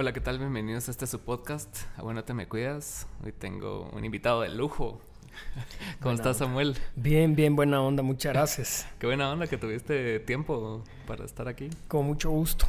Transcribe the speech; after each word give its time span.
Hola, 0.00 0.12
¿qué 0.12 0.20
tal? 0.20 0.38
Bienvenidos 0.38 0.86
a 0.86 0.92
este 0.92 1.08
su 1.08 1.18
podcast. 1.18 1.76
A 1.96 2.02
bueno, 2.02 2.22
te 2.22 2.32
me 2.32 2.46
cuidas. 2.46 3.08
Hoy 3.24 3.32
tengo 3.32 3.90
un 3.92 4.04
invitado 4.04 4.42
de 4.42 4.48
lujo. 4.48 5.00
¿Cómo 6.00 6.14
estás, 6.14 6.36
Samuel? 6.36 6.76
Bien, 6.94 7.34
bien, 7.34 7.56
buena 7.56 7.82
onda, 7.82 8.04
muchas 8.04 8.32
gracias. 8.32 8.86
Qué 9.00 9.08
buena 9.08 9.28
onda 9.28 9.48
que 9.48 9.58
tuviste 9.58 10.20
tiempo 10.20 10.84
para 11.04 11.24
estar 11.24 11.48
aquí. 11.48 11.68
Con 11.88 12.06
mucho 12.06 12.30
gusto. 12.30 12.64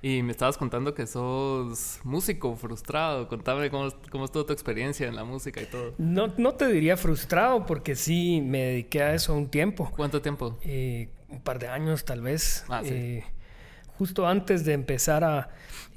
Y 0.00 0.22
me 0.22 0.32
estabas 0.32 0.56
contando 0.56 0.94
que 0.94 1.06
sos 1.06 2.00
músico 2.02 2.56
frustrado. 2.56 3.28
Contame 3.28 3.68
cómo, 3.68 3.90
cómo, 4.10 4.24
estuvo 4.24 4.46
tu 4.46 4.54
experiencia 4.54 5.06
en 5.06 5.16
la 5.16 5.24
música 5.24 5.60
y 5.60 5.66
todo. 5.66 5.92
No, 5.98 6.32
no 6.38 6.54
te 6.54 6.66
diría 6.68 6.96
frustrado 6.96 7.66
porque 7.66 7.94
sí 7.94 8.40
me 8.40 8.62
dediqué 8.62 9.02
a 9.02 9.12
eso 9.12 9.34
un 9.34 9.50
tiempo. 9.50 9.92
¿Cuánto 9.94 10.22
tiempo? 10.22 10.56
Eh, 10.62 11.10
un 11.28 11.42
par 11.42 11.58
de 11.58 11.68
años 11.68 12.06
tal 12.06 12.22
vez. 12.22 12.64
Ah, 12.70 12.80
sí. 12.82 12.94
Eh, 12.94 13.24
justo 13.98 14.26
antes 14.26 14.64
de 14.64 14.72
empezar 14.72 15.24
a 15.24 15.50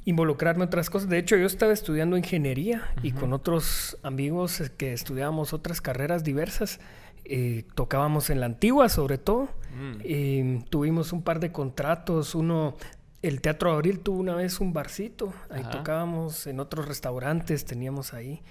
involucrarme 0.05 0.63
en 0.63 0.67
otras 0.67 0.89
cosas. 0.89 1.09
De 1.09 1.17
hecho, 1.17 1.37
yo 1.37 1.45
estaba 1.45 1.71
estudiando 1.71 2.17
ingeniería 2.17 2.89
y 3.03 3.11
con 3.11 3.33
otros 3.33 3.97
amigos 4.03 4.63
que 4.77 4.93
estudiábamos 4.93 5.53
otras 5.53 5.81
carreras 5.81 6.23
diversas. 6.23 6.79
Eh, 7.23 7.65
tocábamos 7.75 8.29
en 8.29 8.39
la 8.39 8.47
antigua 8.47 8.89
sobre 8.89 9.17
todo. 9.17 9.49
Mm. 9.75 9.93
Eh, 10.03 10.63
tuvimos 10.69 11.13
un 11.13 11.21
par 11.21 11.39
de 11.39 11.51
contratos. 11.51 12.33
Uno, 12.33 12.75
el 13.21 13.41
Teatro 13.41 13.71
Abril 13.71 13.99
tuvo 13.99 14.19
una 14.19 14.35
vez 14.35 14.59
un 14.59 14.73
barcito. 14.73 15.33
Ahí 15.49 15.61
Ajá. 15.61 15.69
tocábamos 15.69 16.47
en 16.47 16.59
otros 16.59 16.87
restaurantes, 16.87 17.65
teníamos 17.65 18.13
ahí. 18.13 18.41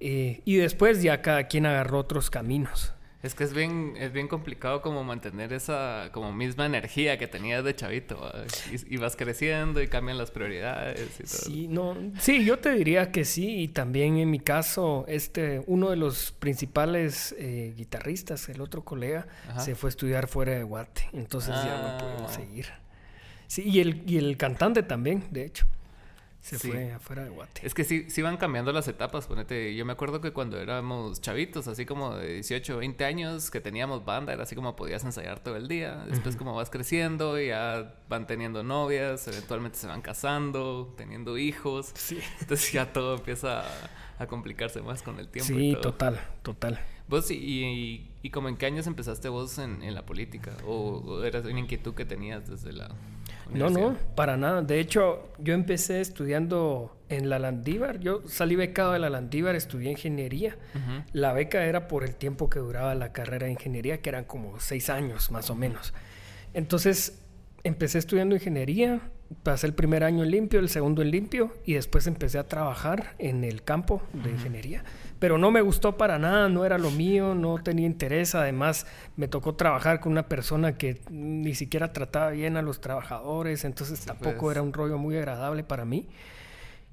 Eh, 0.00 0.40
y 0.44 0.56
después 0.56 1.02
ya 1.02 1.20
cada 1.20 1.44
quien 1.44 1.66
agarró 1.66 1.98
otros 1.98 2.30
caminos. 2.30 2.93
Es 3.24 3.34
que 3.34 3.42
es 3.44 3.54
bien, 3.54 3.94
es 3.98 4.12
bien 4.12 4.28
complicado 4.28 4.82
como 4.82 5.02
mantener 5.02 5.52
esa 5.54 6.10
como 6.12 6.30
misma 6.32 6.66
energía 6.66 7.16
que 7.18 7.26
tenías 7.26 7.64
de 7.64 7.74
chavito. 7.74 8.20
Y, 8.70 8.94
y 8.94 8.96
vas 8.98 9.16
creciendo 9.16 9.80
y 9.82 9.88
cambian 9.88 10.18
las 10.18 10.30
prioridades 10.30 11.00
y 11.18 11.22
todo. 11.22 11.26
Sí, 11.26 11.66
no, 11.68 11.96
sí, 12.20 12.44
yo 12.44 12.58
te 12.58 12.72
diría 12.74 13.10
que 13.10 13.24
sí, 13.24 13.62
y 13.62 13.68
también 13.68 14.18
en 14.18 14.30
mi 14.30 14.40
caso, 14.40 15.06
este, 15.08 15.62
uno 15.66 15.88
de 15.90 15.96
los 15.96 16.32
principales 16.32 17.34
eh, 17.38 17.72
guitarristas, 17.76 18.48
el 18.50 18.60
otro 18.60 18.84
colega, 18.84 19.26
Ajá. 19.48 19.60
se 19.60 19.74
fue 19.74 19.88
a 19.88 19.90
estudiar 19.90 20.28
fuera 20.28 20.52
de 20.52 20.62
Guate, 20.62 21.08
entonces 21.14 21.54
ya 21.54 21.74
Ah. 21.96 21.98
no 21.98 22.06
pudimos 22.06 22.30
seguir. 22.32 22.66
Sí, 23.46 23.62
y 23.64 23.80
el, 23.80 24.02
y 24.06 24.18
el 24.18 24.36
cantante 24.36 24.82
también, 24.82 25.24
de 25.30 25.46
hecho, 25.46 25.64
se 26.44 26.58
Sí. 26.58 26.68
fue 26.70 26.92
afuera 26.92 27.24
de 27.24 27.30
Guate. 27.30 27.66
Es 27.66 27.72
que 27.72 27.84
sí, 27.84 28.10
sí 28.10 28.20
van 28.20 28.36
cambiando 28.36 28.70
las 28.70 28.86
etapas, 28.86 29.26
ponete. 29.26 29.74
Yo 29.74 29.86
me 29.86 29.94
acuerdo 29.94 30.20
que 30.20 30.32
cuando 30.32 30.58
éramos 30.60 31.22
chavitos, 31.22 31.68
así 31.68 31.86
como 31.86 32.16
de 32.16 32.34
18, 32.34 32.76
20 32.76 33.04
años, 33.06 33.50
que 33.50 33.62
teníamos 33.62 34.04
banda, 34.04 34.34
era 34.34 34.42
así 34.42 34.54
como 34.54 34.76
podías 34.76 35.02
ensayar 35.04 35.40
todo 35.40 35.56
el 35.56 35.68
día. 35.68 36.04
Después 36.06 36.36
como 36.36 36.54
vas 36.54 36.68
creciendo, 36.68 37.40
ya 37.40 37.94
van 38.10 38.26
teniendo 38.26 38.62
novias, 38.62 39.26
eventualmente 39.26 39.78
se 39.78 39.86
van 39.86 40.02
casando, 40.02 40.92
teniendo 40.98 41.38
hijos. 41.38 41.92
Sí, 41.94 42.18
Entonces 42.40 42.70
ya 42.72 42.92
todo 42.92 43.14
empieza 43.16 43.60
a, 43.62 43.66
a 44.18 44.26
complicarse 44.26 44.82
más 44.82 45.02
con 45.02 45.18
el 45.18 45.28
tiempo. 45.28 45.50
y 45.54 45.56
sí, 45.56 45.72
todo. 45.72 45.92
total, 45.92 46.20
total. 46.42 46.78
¿Vos 47.08 47.30
y, 47.30 47.36
y, 47.36 48.10
y 48.22 48.30
como 48.30 48.50
en 48.50 48.56
qué 48.58 48.66
años 48.66 48.86
empezaste 48.86 49.30
vos 49.30 49.56
en, 49.58 49.82
en 49.82 49.94
la 49.94 50.04
política? 50.04 50.52
¿O, 50.66 50.98
o 51.06 51.24
era 51.24 51.40
una 51.40 51.60
inquietud 51.60 51.94
que 51.94 52.04
tenías 52.04 52.46
desde 52.48 52.72
la 52.74 52.90
No, 53.52 53.70
no, 53.70 53.96
para 54.14 54.36
nada. 54.36 54.62
De 54.62 54.80
hecho, 54.80 55.28
yo 55.38 55.54
empecé 55.54 56.00
estudiando 56.00 56.96
en 57.08 57.28
la 57.28 57.38
Landívar. 57.38 58.00
Yo 58.00 58.22
salí 58.26 58.56
becado 58.56 58.92
de 58.92 58.98
la 58.98 59.10
Landívar, 59.10 59.54
estudié 59.54 59.90
ingeniería. 59.90 60.56
La 61.12 61.32
beca 61.32 61.64
era 61.64 61.88
por 61.88 62.04
el 62.04 62.14
tiempo 62.14 62.48
que 62.48 62.58
duraba 62.58 62.94
la 62.94 63.12
carrera 63.12 63.46
de 63.46 63.52
ingeniería, 63.52 64.00
que 64.00 64.08
eran 64.08 64.24
como 64.24 64.60
seis 64.60 64.90
años 64.90 65.30
más 65.30 65.50
o 65.50 65.54
menos. 65.54 65.94
Entonces, 66.54 67.20
empecé 67.62 67.98
estudiando 67.98 68.34
ingeniería, 68.34 69.00
pasé 69.42 69.66
el 69.66 69.74
primer 69.74 70.04
año 70.04 70.22
en 70.22 70.30
limpio, 70.30 70.60
el 70.60 70.68
segundo 70.68 71.02
en 71.02 71.10
limpio, 71.10 71.52
y 71.64 71.74
después 71.74 72.06
empecé 72.06 72.38
a 72.38 72.46
trabajar 72.46 73.14
en 73.18 73.44
el 73.44 73.62
campo 73.62 74.02
de 74.12 74.30
ingeniería. 74.30 74.84
Pero 75.18 75.38
no 75.38 75.50
me 75.50 75.60
gustó 75.60 75.96
para 75.96 76.18
nada, 76.18 76.48
no 76.48 76.64
era 76.64 76.76
lo 76.76 76.90
mío, 76.90 77.34
no 77.34 77.62
tenía 77.62 77.86
interés. 77.86 78.34
Además, 78.34 78.86
me 79.16 79.28
tocó 79.28 79.54
trabajar 79.54 80.00
con 80.00 80.12
una 80.12 80.28
persona 80.28 80.76
que 80.76 81.00
ni 81.10 81.54
siquiera 81.54 81.92
trataba 81.92 82.30
bien 82.30 82.56
a 82.56 82.62
los 82.62 82.80
trabajadores, 82.80 83.64
entonces 83.64 84.00
tampoco 84.00 84.40
pues. 84.42 84.56
era 84.56 84.62
un 84.62 84.72
rollo 84.72 84.98
muy 84.98 85.16
agradable 85.16 85.64
para 85.64 85.84
mí. 85.84 86.08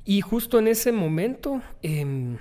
Y 0.05 0.21
justo 0.21 0.59
en 0.59 0.67
ese 0.67 0.91
momento 0.91 1.61
em, 1.81 2.37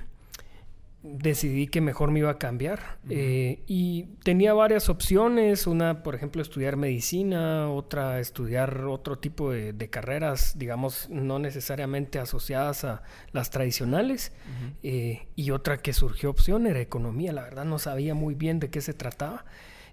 decidí 1.02 1.66
que 1.66 1.80
mejor 1.80 2.10
me 2.10 2.20
iba 2.20 2.30
a 2.30 2.38
cambiar. 2.38 2.98
Eh, 3.08 3.62
y 3.66 4.04
tenía 4.22 4.52
varias 4.52 4.88
opciones. 4.88 5.66
Una, 5.66 6.02
por 6.02 6.14
ejemplo, 6.14 6.42
estudiar 6.42 6.76
medicina, 6.76 7.70
otra, 7.70 8.20
estudiar 8.20 8.84
otro 8.84 9.18
tipo 9.18 9.50
de, 9.50 9.72
de 9.72 9.90
carreras, 9.90 10.58
digamos, 10.58 11.08
no 11.08 11.38
necesariamente 11.38 12.18
asociadas 12.18 12.84
a 12.84 13.02
las 13.32 13.50
tradicionales. 13.50 14.32
Eh, 14.82 15.26
y 15.36 15.50
otra 15.50 15.78
que 15.78 15.92
surgió 15.92 16.30
opción 16.30 16.66
era 16.66 16.80
economía. 16.80 17.32
La 17.32 17.42
verdad 17.42 17.64
no 17.64 17.78
sabía 17.78 18.14
muy 18.14 18.34
bien 18.34 18.60
de 18.60 18.70
qué 18.70 18.80
se 18.80 18.92
trataba. 18.92 19.44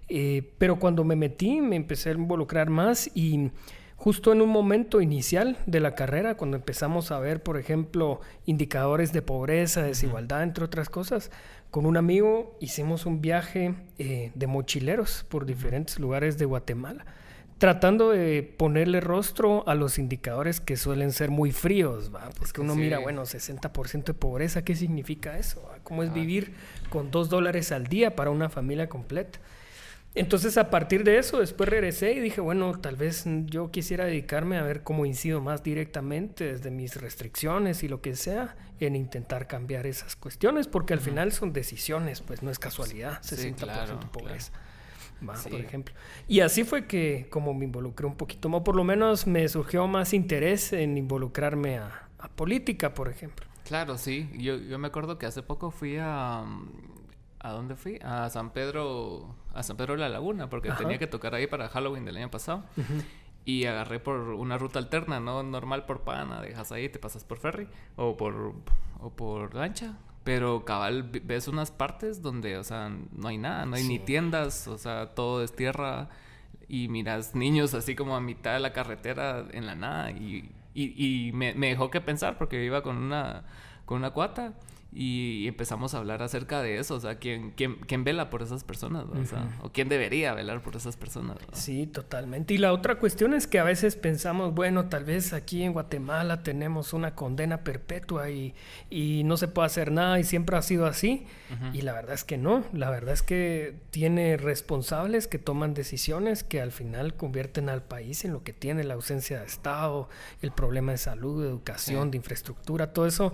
Eh, 0.08 0.54
pero 0.58 0.78
cuando 0.78 1.04
me 1.04 1.16
metí 1.16 1.60
me 1.60 1.76
empecé 1.76 2.10
a 2.10 2.12
involucrar 2.12 2.70
más 2.70 3.10
y 3.14 3.50
justo 3.98 4.32
en 4.32 4.40
un 4.40 4.48
momento 4.48 5.00
inicial 5.00 5.58
de 5.66 5.80
la 5.80 5.94
carrera, 5.96 6.36
cuando 6.36 6.56
empezamos 6.56 7.10
a 7.10 7.18
ver, 7.18 7.42
por 7.42 7.58
ejemplo, 7.58 8.20
indicadores 8.46 9.12
de 9.12 9.22
pobreza, 9.22 9.82
desigualdad, 9.82 10.44
entre 10.44 10.64
otras 10.64 10.88
cosas, 10.88 11.30
con 11.70 11.84
un 11.84 11.96
amigo 11.98 12.56
hicimos 12.60 13.04
un 13.06 13.20
viaje 13.20 13.74
eh, 13.98 14.30
de 14.34 14.46
mochileros 14.46 15.26
por 15.28 15.44
diferentes 15.46 15.98
lugares 15.98 16.38
de 16.38 16.44
Guatemala, 16.46 17.04
tratando 17.58 18.10
de 18.10 18.44
ponerle 18.56 19.00
rostro 19.00 19.68
a 19.68 19.74
los 19.74 19.98
indicadores 19.98 20.60
que 20.60 20.76
suelen 20.76 21.10
ser 21.10 21.30
muy 21.30 21.50
fríos, 21.50 22.14
¿va? 22.14 22.30
porque 22.38 22.52
que 22.52 22.60
uno 22.60 22.74
sí. 22.74 22.78
mira, 22.80 23.00
bueno, 23.00 23.22
60% 23.26 24.04
de 24.04 24.14
pobreza, 24.14 24.62
¿qué 24.62 24.76
significa 24.76 25.36
eso? 25.38 25.60
va? 25.68 25.78
¿Cómo 25.82 26.04
es 26.04 26.10
Ah. 26.10 26.14
vivir 26.14 26.54
con 26.88 27.10
dos 27.10 27.28
dólares 27.28 27.72
al 27.72 27.88
día 27.88 28.14
para 28.14 28.30
una 28.30 28.48
familia 28.48 28.88
completa? 28.88 29.40
Entonces 30.14 30.56
a 30.58 30.70
partir 30.70 31.04
de 31.04 31.18
eso 31.18 31.38
después 31.38 31.68
regresé 31.68 32.12
y 32.12 32.20
dije, 32.20 32.40
bueno, 32.40 32.72
tal 32.80 32.96
vez 32.96 33.24
yo 33.46 33.70
quisiera 33.70 34.04
dedicarme 34.06 34.56
a 34.56 34.62
ver 34.62 34.82
cómo 34.82 35.06
incido 35.06 35.40
más 35.40 35.62
directamente 35.62 36.44
desde 36.52 36.70
mis 36.70 36.96
restricciones 37.00 37.82
y 37.84 37.88
lo 37.88 38.00
que 38.00 38.16
sea 38.16 38.56
en 38.80 38.96
intentar 38.96 39.46
cambiar 39.46 39.86
esas 39.86 40.16
cuestiones, 40.16 40.66
porque 40.66 40.94
al 40.94 41.00
final 41.00 41.30
son 41.32 41.52
decisiones, 41.52 42.20
pues 42.20 42.42
no 42.42 42.50
es 42.50 42.58
casualidad, 42.58 43.18
Sí, 43.22 43.36
60% 43.36 43.56
claro, 43.56 44.00
pobreza. 44.12 44.52
Va, 45.28 45.36
Sí. 45.36 45.50
por 45.50 45.60
ejemplo. 45.60 45.94
Y 46.28 46.40
así 46.40 46.64
fue 46.64 46.86
que 46.86 47.26
como 47.30 47.52
me 47.54 47.64
involucré 47.64 48.06
un 48.06 48.16
poquito 48.16 48.48
más, 48.48 48.62
por 48.62 48.76
lo 48.76 48.84
menos 48.84 49.26
me 49.26 49.46
surgió 49.48 49.86
más 49.88 50.14
interés 50.14 50.72
en 50.72 50.96
involucrarme 50.96 51.78
a, 51.78 52.08
a 52.18 52.28
política, 52.28 52.94
por 52.94 53.08
ejemplo. 53.08 53.46
Claro, 53.64 53.98
sí. 53.98 54.30
Yo, 54.38 54.56
yo 54.56 54.78
me 54.78 54.86
acuerdo 54.88 55.18
que 55.18 55.26
hace 55.26 55.42
poco 55.42 55.70
fui 55.70 55.96
a... 56.00 56.44
¿A 57.40 57.50
dónde 57.52 57.76
fui? 57.76 57.98
A 58.02 58.28
San 58.30 58.50
Pedro... 58.50 59.34
A 59.54 59.62
San 59.62 59.76
Pedro 59.76 59.94
de 59.94 60.00
la 60.00 60.08
Laguna, 60.08 60.48
porque 60.50 60.70
Ajá. 60.70 60.78
tenía 60.78 60.98
que 60.98 61.06
tocar 61.06 61.34
ahí 61.34 61.46
para 61.46 61.68
Halloween 61.68 62.04
del 62.04 62.16
año 62.16 62.30
pasado. 62.30 62.64
Y 63.44 63.64
agarré 63.64 63.98
por 64.00 64.18
una 64.20 64.58
ruta 64.58 64.78
alterna, 64.78 65.20
no 65.20 65.42
normal 65.42 65.86
por 65.86 66.02
Pana, 66.02 66.40
dejas 66.42 66.70
ahí, 66.72 66.88
te 66.88 66.98
pasas 66.98 67.24
por 67.24 67.38
ferry 67.38 67.66
o 67.96 68.16
por, 68.16 68.52
o 69.00 69.10
por 69.10 69.54
lancha. 69.54 69.96
Pero 70.24 70.64
cabal, 70.66 71.04
ves 71.04 71.48
unas 71.48 71.70
partes 71.70 72.20
donde, 72.20 72.58
o 72.58 72.64
sea, 72.64 72.90
no 73.12 73.28
hay 73.28 73.38
nada, 73.38 73.64
no 73.64 73.76
hay 73.76 73.84
ni 73.84 73.98
Sí. 73.98 74.04
tiendas, 74.04 74.68
o 74.68 74.76
sea, 74.76 75.14
todo 75.14 75.42
es 75.42 75.54
tierra. 75.56 76.10
Y 76.68 76.88
miras 76.88 77.34
niños 77.34 77.72
así 77.72 77.94
como 77.96 78.14
a 78.16 78.20
mitad 78.20 78.52
de 78.52 78.60
la 78.60 78.74
carretera 78.74 79.46
en 79.52 79.64
la 79.64 79.74
nada. 79.74 80.10
Y, 80.10 80.50
y, 80.74 81.28
y 81.28 81.32
me, 81.32 81.54
me 81.54 81.68
dejó 81.68 81.90
que 81.90 82.02
pensar 82.02 82.36
porque 82.36 82.62
iba 82.62 82.82
con 82.82 82.96
una, 82.98 83.44
con 83.86 83.96
una 83.96 84.10
cuata. 84.10 84.52
Y 85.00 85.46
empezamos 85.46 85.94
a 85.94 85.98
hablar 85.98 86.22
acerca 86.22 86.60
de 86.60 86.78
eso, 86.78 86.96
o 86.96 87.00
sea, 87.00 87.20
¿quién, 87.20 87.52
quién, 87.52 87.76
quién 87.86 88.02
vela 88.02 88.30
por 88.30 88.42
esas 88.42 88.64
personas? 88.64 89.04
O 89.04 89.24
sea, 89.24 89.56
o 89.62 89.70
quién 89.70 89.88
debería 89.88 90.34
velar 90.34 90.60
por 90.60 90.74
esas 90.74 90.96
personas. 90.96 91.36
Sí, 91.52 91.86
totalmente. 91.86 92.52
Y 92.54 92.58
la 92.58 92.72
otra 92.72 92.96
cuestión 92.98 93.32
es 93.32 93.46
que 93.46 93.60
a 93.60 93.62
veces 93.64 93.94
pensamos, 93.94 94.54
bueno, 94.54 94.88
tal 94.88 95.04
vez 95.04 95.32
aquí 95.32 95.62
en 95.62 95.72
Guatemala 95.72 96.42
tenemos 96.42 96.92
una 96.94 97.14
condena 97.14 97.58
perpetua 97.62 98.30
y, 98.30 98.56
y 98.90 99.22
no 99.22 99.36
se 99.36 99.46
puede 99.46 99.66
hacer 99.66 99.92
nada 99.92 100.18
y 100.18 100.24
siempre 100.24 100.56
ha 100.56 100.62
sido 100.62 100.84
así. 100.86 101.26
Y 101.72 101.82
la 101.82 101.92
verdad 101.92 102.14
es 102.14 102.24
que 102.24 102.36
no. 102.36 102.64
La 102.72 102.90
verdad 102.90 103.14
es 103.14 103.22
que 103.22 103.76
tiene 103.90 104.36
responsables 104.36 105.28
que 105.28 105.38
toman 105.38 105.74
decisiones 105.74 106.42
que 106.42 106.60
al 106.60 106.72
final 106.72 107.14
convierten 107.14 107.68
al 107.68 107.82
país 107.84 108.24
en 108.24 108.32
lo 108.32 108.42
que 108.42 108.52
tiene 108.52 108.82
la 108.82 108.94
ausencia 108.94 109.38
de 109.38 109.46
Estado, 109.46 110.08
el 110.42 110.50
problema 110.50 110.90
de 110.92 110.98
salud, 110.98 111.42
de 111.44 111.48
educación, 111.48 112.06
Sí. 112.06 112.10
de 112.10 112.16
infraestructura, 112.16 112.92
todo 112.92 113.06
eso 113.06 113.32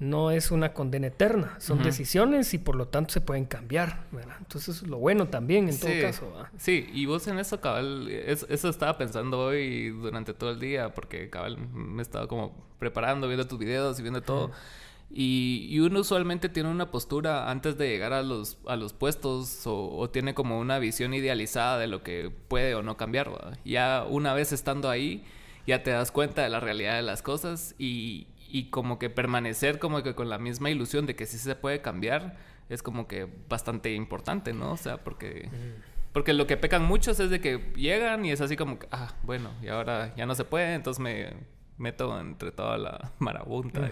no 0.00 0.30
es 0.32 0.50
una 0.50 0.72
condena 0.74 1.06
eterna, 1.06 1.54
son 1.60 1.78
decisiones 1.84 2.52
y 2.52 2.58
por 2.58 2.74
lo 2.76 2.88
tanto 2.88 3.12
se 3.12 3.20
pueden 3.20 3.44
cambiar. 3.44 4.04
¿verdad? 4.12 4.36
Entonces, 4.40 4.82
lo 4.82 4.98
bueno 4.98 5.28
también 5.28 5.68
en 5.68 5.78
todo 5.78 5.90
caso. 6.02 6.32
Sí, 6.58 6.88
y 6.92 7.06
vos 7.06 7.26
en 7.28 7.38
eso, 7.38 7.60
cabal, 7.60 8.08
es- 8.08 8.44
eso 8.48 8.68
estaba 8.68 8.98
pensando 8.98 9.38
hoy 9.38 9.90
durante 9.90 10.34
todo 10.34 10.50
el 10.50 10.58
día, 10.60 10.92
porque 10.94 11.30
cabal 11.30 11.56
me 11.72 12.02
estaba 12.02 12.26
como 12.26 12.52
preparando, 12.78 13.28
viendo 13.28 13.46
tus 13.46 13.58
videos 13.58 13.98
y 13.98 14.02
viendo 14.02 14.20
todo. 14.20 14.50
Y, 15.16 15.68
y 15.70 15.78
uno 15.80 16.00
usualmente 16.00 16.48
tiene 16.48 16.68
una 16.70 16.90
postura 16.90 17.48
antes 17.50 17.78
de 17.78 17.88
llegar 17.88 18.12
a 18.12 18.22
los, 18.22 18.58
a 18.66 18.74
los 18.74 18.92
puestos 18.94 19.64
o, 19.66 19.96
o 19.96 20.10
tiene 20.10 20.34
como 20.34 20.58
una 20.58 20.78
visión 20.80 21.14
idealizada 21.14 21.78
de 21.78 21.86
lo 21.86 22.02
que 22.02 22.32
puede 22.48 22.74
o 22.74 22.82
no 22.82 22.96
cambiar. 22.96 23.30
Ya 23.64 24.04
una 24.08 24.34
vez 24.34 24.52
estando 24.52 24.90
ahí, 24.90 25.22
ya 25.68 25.82
te 25.84 25.92
das 25.92 26.10
cuenta 26.10 26.42
de 26.42 26.48
la 26.48 26.58
realidad 26.58 26.96
de 26.96 27.02
las 27.02 27.22
cosas 27.22 27.76
y, 27.78 28.26
y 28.54 28.70
como 28.70 29.00
que 29.00 29.10
permanecer 29.10 29.80
como 29.80 30.04
que 30.04 30.14
con 30.14 30.28
la 30.28 30.38
misma 30.38 30.70
ilusión 30.70 31.06
de 31.06 31.16
que 31.16 31.26
sí 31.26 31.38
se 31.38 31.56
puede 31.56 31.80
cambiar 31.80 32.36
es 32.68 32.84
como 32.84 33.08
que 33.08 33.26
bastante 33.48 33.92
importante, 33.94 34.52
¿no? 34.52 34.70
O 34.70 34.76
sea, 34.76 34.98
porque... 35.02 35.50
Porque 36.12 36.32
lo 36.32 36.46
que 36.46 36.56
pecan 36.56 36.84
muchos 36.84 37.18
es 37.18 37.30
de 37.30 37.40
que 37.40 37.72
llegan 37.74 38.24
y 38.24 38.30
es 38.30 38.40
así 38.40 38.56
como 38.56 38.78
que, 38.78 38.86
ah, 38.92 39.12
bueno, 39.24 39.50
y 39.60 39.66
ahora 39.66 40.14
ya 40.14 40.24
no 40.24 40.36
se 40.36 40.44
puede, 40.44 40.74
entonces 40.74 41.00
me 41.00 41.32
meto 41.78 42.20
entre 42.20 42.52
toda 42.52 42.78
la 42.78 43.10
marabunta. 43.18 43.90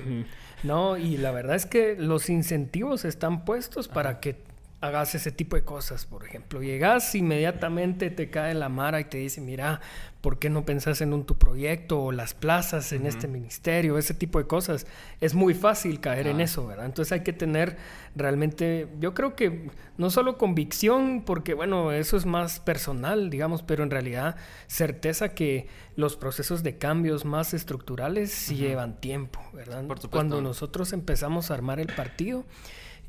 No, 0.62 0.96
y 0.96 1.16
la 1.16 1.32
verdad 1.32 1.56
es 1.56 1.66
que 1.66 1.96
los 1.98 2.30
incentivos 2.30 3.04
están 3.04 3.44
puestos 3.44 3.88
para 3.88 4.20
que 4.20 4.44
hagas 4.82 5.14
ese 5.14 5.30
tipo 5.30 5.54
de 5.56 5.62
cosas. 5.62 6.04
Por 6.06 6.26
ejemplo, 6.26 6.60
llegas 6.60 7.14
inmediatamente, 7.14 8.10
te 8.10 8.30
cae 8.30 8.52
la 8.52 8.68
mara 8.68 9.00
y 9.00 9.04
te 9.04 9.18
dice, 9.18 9.40
mira, 9.40 9.80
¿por 10.20 10.40
qué 10.40 10.50
no 10.50 10.64
pensás 10.64 11.00
en 11.00 11.12
un 11.12 11.24
tu 11.24 11.38
proyecto 11.38 12.02
o 12.02 12.12
las 12.12 12.34
plazas 12.34 12.92
en 12.92 13.06
este 13.06 13.28
ministerio? 13.28 13.96
Ese 13.96 14.12
tipo 14.12 14.40
de 14.40 14.48
cosas. 14.48 14.86
Es 15.20 15.34
muy 15.34 15.54
fácil 15.54 16.00
caer 16.00 16.26
en 16.26 16.40
eso, 16.40 16.66
¿verdad? 16.66 16.86
Entonces 16.86 17.12
hay 17.12 17.22
que 17.22 17.32
tener 17.32 17.76
realmente, 18.16 18.88
yo 18.98 19.14
creo 19.14 19.36
que 19.36 19.70
no 19.98 20.10
solo 20.10 20.36
convicción, 20.36 21.22
porque 21.24 21.54
bueno, 21.54 21.92
eso 21.92 22.16
es 22.16 22.26
más 22.26 22.58
personal, 22.58 23.30
digamos, 23.30 23.62
pero 23.62 23.84
en 23.84 23.90
realidad 23.90 24.34
certeza 24.66 25.28
que 25.28 25.68
los 25.94 26.16
procesos 26.16 26.64
de 26.64 26.76
cambios 26.76 27.24
más 27.24 27.54
estructurales 27.54 28.32
sí 28.32 28.56
llevan 28.56 29.00
tiempo, 29.00 29.40
¿verdad? 29.52 29.84
Cuando 30.10 30.42
nosotros 30.42 30.92
empezamos 30.92 31.52
a 31.52 31.54
armar 31.54 31.78
el 31.78 31.86
partido, 31.86 32.44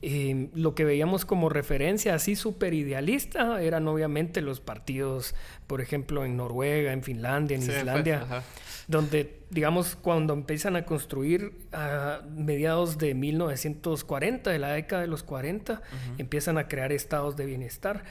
Em, 0.05 0.49
lo 0.53 0.75
que 0.75 0.83
veíamos 0.83 1.23
como 1.23 1.47
referencia 1.47 2.13
así 2.13 2.35
súper 2.35 2.73
idealista 2.73 3.63
eran 3.63 3.87
obviamente 3.87 4.41
los 4.41 4.59
partidos, 4.59 5.33
por 5.65 5.79
ejemplo, 5.79 6.25
en 6.25 6.35
Noruega, 6.35 6.91
en 6.91 7.03
Finlandia, 7.03 7.55
en 7.55 7.63
Islandia, 7.63 8.43
donde, 8.89 9.39
digamos, 9.49 9.95
cuando 9.95 10.33
empiezan 10.33 10.75
a 10.75 10.83
construir 10.83 11.53
a 11.71 12.19
mediados 12.35 12.97
de 12.97 13.13
1940, 13.13 14.49
de 14.49 14.59
la 14.59 14.73
década 14.73 15.03
de 15.03 15.07
los 15.07 15.23
40, 15.23 15.81
empiezan 16.17 16.57
a 16.57 16.67
crear 16.67 16.91
estados 16.91 17.37
de 17.37 17.45
bienestar 17.45 18.03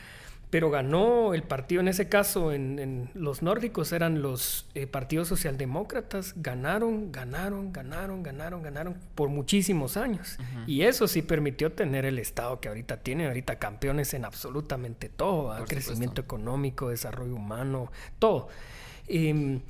pero 0.52 0.68
ganó 0.68 1.32
el 1.32 1.44
partido, 1.44 1.80
en 1.80 1.88
ese 1.88 2.10
caso, 2.10 2.52
en, 2.52 3.08
los 3.14 3.40
nórdicos 3.40 3.90
eran 3.92 4.20
los 4.20 4.66
eh, 4.74 4.86
partidos 4.86 5.26
socialdemócratas, 5.28 6.34
ganaron, 6.36 7.10
ganaron, 7.10 7.72
ganaron, 7.72 8.22
ganaron, 8.22 8.62
ganaron 8.62 8.96
por 9.14 9.30
muchísimos 9.30 9.96
años. 9.96 10.36
Y 10.66 10.82
eso 10.82 11.08
sí 11.08 11.22
permitió 11.22 11.72
tener 11.72 12.04
el 12.04 12.18
Estado 12.18 12.60
que 12.60 12.68
ahorita 12.68 12.98
tiene, 12.98 13.28
ahorita 13.28 13.58
campeones 13.58 14.12
en 14.12 14.26
absolutamente 14.26 15.08
todo, 15.08 15.56
crecimiento 15.64 16.20
económico, 16.20 16.90
desarrollo 16.90 17.34
humano, 17.34 17.90
todo. 18.18 18.48
Em, 19.08 19.62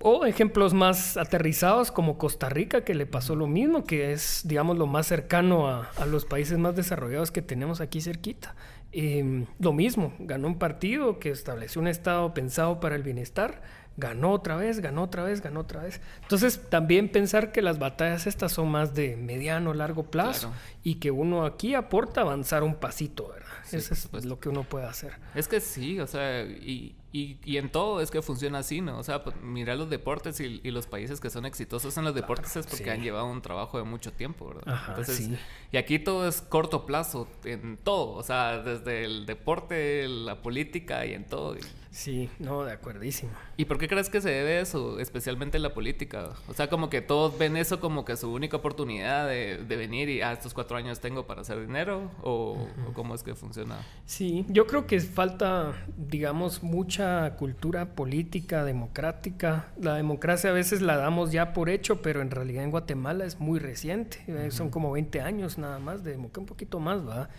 o 0.00 0.26
ejemplos 0.26 0.74
más 0.74 1.16
aterrizados 1.16 1.92
como 1.92 2.18
Costa 2.18 2.48
Rica, 2.48 2.84
que 2.84 2.96
le 2.96 3.06
pasó 3.06 3.36
lo 3.36 3.46
mismo, 3.46 3.84
que 3.84 4.12
es, 4.12 4.42
digamos, 4.44 4.76
lo 4.76 4.88
más 4.88 5.06
cercano 5.06 5.68
a, 5.68 5.88
a 5.98 6.04
los 6.04 6.24
países 6.24 6.58
más 6.58 6.74
desarrollados 6.74 7.30
que 7.30 7.42
tenemos 7.42 7.80
aquí 7.80 8.00
cerquita. 8.00 8.56
Em, 8.98 9.44
lo 9.58 9.74
mismo, 9.74 10.14
ganó 10.18 10.48
un 10.48 10.58
partido 10.58 11.18
que 11.18 11.28
estableció 11.28 11.82
un 11.82 11.86
Estado 11.86 12.32
pensado 12.32 12.80
para 12.80 12.96
el 12.96 13.02
bienestar, 13.02 13.60
ganó 13.98 14.32
otra 14.32 14.56
vez, 14.56 14.80
ganó 14.80 15.02
otra 15.02 15.22
vez, 15.22 15.42
ganó 15.42 15.60
otra 15.60 15.82
vez. 15.82 16.00
Entonces, 16.22 16.62
también 16.70 17.12
pensar 17.12 17.52
que 17.52 17.60
las 17.60 17.78
batallas 17.78 18.26
estas 18.26 18.52
son 18.52 18.70
más 18.70 18.94
de 18.94 19.18
mediano, 19.18 19.74
largo 19.74 20.04
plazo 20.04 20.50
y 20.82 20.94
que 20.94 21.10
uno 21.10 21.44
aquí 21.44 21.74
aporta 21.74 22.22
avanzar 22.22 22.62
un 22.62 22.76
pasito, 22.76 23.28
¿verdad? 23.28 23.45
Eso 23.72 23.94
es 24.16 24.24
lo 24.24 24.38
que 24.38 24.48
uno 24.48 24.64
puede 24.64 24.86
hacer. 24.86 25.14
Es 25.34 25.48
que 25.48 25.60
sí, 25.60 26.00
o 26.00 26.06
sea, 26.06 26.42
y, 26.42 26.96
y, 27.12 27.56
en 27.56 27.70
todo 27.70 28.00
es 28.00 28.10
que 28.10 28.20
funciona 28.20 28.58
así, 28.58 28.80
¿no? 28.80 28.98
O 28.98 29.02
sea, 29.02 29.24
pues, 29.24 29.36
mira 29.42 29.74
los 29.74 29.88
deportes 29.88 30.38
y, 30.40 30.60
los 30.70 30.86
países 30.86 31.20
que 31.20 31.30
son 31.30 31.46
exitosos 31.46 31.96
en 31.96 32.04
los 32.04 32.14
deportes 32.14 32.56
es 32.56 32.66
porque 32.66 32.90
han 32.90 33.02
llevado 33.02 33.26
un 33.26 33.40
trabajo 33.40 33.78
de 33.78 33.84
mucho 33.84 34.12
tiempo, 34.12 34.48
¿verdad? 34.48 34.64
Ajá, 34.66 34.92
Entonces, 34.92 35.30
y 35.72 35.76
aquí 35.76 35.98
todo 35.98 36.28
es 36.28 36.42
corto 36.42 36.84
plazo, 36.84 37.28
en 37.44 37.78
todo, 37.78 38.12
o 38.12 38.22
sea, 38.22 38.58
desde 38.58 39.04
el 39.04 39.24
deporte, 39.24 40.06
la 40.08 40.42
política 40.42 41.06
y 41.06 41.14
en 41.14 41.24
todo. 41.24 41.56
Sí, 41.96 42.28
no, 42.38 42.62
de 42.62 42.74
acuerdísimo. 42.74 43.32
¿Y 43.56 43.64
por 43.64 43.78
qué 43.78 43.88
crees 43.88 44.10
que 44.10 44.20
se 44.20 44.28
debe 44.28 44.60
eso, 44.60 45.00
especialmente 45.00 45.56
en 45.56 45.62
la 45.62 45.72
política? 45.72 46.34
O 46.46 46.52
sea, 46.52 46.68
como 46.68 46.90
que 46.90 47.00
todos 47.00 47.38
ven 47.38 47.56
eso 47.56 47.80
como 47.80 48.04
que 48.04 48.18
su 48.18 48.30
única 48.30 48.58
oportunidad 48.58 49.26
de, 49.26 49.64
venir 49.66 50.10
y, 50.10 50.20
ah, 50.20 50.30
estos 50.30 50.52
cuatro 50.52 50.76
años 50.76 51.00
tengo 51.00 51.26
para 51.26 51.40
hacer 51.40 51.58
dinero, 51.58 52.10
o, 52.22 52.68
o 52.86 52.92
cómo 52.92 53.14
es 53.14 53.22
que 53.22 53.34
funciona. 53.34 53.78
Sí, 54.04 54.44
yo 54.50 54.66
creo 54.66 54.86
que 54.86 55.00
falta, 55.00 55.72
digamos, 55.96 56.62
mucha 56.62 57.34
cultura 57.36 57.94
política, 57.94 58.62
democrática. 58.62 59.72
La 59.80 59.94
democracia 59.94 60.50
a 60.50 60.52
veces 60.52 60.82
la 60.82 60.98
damos 60.98 61.32
ya 61.32 61.54
por 61.54 61.70
hecho, 61.70 62.02
pero 62.02 62.20
en 62.20 62.30
realidad 62.30 62.62
en 62.62 62.72
Guatemala 62.72 63.24
es 63.24 63.40
muy 63.40 63.58
reciente. 63.58 64.22
Eh, 64.26 64.50
son 64.50 64.68
como 64.68 64.92
20 64.92 65.22
años 65.22 65.56
nada 65.56 65.78
más 65.78 66.04
de 66.04 66.10
democracia, 66.10 66.40
un 66.40 66.46
poquito 66.46 66.78
más, 66.78 67.08
¿va? 67.08 67.30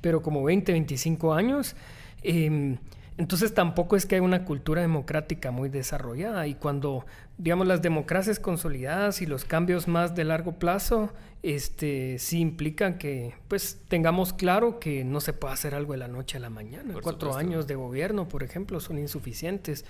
Pero 0.00 0.22
como 0.22 0.42
20, 0.44 0.72
25 0.72 1.34
años. 1.34 1.76
Eh, 2.22 2.78
entonces 3.18 3.52
tampoco 3.52 3.96
es 3.96 4.06
que 4.06 4.14
haya 4.14 4.22
una 4.22 4.44
cultura 4.44 4.80
democrática 4.80 5.50
muy 5.50 5.68
desarrollada 5.68 6.46
y 6.46 6.54
cuando, 6.54 7.04
digamos, 7.36 7.66
las 7.66 7.82
democracias 7.82 8.38
consolidadas 8.38 9.20
y 9.20 9.26
los 9.26 9.44
cambios 9.44 9.88
más 9.88 10.14
de 10.14 10.22
largo 10.22 10.52
plazo, 10.52 11.12
este, 11.42 12.20
sí 12.20 12.38
implican 12.38 12.96
que, 12.96 13.34
pues, 13.48 13.80
tengamos 13.88 14.32
claro 14.32 14.78
que 14.78 15.02
no 15.02 15.20
se 15.20 15.32
puede 15.32 15.52
hacer 15.52 15.74
algo 15.74 15.94
de 15.94 15.98
la 15.98 16.06
noche 16.06 16.36
a 16.36 16.40
la 16.40 16.48
mañana. 16.48 16.94
Cuatro 17.02 17.34
años 17.34 17.66
de 17.66 17.74
gobierno, 17.74 18.28
por 18.28 18.44
ejemplo, 18.44 18.78
son 18.78 18.98
insuficientes. 18.98 19.84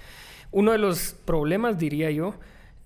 Uno 0.51 0.73
de 0.73 0.79
los 0.79 1.15
problemas, 1.27 1.79
diría 1.79 2.11
yo, 2.11 2.35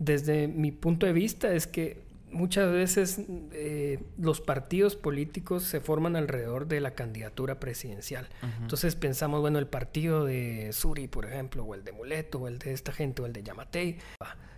desde 0.01 0.49
mi 0.49 0.73
punto 0.73 1.07
de 1.07 1.13
vista, 1.13 1.55
es 1.55 1.69
que 1.69 2.03
muchas 2.33 2.73
veces 2.73 3.21
eh, 3.53 4.03
los 4.19 4.41
partidos 4.41 4.97
políticos 4.97 5.63
se 5.65 5.81
forman 5.81 6.17
alrededor 6.17 6.67
de 6.67 6.81
la 6.81 6.95
candidatura 6.95 7.61
presidencial. 7.61 8.29
Entonces 8.61 8.97
pensamos, 8.97 9.41
bueno, 9.41 9.59
el 9.59 9.67
partido 9.67 10.25
de 10.25 10.71
Suri, 10.73 11.09
por 11.09 11.27
ejemplo, 11.27 11.65
o 11.65 11.75
el 11.75 11.85
de 11.85 11.93
Muleto, 11.93 12.39
o 12.41 12.49
el 12.49 12.59
de 12.59 12.73
esta 12.73 12.93
gente, 12.93 13.23
o 13.23 13.27
el 13.27 13.33
de 13.33 13.43
Yamatei. 13.43 13.99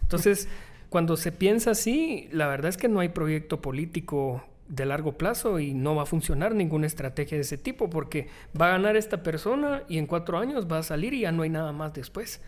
Entonces, 0.02 0.48
cuando 0.88 1.16
se 1.16 1.32
piensa 1.32 1.72
así, 1.72 2.28
la 2.32 2.46
verdad 2.46 2.68
es 2.68 2.76
que 2.76 2.88
no 2.88 3.00
hay 3.00 3.08
proyecto 3.08 3.60
político 3.60 4.44
de 4.68 4.86
largo 4.86 5.18
plazo 5.18 5.58
y 5.58 5.74
no 5.74 5.94
va 5.94 6.04
a 6.04 6.06
funcionar 6.06 6.54
ninguna 6.54 6.86
estrategia 6.86 7.36
de 7.36 7.42
ese 7.42 7.58
tipo 7.58 7.90
porque 7.90 8.28
va 8.58 8.68
a 8.68 8.70
ganar 8.70 8.96
esta 8.96 9.22
persona 9.22 9.82
y 9.88 9.98
en 9.98 10.06
cuatro 10.06 10.38
años 10.38 10.66
va 10.70 10.78
a 10.78 10.82
salir 10.82 11.12
y 11.12 11.20
ya 11.20 11.32
no 11.32 11.42
hay 11.42 11.50
nada 11.50 11.72
más 11.72 11.92
después. 11.92 12.40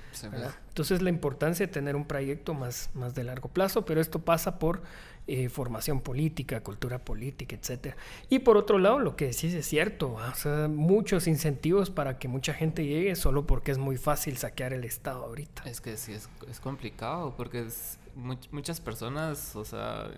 Entonces 0.69 1.03
la 1.03 1.11
importancia 1.11 1.67
de 1.67 1.73
tener 1.73 1.95
un 1.95 2.07
proyecto 2.07 2.55
más, 2.55 2.91
más 2.95 3.15
de 3.15 3.25
largo 3.25 3.49
plazo, 3.49 3.85
pero 3.85 4.01
esto 4.01 4.21
pasa 4.21 4.59
por 4.59 4.83
eh, 5.29 5.49
formación 5.49 6.01
política, 6.01 6.62
cultura 6.62 6.99
política, 7.00 7.57
etcétera. 7.57 7.97
Y 8.29 8.38
por 8.38 8.57
otro 8.57 8.79
lado, 8.79 9.00
lo 9.00 9.17
que 9.17 9.26
decís 9.26 9.52
es 9.55 9.67
cierto, 9.67 10.14
o 10.14 10.35
sea, 10.35 10.69
muchos 10.69 11.26
incentivos 11.26 11.90
para 11.90 12.19
que 12.19 12.29
mucha 12.29 12.55
gente 12.55 12.87
llegue 12.87 13.17
solo 13.17 13.45
porque 13.47 13.73
es 13.73 13.79
muy 13.79 13.97
fácil 13.97 14.37
saquear 14.37 14.73
el 14.73 14.85
Estado 14.85 15.25
ahorita. 15.25 15.62
Es 15.64 15.81
que 15.81 15.97
sí, 15.97 16.12
es, 16.12 16.29
es 16.49 16.61
complicado 16.61 17.35
porque 17.37 17.62
es, 17.62 17.99
muchas 18.16 18.80
personas, 18.80 19.54
o 19.54 19.64
sea, 19.64 20.11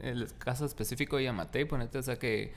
en 0.00 0.08
el 0.08 0.28
caso 0.38 0.64
específico 0.64 1.16
de 1.16 1.24
Yamatei, 1.24 1.64
ponete, 1.64 1.98
o 1.98 2.02
sea 2.02 2.16
que 2.16 2.52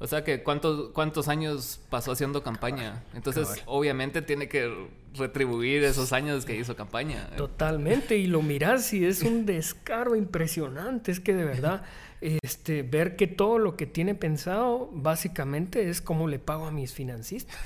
o 0.00 0.06
sea 0.06 0.24
que 0.24 0.42
cuántos, 0.42 0.92
cuántos 0.92 1.28
años 1.28 1.78
pasó 1.90 2.12
haciendo 2.12 2.42
campaña. 2.42 3.02
Entonces, 3.14 3.62
obviamente 3.66 4.22
tiene 4.22 4.48
que 4.48 4.88
retribuir 5.14 5.84
esos 5.84 6.14
años 6.14 6.46
que 6.46 6.56
hizo 6.56 6.74
campaña. 6.74 7.28
Totalmente. 7.36 8.16
Y 8.16 8.26
lo 8.26 8.40
miras 8.40 8.94
y 8.94 9.04
es 9.04 9.22
un 9.22 9.44
descaro 9.44 10.16
impresionante. 10.16 11.12
Es 11.12 11.20
que 11.20 11.34
de 11.34 11.44
verdad 11.44 11.82
este, 12.20 12.82
ver 12.82 13.16
que 13.16 13.26
todo 13.26 13.58
lo 13.58 13.76
que 13.76 13.86
tiene 13.86 14.14
pensado 14.14 14.90
básicamente 14.92 15.88
es 15.88 16.02
cómo 16.02 16.28
le 16.28 16.38
pago 16.38 16.66
a 16.66 16.70
mis 16.70 16.92
financistas, 16.92 17.56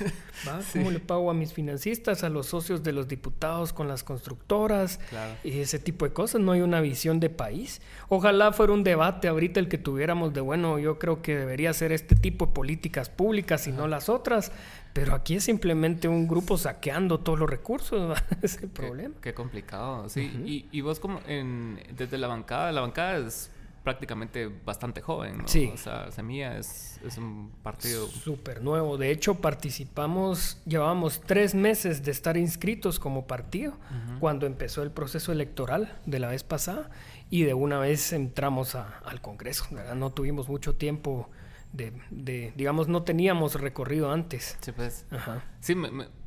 ¿va? 0.47 0.61
Cómo 0.73 0.91
le 0.91 1.01
pago 1.01 1.31
a 1.31 1.35
mis 1.35 1.53
financistas, 1.53 2.23
a 2.23 2.29
los 2.29 2.47
socios 2.47 2.83
de 2.83 2.93
los 2.93 3.09
diputados 3.09 3.73
con 3.73 3.89
las 3.89 4.05
constructoras, 4.05 5.01
y 5.43 5.59
ese 5.59 5.79
tipo 5.79 6.05
de 6.05 6.13
cosas. 6.13 6.41
No 6.41 6.53
hay 6.53 6.61
una 6.61 6.81
visión 6.81 7.21
de 7.21 7.31
país. 7.31 7.81
Ojalá 8.09 8.53
fuera 8.53 8.73
un 8.73 8.85
debate 8.85 9.29
ahorita 9.29 9.59
el 9.59 9.69
que 9.69 9.79
tuviéramos 9.79 10.33
de, 10.33 10.41
bueno, 10.41 10.79
yo 10.79 10.99
creo 10.99 11.21
que 11.21 11.37
debería 11.37 11.73
ser 11.73 11.93
este 11.93 12.15
tipo 12.15 12.47
de 12.47 12.53
políticas 12.53 13.09
públicas 13.09 13.67
y 13.67 13.73
no 13.73 13.89
las 13.89 14.09
otras, 14.09 14.53
pero 14.93 15.15
aquí 15.15 15.37
es 15.37 15.45
simplemente 15.45 16.07
un 16.07 16.29
grupo 16.29 16.57
saqueando 16.57 17.19
todos 17.19 17.39
los 17.39 17.51
recursos, 17.51 18.17
es 18.43 18.59
el 18.63 18.69
problema. 18.69 19.15
Qué 19.21 19.35
complicado, 19.35 20.09
sí. 20.09 20.31
y, 20.45 20.67
y, 20.71 20.81
vos 20.81 21.01
como 21.01 21.21
en, 21.27 21.81
desde 21.97 22.19
la 22.19 22.29
bancada, 22.29 22.71
la 22.71 22.83
bancada 22.83 23.19
es 23.19 23.51
prácticamente 23.85 24.49
bastante 24.49 25.03
joven. 25.03 25.39
¿no? 25.39 25.49
Sí. 25.49 25.71
O 25.73 25.77
sea, 25.77 26.11
Semilla 26.11 26.59
es, 26.59 26.99
es 27.05 27.19
un 27.19 27.53
partido... 27.63 28.09
Súper 28.09 28.63
nuevo. 28.63 28.97
De 28.97 29.11
hecho, 29.11 29.37
participamos, 29.37 30.61
llevábamos 30.65 31.21
tres 31.21 31.55
meses 31.55 32.03
de 32.03 32.11
estar 32.11 32.37
inscritos 32.37 32.99
como 32.99 33.27
partido 33.27 33.77
cuando 34.19 34.47
empezó 34.47 34.83
el 34.83 34.91
proceso 34.91 35.31
electoral 35.31 36.01
de 36.07 36.19
la 36.19 36.29
vez 36.29 36.43
pasada 36.43 36.91
y 37.31 37.43
de 37.43 37.55
una 37.55 37.79
vez 37.79 38.13
entramos 38.13 38.75
al 38.75 39.21
Congreso. 39.21 39.67
¿verdad? 39.71 39.95
No 39.95 40.11
tuvimos 40.11 40.49
mucho 40.49 40.75
tiempo 40.75 41.29
de, 41.73 42.53
digamos, 42.57 42.89
no 42.89 43.03
teníamos 43.03 43.61
recorrido 43.61 44.11
antes. 44.11 44.57
Sí, 44.61 44.73
pues. 44.73 45.07
Ajá. 45.11 45.45
Sí, 45.61 45.75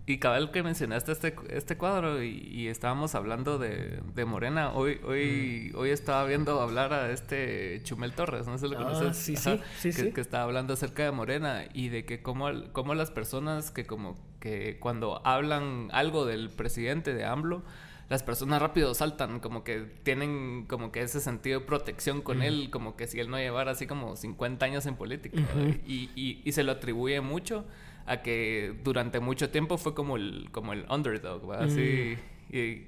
y 0.07 0.19
cabal 0.19 0.51
que 0.51 0.63
mencionaste 0.63 1.11
este, 1.11 1.35
este 1.49 1.75
cuadro 1.75 2.23
y, 2.23 2.69
estábamos 2.69 3.13
hablando 3.13 3.59
de, 3.59 3.99
de, 4.15 4.25
Morena. 4.25 4.71
Hoy 4.71 5.01
hoy 5.05 5.71
mm. 5.73 5.77
hoy 5.77 5.89
estaba 5.89 6.23
viendo 6.23 6.61
hablar 6.61 6.93
a 6.93 7.11
este 7.11 7.81
Chumel 7.83 8.13
Torres, 8.13 8.47
no 8.47 8.57
sé 8.57 8.67
si 8.67 8.73
lo 8.73 8.79
ah, 8.79 8.83
conoces. 8.83 9.17
Sí, 9.17 9.35
sí, 9.35 9.59
sí, 9.77 9.91
que, 9.91 10.13
que, 10.13 10.21
estaba 10.21 10.45
hablando 10.45 10.73
acerca 10.73 11.03
de 11.03 11.11
Morena 11.11 11.65
y 11.73 11.89
de 11.89 12.05
que 12.05 12.21
cómo, 12.21 12.47
cómo 12.71 12.95
las 12.95 13.11
personas 13.11 13.69
que 13.69 13.85
como 13.85 14.17
que 14.39 14.79
cuando 14.79 15.21
hablan 15.25 15.89
algo 15.91 16.25
del 16.25 16.51
presidente 16.51 17.13
de 17.13 17.25
AMLO, 17.25 17.63
las 18.07 18.23
personas 18.23 18.61
rápido 18.61 18.93
saltan, 18.93 19.41
como 19.41 19.65
que 19.65 19.81
tienen 20.03 20.67
como 20.67 20.93
que 20.93 21.01
ese 21.01 21.19
sentido 21.19 21.59
de 21.59 21.65
protección 21.65 22.21
con 22.21 22.41
él, 22.41 22.69
como 22.71 22.95
que 22.95 23.07
si 23.07 23.19
él 23.19 23.29
no 23.29 23.37
llevara 23.37 23.71
así 23.71 23.87
como 23.87 24.15
50 24.15 24.65
años 24.65 24.85
en 24.85 24.95
política. 24.95 25.41
y, 25.85 26.09
y, 26.15 26.41
y, 26.45 26.51
se 26.53 26.63
lo 26.63 26.71
atribuye 26.71 27.19
mucho 27.19 27.65
a 28.07 28.21
que 28.21 28.73
durante 28.83 29.19
mucho 29.19 29.49
tiempo 29.49 29.77
fue 29.77 29.93
como 29.93 30.17
el, 30.17 30.49
como 30.51 30.73
el 30.73 30.85
underdog, 30.89 31.53
Así... 31.53 32.17
Mm. 32.17 32.37
Y, 32.49 32.85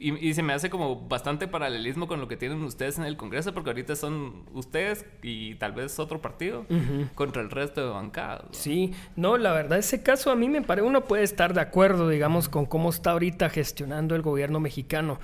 y, 0.00 0.32
se 0.32 0.42
me 0.42 0.54
hace 0.54 0.70
como 0.70 1.08
bastante 1.08 1.46
paralelismo 1.46 2.08
con 2.08 2.20
lo 2.20 2.28
que 2.28 2.38
tienen 2.38 2.62
ustedes 2.62 2.96
en 2.96 3.04
el 3.04 3.18
Congreso, 3.18 3.52
porque 3.52 3.68
ahorita 3.68 3.94
son 3.96 4.44
ustedes 4.54 5.04
y 5.22 5.56
tal 5.56 5.72
vez 5.72 5.98
otro 5.98 6.22
partido 6.22 6.64
contra 7.14 7.42
el 7.42 7.50
resto 7.50 7.82
de 7.82 7.90
bancadas. 7.90 8.46
Sí, 8.52 8.94
no, 9.14 9.36
la 9.36 9.52
verdad, 9.52 9.78
ese 9.78 10.02
caso 10.02 10.30
a 10.30 10.36
mí 10.36 10.48
me 10.48 10.62
parece, 10.62 10.86
uno 10.86 11.04
puede 11.04 11.22
estar 11.22 11.52
de 11.52 11.60
acuerdo, 11.60 12.08
digamos, 12.08 12.48
con 12.48 12.64
cómo 12.64 12.88
está 12.88 13.10
ahorita 13.10 13.50
gestionando 13.50 14.14
el 14.14 14.22
gobierno 14.22 14.58
mexicano. 14.58 15.18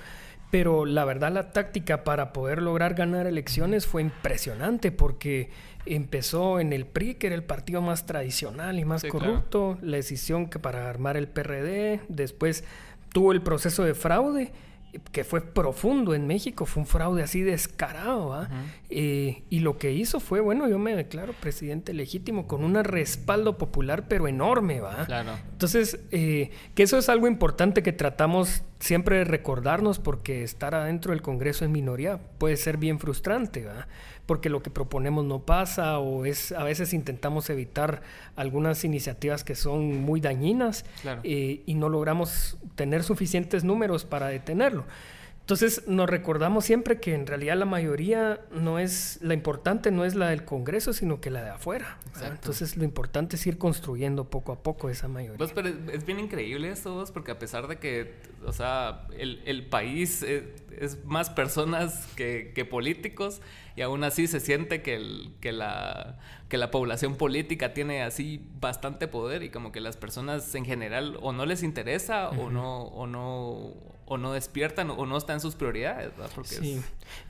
Pero 0.51 0.85
la 0.85 1.03
verdad, 1.03 1.31
la 1.31 1.51
táctica 1.51 2.03
para 2.03 2.31
poder 2.33 2.61
lograr 2.61 2.93
ganar 2.93 3.25
elecciones 3.25 3.87
fue 3.87 4.03
impresionante 4.03 4.91
porque 4.91 5.49
empezó 5.85 6.59
en 6.59 6.73
el 6.73 6.85
PRI, 6.85 7.15
que 7.15 7.27
era 7.27 7.35
el 7.35 7.43
partido 7.43 7.81
más 7.81 8.05
tradicional 8.05 8.79
y 8.79 8.85
más 8.85 9.03
corrupto, 9.03 9.77
la 9.81 9.97
decisión 9.97 10.47
que 10.47 10.59
para 10.59 10.89
armar 10.89 11.17
el 11.17 11.27
PRD, 11.27 12.01
después 12.09 12.63
tuvo 13.13 13.31
el 13.31 13.41
proceso 13.41 13.83
de 13.83 13.93
fraude 13.93 14.51
que 15.11 15.23
fue 15.23 15.41
profundo 15.41 16.13
en 16.13 16.27
México, 16.27 16.65
fue 16.65 16.81
un 16.81 16.87
fraude 16.87 17.23
así 17.23 17.41
descarado, 17.41 18.47
eh, 18.89 19.43
y 19.49 19.59
lo 19.59 19.77
que 19.77 19.91
hizo 19.91 20.19
fue, 20.19 20.39
bueno, 20.39 20.67
yo 20.67 20.79
me 20.79 20.95
declaro 20.95 21.33
presidente 21.33 21.93
legítimo 21.93 22.47
con 22.47 22.63
un 22.63 22.75
respaldo 22.83 23.57
popular, 23.57 24.07
pero 24.07 24.27
enorme, 24.27 24.81
¿va? 24.81 25.05
Claro. 25.05 25.31
Entonces, 25.51 25.99
eh, 26.11 26.51
que 26.73 26.83
eso 26.83 26.97
es 26.97 27.09
algo 27.09 27.27
importante 27.27 27.83
que 27.83 27.93
tratamos 27.93 28.63
siempre 28.79 29.17
de 29.17 29.23
recordarnos, 29.25 29.99
porque 29.99 30.43
estar 30.43 30.75
adentro 30.75 31.11
del 31.11 31.21
Congreso 31.21 31.65
en 31.65 31.71
minoría 31.71 32.19
puede 32.37 32.57
ser 32.57 32.77
bien 32.77 32.99
frustrante, 32.99 33.65
¿va? 33.65 33.87
Porque 34.25 34.49
lo 34.49 34.63
que 34.63 34.69
proponemos 34.69 35.23
no 35.25 35.39
pasa, 35.39 35.99
o 35.99 36.25
es 36.25 36.51
a 36.51 36.63
veces 36.63 36.93
intentamos 36.93 37.49
evitar 37.49 38.01
algunas 38.35 38.83
iniciativas 38.83 39.43
que 39.43 39.55
son 39.55 40.01
muy 40.01 40.19
dañinas 40.19 40.85
eh, 41.23 41.61
y 41.65 41.73
no 41.75 41.89
logramos 41.89 42.57
tener 42.75 43.03
suficientes 43.03 43.63
números 43.63 44.05
para 44.05 44.27
detenerlo. 44.27 44.85
Entonces 45.45 45.83
nos 45.87 46.09
recordamos 46.09 46.65
siempre 46.65 46.99
que 46.99 47.13
en 47.13 47.27
realidad 47.27 47.55
la 47.55 47.65
mayoría 47.65 48.39
no 48.49 48.79
es, 48.79 49.19
la 49.21 49.35
importante 49.35 49.91
no 49.91 50.03
es 50.03 50.15
la 50.15 50.29
del 50.29 50.43
Congreso, 50.43 50.91
sino 50.91 51.21
que 51.21 51.29
la 51.29 51.43
de 51.43 51.51
afuera. 51.51 51.99
Entonces 52.25 52.77
lo 52.77 52.83
importante 52.83 53.35
es 53.35 53.45
ir 53.45 53.59
construyendo 53.59 54.27
poco 54.27 54.53
a 54.53 54.63
poco 54.63 54.89
esa 54.89 55.07
mayoría. 55.07 55.37
Pues, 55.37 55.51
pero 55.53 55.69
es 55.93 56.03
bien 56.03 56.19
increíble 56.19 56.71
esto, 56.71 56.95
vos, 56.95 57.11
porque 57.11 57.29
a 57.29 57.37
pesar 57.37 57.67
de 57.67 57.77
que, 57.77 58.15
o 58.43 58.53
sea, 58.53 59.05
el, 59.19 59.43
el 59.45 59.67
país 59.67 60.23
es, 60.23 61.05
más 61.05 61.29
personas 61.29 62.07
que, 62.15 62.51
que, 62.55 62.65
políticos, 62.65 63.39
y 63.75 63.83
aún 63.83 64.03
así 64.03 64.25
se 64.25 64.39
siente 64.39 64.81
que, 64.81 64.95
el, 64.95 65.35
que, 65.41 65.51
la, 65.51 66.17
que 66.49 66.57
la 66.57 66.71
población 66.71 67.17
política 67.17 67.71
tiene 67.71 68.01
así 68.01 68.43
bastante 68.59 69.07
poder 69.07 69.43
y 69.43 69.49
como 69.49 69.71
que 69.71 69.79
las 69.79 69.95
personas 69.95 70.55
en 70.55 70.65
general 70.65 71.19
o 71.21 71.33
no 71.33 71.45
les 71.45 71.61
interesa 71.61 72.29
o 72.29 72.49
no, 72.49 72.85
o 72.85 73.05
no 73.05 73.94
o 74.05 74.17
no 74.17 74.33
despiertan 74.33 74.91
o 74.91 75.05
no 75.05 75.17
están 75.17 75.35
en 75.35 75.39
sus 75.39 75.55
prioridades. 75.55 76.11
sí. 76.43 76.81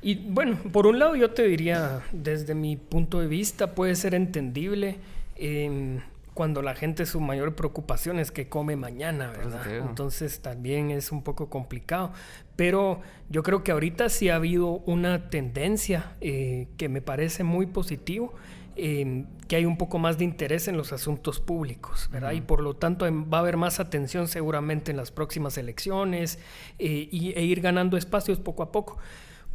Y 0.01 0.15
bueno, 0.15 0.57
por 0.71 0.87
un 0.87 0.99
lado 0.99 1.15
yo 1.15 1.31
te 1.31 1.43
diría, 1.43 2.03
desde 2.11 2.53
mi 2.53 2.75
punto 2.75 3.19
de 3.19 3.27
vista, 3.27 3.73
puede 3.75 3.95
ser 3.95 4.13
entendible 4.13 4.97
em, 5.35 6.01
cuando 6.33 6.61
la 6.61 6.75
gente 6.75 7.05
su 7.05 7.21
mayor 7.21 7.55
preocupación 7.55 8.19
es 8.19 8.29
que 8.29 8.49
come 8.49 8.75
mañana, 8.75 9.31
¿verdad? 9.31 9.65
Entonces 9.77 10.41
también 10.41 10.91
es 10.91 11.13
un 11.13 11.23
poco 11.23 11.49
complicado. 11.49 12.11
Pero 12.57 13.01
yo 13.29 13.41
creo 13.41 13.63
que 13.63 13.71
ahorita 13.71 14.09
sí 14.09 14.29
ha 14.29 14.35
habido 14.35 14.67
una 14.85 15.29
tendencia 15.29 16.11
eh, 16.19 16.67
que 16.77 16.89
me 16.89 17.01
parece 17.01 17.45
muy 17.45 17.67
positivo 17.67 18.33
que 18.75 19.55
hay 19.55 19.65
un 19.65 19.77
poco 19.77 19.99
más 19.99 20.17
de 20.17 20.25
interés 20.25 20.67
en 20.67 20.75
los 20.75 20.91
asuntos 20.91 21.39
públicos, 21.39 22.09
¿verdad? 22.11 22.33
Y 22.33 22.41
por 22.41 22.61
lo 22.61 22.75
tanto 22.75 23.05
em, 23.05 23.31
va 23.31 23.37
a 23.37 23.41
haber 23.41 23.57
más 23.57 23.79
atención 23.79 24.27
seguramente 24.27 24.91
en 24.91 24.97
las 24.97 25.11
próximas 25.11 25.57
elecciones 25.57 26.39
eh, 26.79 27.07
y, 27.11 27.31
e 27.33 27.43
ir 27.43 27.61
ganando 27.61 27.95
espacios 27.97 28.39
poco 28.39 28.63
a 28.63 28.71
poco. 28.71 28.97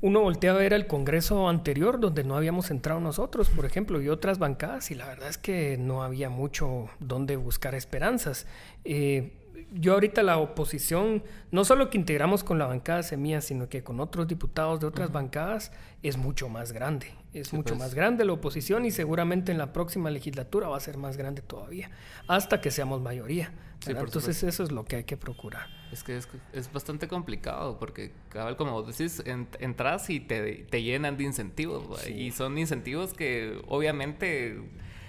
Uno 0.03 0.21
voltea 0.21 0.53
a 0.53 0.55
ver 0.55 0.73
el 0.73 0.87
Congreso 0.87 1.49
anterior 1.49 2.01
donde 2.01 2.25
no 2.25 2.35
habíamos 2.35 2.71
entrado 2.71 3.01
nosotros, 3.01 3.51
por 3.51 3.67
ejemplo, 3.67 4.01
y 4.01 4.09
otras 4.09 4.39
bancadas, 4.39 4.91
y 4.91 4.95
la 4.95 5.07
verdad 5.07 5.29
es 5.29 5.37
que 5.37 5.77
no 5.77 6.03
había 6.03 6.31
mucho 6.31 6.89
donde 7.01 7.37
buscar 7.37 7.75
esperanzas. 7.75 8.47
Eh, 8.85 9.35
yo 9.75 9.93
ahorita 9.93 10.23
la 10.23 10.39
oposición, 10.39 11.23
no 11.51 11.67
solo 11.67 11.91
que 11.91 11.99
integramos 11.99 12.45
con 12.45 12.59
la 12.59 12.67
bancada 12.67 13.03
Semilla, 13.03 13.43
sino 13.43 13.69
que 13.69 13.85
con 13.85 14.01
otros 14.01 14.27
diputados 14.27 14.81
de 14.81 14.87
otras 14.87 15.13
bancadas, 15.13 15.71
es 16.03 16.17
mucho 16.17 16.49
más 16.49 16.73
grande. 16.73 17.20
Es 17.33 17.53
mucho 17.53 17.75
pues. 17.75 17.79
más 17.79 17.95
grande 17.95 18.25
la 18.25 18.33
oposición 18.33 18.85
y 18.85 18.91
seguramente 18.91 19.53
en 19.53 19.59
la 19.59 19.73
próxima 19.73 20.11
legislatura 20.11 20.69
va 20.69 20.77
a 20.77 20.81
ser 20.81 20.97
más 20.97 21.17
grande 21.17 21.43
todavía, 21.43 21.91
hasta 22.27 22.61
que 22.61 22.71
seamos 22.71 23.01
mayoría. 23.01 23.53
Entonces 23.87 24.43
eso 24.43 24.63
es 24.63 24.73
lo 24.73 24.85
que 24.85 24.97
hay 24.97 25.05
que 25.05 25.17
procurar. 25.17 25.69
Es 25.91 26.05
que 26.05 26.17
es, 26.17 26.29
es 26.53 26.73
bastante 26.73 27.09
complicado 27.09 27.79
porque, 27.79 28.13
como 28.59 28.83
decís, 28.83 29.23
entras 29.25 30.11
y 30.11 30.21
te, 30.21 30.67
te, 30.69 30.83
llenan 30.83 31.17
de 31.17 31.25
incentivos. 31.25 32.07
Y 32.09 32.31
son 32.33 32.59
incentivos 32.59 33.15
que 33.15 33.61
obviamente 33.69 34.61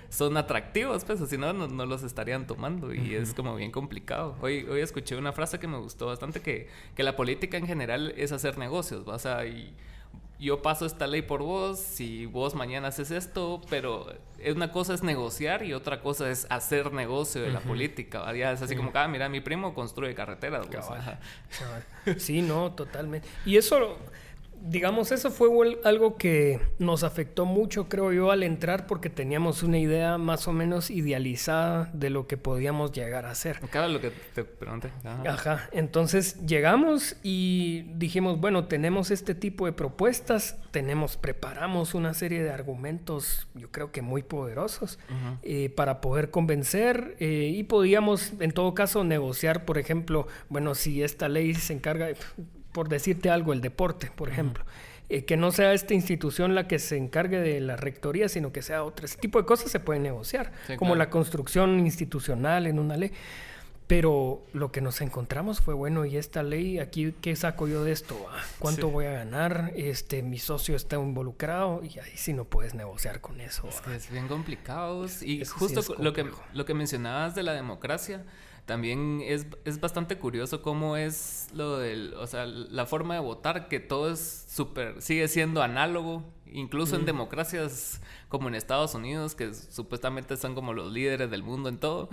son 0.09 0.37
atractivos, 0.37 1.05
pues, 1.05 1.19
si 1.27 1.37
no, 1.37 1.53
no 1.53 1.85
los 1.85 2.03
estarían 2.03 2.47
tomando 2.47 2.93
y 2.93 3.15
es 3.15 3.33
como 3.33 3.55
bien 3.55 3.71
complicado. 3.71 4.35
Hoy, 4.41 4.63
hoy 4.63 4.81
escuché 4.81 5.15
una 5.15 5.33
frase 5.33 5.59
que 5.59 5.67
me 5.67 5.77
gustó 5.77 6.07
bastante, 6.07 6.41
que, 6.41 6.67
que 6.95 7.03
la 7.03 7.15
política 7.15 7.57
en 7.57 7.67
general 7.67 8.13
es 8.17 8.31
hacer 8.31 8.57
negocios, 8.57 9.07
o 9.07 9.19
sea, 9.19 9.45
y 9.45 9.73
yo 10.39 10.63
paso 10.63 10.87
esta 10.87 11.05
ley 11.05 11.21
por 11.21 11.43
vos, 11.43 11.79
si 11.79 12.25
vos 12.25 12.55
mañana 12.55 12.87
haces 12.87 13.11
esto, 13.11 13.61
pero 13.69 14.11
una 14.55 14.71
cosa 14.71 14.95
es 14.95 15.03
negociar 15.03 15.63
y 15.63 15.73
otra 15.73 16.01
cosa 16.01 16.31
es 16.31 16.47
hacer 16.49 16.93
negocio 16.93 17.43
de 17.43 17.51
la 17.51 17.59
política. 17.59 18.33
Ya 18.33 18.51
es 18.51 18.61
así 18.63 18.75
como, 18.75 18.91
ah, 18.95 19.07
mira, 19.07 19.29
mi 19.29 19.39
primo 19.39 19.75
construye 19.75 20.15
carreteras. 20.15 20.67
Sí, 22.17 22.41
no, 22.41 22.71
totalmente. 22.71 23.27
Y 23.45 23.57
eso 23.57 23.99
digamos, 24.61 25.11
eso 25.11 25.31
fue 25.31 25.49
algo 25.83 26.17
que 26.17 26.59
nos 26.79 27.03
afectó 27.03 27.45
mucho, 27.45 27.89
creo 27.89 28.11
yo, 28.11 28.31
al 28.31 28.43
entrar 28.43 28.87
porque 28.87 29.09
teníamos 29.09 29.63
una 29.63 29.79
idea 29.79 30.17
más 30.17 30.47
o 30.47 30.53
menos 30.53 30.89
idealizada 30.89 31.89
de 31.93 32.09
lo 32.09 32.27
que 32.27 32.37
podíamos 32.37 32.91
llegar 32.91 33.25
a 33.25 33.31
hacer. 33.31 33.59
Cada 33.71 33.87
lo 33.87 33.99
que 33.99 34.11
te 34.33 34.43
pregunté. 34.43 34.91
Ajá. 35.03 35.69
Entonces 35.71 36.45
llegamos 36.45 37.17
y 37.23 37.85
dijimos, 37.95 38.39
bueno, 38.39 38.65
tenemos 38.65 39.11
este 39.11 39.35
tipo 39.35 39.65
de 39.65 39.73
propuestas, 39.73 40.57
tenemos, 40.71 41.17
preparamos 41.17 41.93
una 41.93 42.13
serie 42.13 42.43
de 42.43 42.51
argumentos, 42.51 43.47
yo 43.55 43.71
creo 43.71 43.91
que 43.91 44.01
muy 44.01 44.23
poderosos, 44.23 44.99
eh, 45.41 45.69
para 45.69 46.01
poder 46.01 46.29
convencer 46.29 47.15
eh, 47.19 47.51
y 47.53 47.63
podíamos, 47.63 48.33
en 48.39 48.51
todo 48.51 48.73
caso, 48.73 49.03
negociar, 49.03 49.65
por 49.65 49.77
ejemplo, 49.77 50.27
bueno, 50.49 50.75
si 50.75 51.03
esta 51.03 51.29
ley 51.29 51.53
se 51.53 51.73
encarga 51.73 52.09
por 52.71 52.89
decirte 52.89 53.29
algo, 53.29 53.53
el 53.53 53.61
deporte, 53.61 54.11
por 54.15 54.29
ejemplo. 54.29 54.63
Eh, 55.09 55.25
que 55.25 55.35
no 55.35 55.51
sea 55.51 55.73
esta 55.73 55.93
institución 55.93 56.55
la 56.55 56.69
que 56.69 56.79
se 56.79 56.95
encargue 56.95 57.41
de 57.41 57.59
la 57.59 57.75
rectoría, 57.75 58.29
sino 58.29 58.53
que 58.53 58.61
sea 58.61 58.83
otra. 58.85 59.05
Ese 59.05 59.17
tipo 59.17 59.39
de 59.39 59.45
cosas 59.45 59.69
se 59.69 59.81
pueden 59.81 60.03
negociar, 60.03 60.53
como 60.77 60.95
la 60.95 61.09
construcción 61.09 61.79
institucional 61.79 62.65
en 62.65 62.79
una 62.79 62.95
ley. 62.95 63.11
Pero 63.87 64.45
lo 64.53 64.71
que 64.71 64.79
nos 64.79 65.01
encontramos 65.01 65.59
fue, 65.59 65.73
bueno, 65.73 66.05
¿y 66.05 66.15
esta 66.15 66.43
ley 66.43 66.79
aquí 66.79 67.13
qué 67.19 67.35
saco 67.35 67.67
yo 67.67 67.83
de 67.83 67.91
esto? 67.91 68.25
Ah, 68.29 68.41
¿Cuánto 68.57 68.89
voy 68.89 69.03
a 69.03 69.11
ganar? 69.11 69.73
Este, 69.75 70.23
mi 70.23 70.39
socio 70.39 70.77
está 70.77 70.95
involucrado 70.95 71.83
y 71.83 71.99
ahí 71.99 72.15
sí 72.15 72.31
no 72.31 72.45
puedes 72.45 72.73
negociar 72.73 73.19
con 73.19 73.41
eso. 73.41 73.67
Es 73.67 73.81
que 73.81 73.93
es 73.93 74.09
bien 74.09 74.29
complicado. 74.29 75.05
Y 75.23 75.43
justo 75.43 75.81
lo, 76.01 76.13
que, 76.13 76.25
lo 76.53 76.63
que 76.63 76.73
mencionabas 76.73 77.35
de 77.35 77.43
la 77.43 77.51
democracia, 77.51 78.23
también 78.65 79.21
es, 79.23 79.47
es, 79.65 79.79
bastante 79.79 80.17
curioso 80.17 80.61
cómo 80.61 80.97
es 80.97 81.47
lo 81.53 81.77
del, 81.79 82.13
o 82.13 82.27
sea, 82.27 82.45
la 82.45 82.85
forma 82.85 83.15
de 83.15 83.19
votar, 83.19 83.67
que 83.67 83.79
todo 83.79 84.11
es 84.11 84.45
súper, 84.49 85.01
sigue 85.01 85.27
siendo 85.27 85.61
análogo, 85.61 86.23
incluso 86.45 86.95
en 86.95 87.05
democracias 87.05 88.01
como 88.29 88.47
en 88.47 88.55
Estados 88.55 88.93
Unidos, 88.95 89.35
que 89.35 89.53
supuestamente 89.53 90.37
son 90.37 90.55
como 90.55 90.73
los 90.73 90.91
líderes 90.91 91.29
del 91.31 91.43
mundo 91.43 91.69
en 91.69 91.77
todo, 91.77 92.09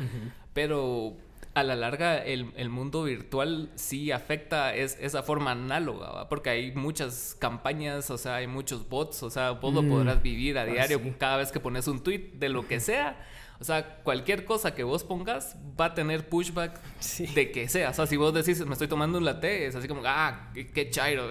pero 0.52 1.16
a 1.54 1.62
la 1.62 1.76
larga 1.76 2.18
el, 2.18 2.52
el, 2.56 2.68
mundo 2.68 3.04
virtual 3.04 3.70
sí 3.74 4.12
afecta 4.12 4.74
es, 4.74 4.96
esa 5.00 5.22
forma 5.22 5.52
análoga, 5.52 6.10
¿va? 6.10 6.28
porque 6.28 6.50
hay 6.50 6.72
muchas 6.72 7.36
campañas, 7.38 8.10
o 8.10 8.18
sea, 8.18 8.36
hay 8.36 8.46
muchos 8.46 8.88
bots, 8.88 9.22
o 9.22 9.30
sea, 9.30 9.52
vos 9.52 9.74
lo 9.74 9.82
mm. 9.82 9.88
podrás 9.88 10.22
vivir 10.22 10.58
a 10.58 10.62
ah, 10.62 10.66
diario 10.66 11.00
cada 11.18 11.36
vez 11.36 11.52
que 11.52 11.60
pones 11.60 11.88
un 11.88 12.02
tweet 12.02 12.32
de 12.34 12.48
lo 12.48 12.66
que 12.66 12.80
sea. 12.80 13.16
O 13.60 13.64
sea, 13.64 13.96
cualquier 14.04 14.44
cosa 14.44 14.74
que 14.74 14.84
vos 14.84 15.02
pongas 15.02 15.56
va 15.78 15.86
a 15.86 15.94
tener 15.94 16.28
pushback 16.28 16.80
de 17.34 17.50
que 17.50 17.68
sea. 17.68 17.90
O 17.90 17.94
sea, 17.94 18.06
si 18.06 18.16
vos 18.16 18.32
decís, 18.32 18.64
me 18.64 18.72
estoy 18.72 18.88
tomando 18.88 19.18
un 19.18 19.24
latte, 19.24 19.66
es 19.66 19.74
así 19.74 19.88
como, 19.88 20.02
ah, 20.04 20.50
qué, 20.54 20.90
chairo. 20.90 21.28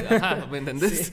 ¿me 0.50 0.58
entendés? 0.58 1.12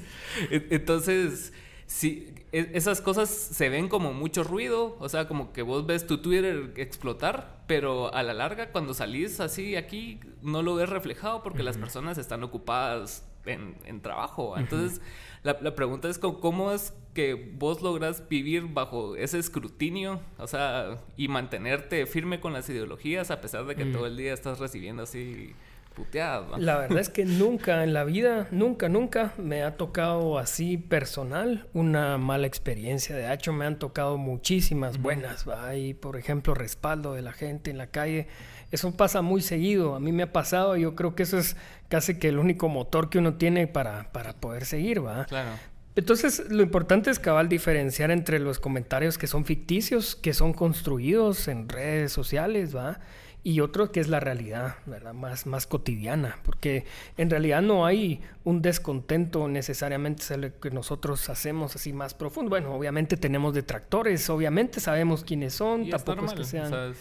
Entonces, 0.50 1.54
sí, 1.86 2.34
e, 2.52 2.72
esas 2.74 3.00
cosas 3.00 3.30
se 3.30 3.70
ven 3.70 3.88
como 3.88 4.14
mucho 4.14 4.44
ruido. 4.44 4.98
O 5.00 5.08
sea, 5.08 5.28
como 5.28 5.54
que 5.54 5.62
vos 5.62 5.86
ves 5.86 6.06
tu 6.06 6.18
Twitter 6.18 6.74
explotar, 6.76 7.64
pero 7.68 8.14
a 8.14 8.22
la 8.24 8.34
larga, 8.34 8.72
cuando 8.72 8.94
salís 8.94 9.40
así 9.40 9.76
aquí, 9.76 10.20
no 10.42 10.64
lo 10.64 10.76
ves 10.76 10.90
reflejado 10.90 11.44
porque 11.44 11.64
las 11.64 11.78
personas 11.78 12.18
están 12.18 12.44
ocupadas 12.44 13.27
en, 13.54 14.02
trabajo. 14.02 14.58
Entonces, 14.58 15.02
la, 15.44 15.58
la, 15.62 15.76
pregunta 15.76 16.10
es 16.10 16.20
cómo 16.20 16.72
es 16.72 16.94
que 17.14 17.34
vos 17.34 17.82
logras 17.82 18.30
vivir 18.30 18.68
bajo 18.68 19.16
ese 19.16 19.40
escrutinio, 19.40 20.20
o 20.38 20.46
sea, 20.46 20.98
y 21.16 21.28
mantenerte 21.28 22.06
firme 22.06 22.40
con 22.40 22.54
las 22.54 22.70
ideologías 22.70 23.32
a 23.32 23.42
pesar 23.42 23.66
de 23.66 23.76
que 23.76 23.86
mm. 23.86 23.92
todo 23.92 24.06
el 24.06 24.18
día 24.18 24.34
estás 24.34 24.60
recibiendo 24.60 25.04
así 25.04 25.56
puteadas. 25.98 26.62
La 26.62 26.78
verdad 26.78 27.00
es 27.00 27.10
que 27.10 27.26
nunca 27.26 27.84
en 27.84 27.94
la 27.94 28.04
vida, 28.04 28.48
nunca, 28.52 28.88
nunca 28.88 29.34
me 29.38 29.64
ha 29.64 29.78
tocado 29.78 30.38
así 30.38 30.78
personal 30.78 31.68
una 31.74 32.20
mala 32.20 32.46
experiencia. 32.46 33.16
De 33.16 33.34
hecho, 33.34 33.52
me 33.52 33.66
han 33.66 33.80
tocado 33.80 34.18
muchísimas 34.18 35.02
buenas. 35.02 35.48
Hay, 35.48 35.96
por 35.96 36.18
ejemplo, 36.18 36.54
respaldo 36.54 37.14
de 37.14 37.24
la 37.24 37.34
gente 37.34 37.72
en 37.72 37.80
la 37.80 37.88
calle 37.88 38.28
eso 38.72 38.92
pasa 38.96 39.22
muy 39.22 39.42
seguido, 39.42 39.96
a 39.96 40.00
mí 40.00 40.12
me 40.12 40.24
ha 40.24 40.34
pasado, 40.34 40.76
yo 40.76 40.96
creo 40.96 41.16
que 41.16 41.24
eso 41.24 41.38
es 41.38 41.56
casi 41.88 42.20
que 42.20 42.30
el 42.30 42.40
único 42.40 42.68
motor 42.68 43.10
que 43.10 43.18
uno 43.18 43.36
tiene 43.36 43.68
para, 43.68 44.12
para 44.12 44.34
poder 44.34 44.66
seguir, 44.66 45.06
¿va? 45.06 45.26
Claro. 45.26 45.52
Entonces, 45.96 46.44
lo 46.50 46.62
importante 46.62 47.10
es 47.10 47.18
cabal 47.18 47.50
diferenciar 47.50 48.12
entre 48.12 48.40
los 48.40 48.60
comentarios 48.60 49.18
que 49.18 49.26
son 49.26 49.46
ficticios, 49.46 50.16
que 50.16 50.34
son 50.34 50.54
construidos 50.54 51.48
en 51.48 51.68
redes 51.68 52.12
sociales, 52.12 52.76
¿va? 52.76 53.00
Y 53.48 53.62
otro 53.62 53.94
que 53.94 54.02
es 54.02 54.10
la 54.10 54.20
realidad, 54.20 54.76
¿verdad? 54.86 55.14
Más, 55.14 55.46
más 55.46 55.68
cotidiana, 55.68 56.38
porque 56.44 56.84
en 57.16 57.30
realidad 57.30 57.62
no 57.62 57.86
hay 57.86 58.20
un 58.44 58.62
descontento 58.62 59.48
necesariamente 59.50 60.24
es 60.24 60.38
lo 60.38 60.60
que 60.60 60.70
nosotros 60.72 61.30
hacemos 61.30 61.76
así 61.76 61.92
más 61.92 62.14
profundo. 62.14 62.50
Bueno, 62.50 62.74
obviamente 62.74 63.16
tenemos 63.16 63.54
detractores, 63.54 64.30
obviamente 64.30 64.82
sabemos 64.82 65.24
quiénes 65.24 65.54
son, 65.54 65.90
tampoco 65.90 66.26
es 66.26 66.34
que 66.34 66.44
sean, 66.44 66.94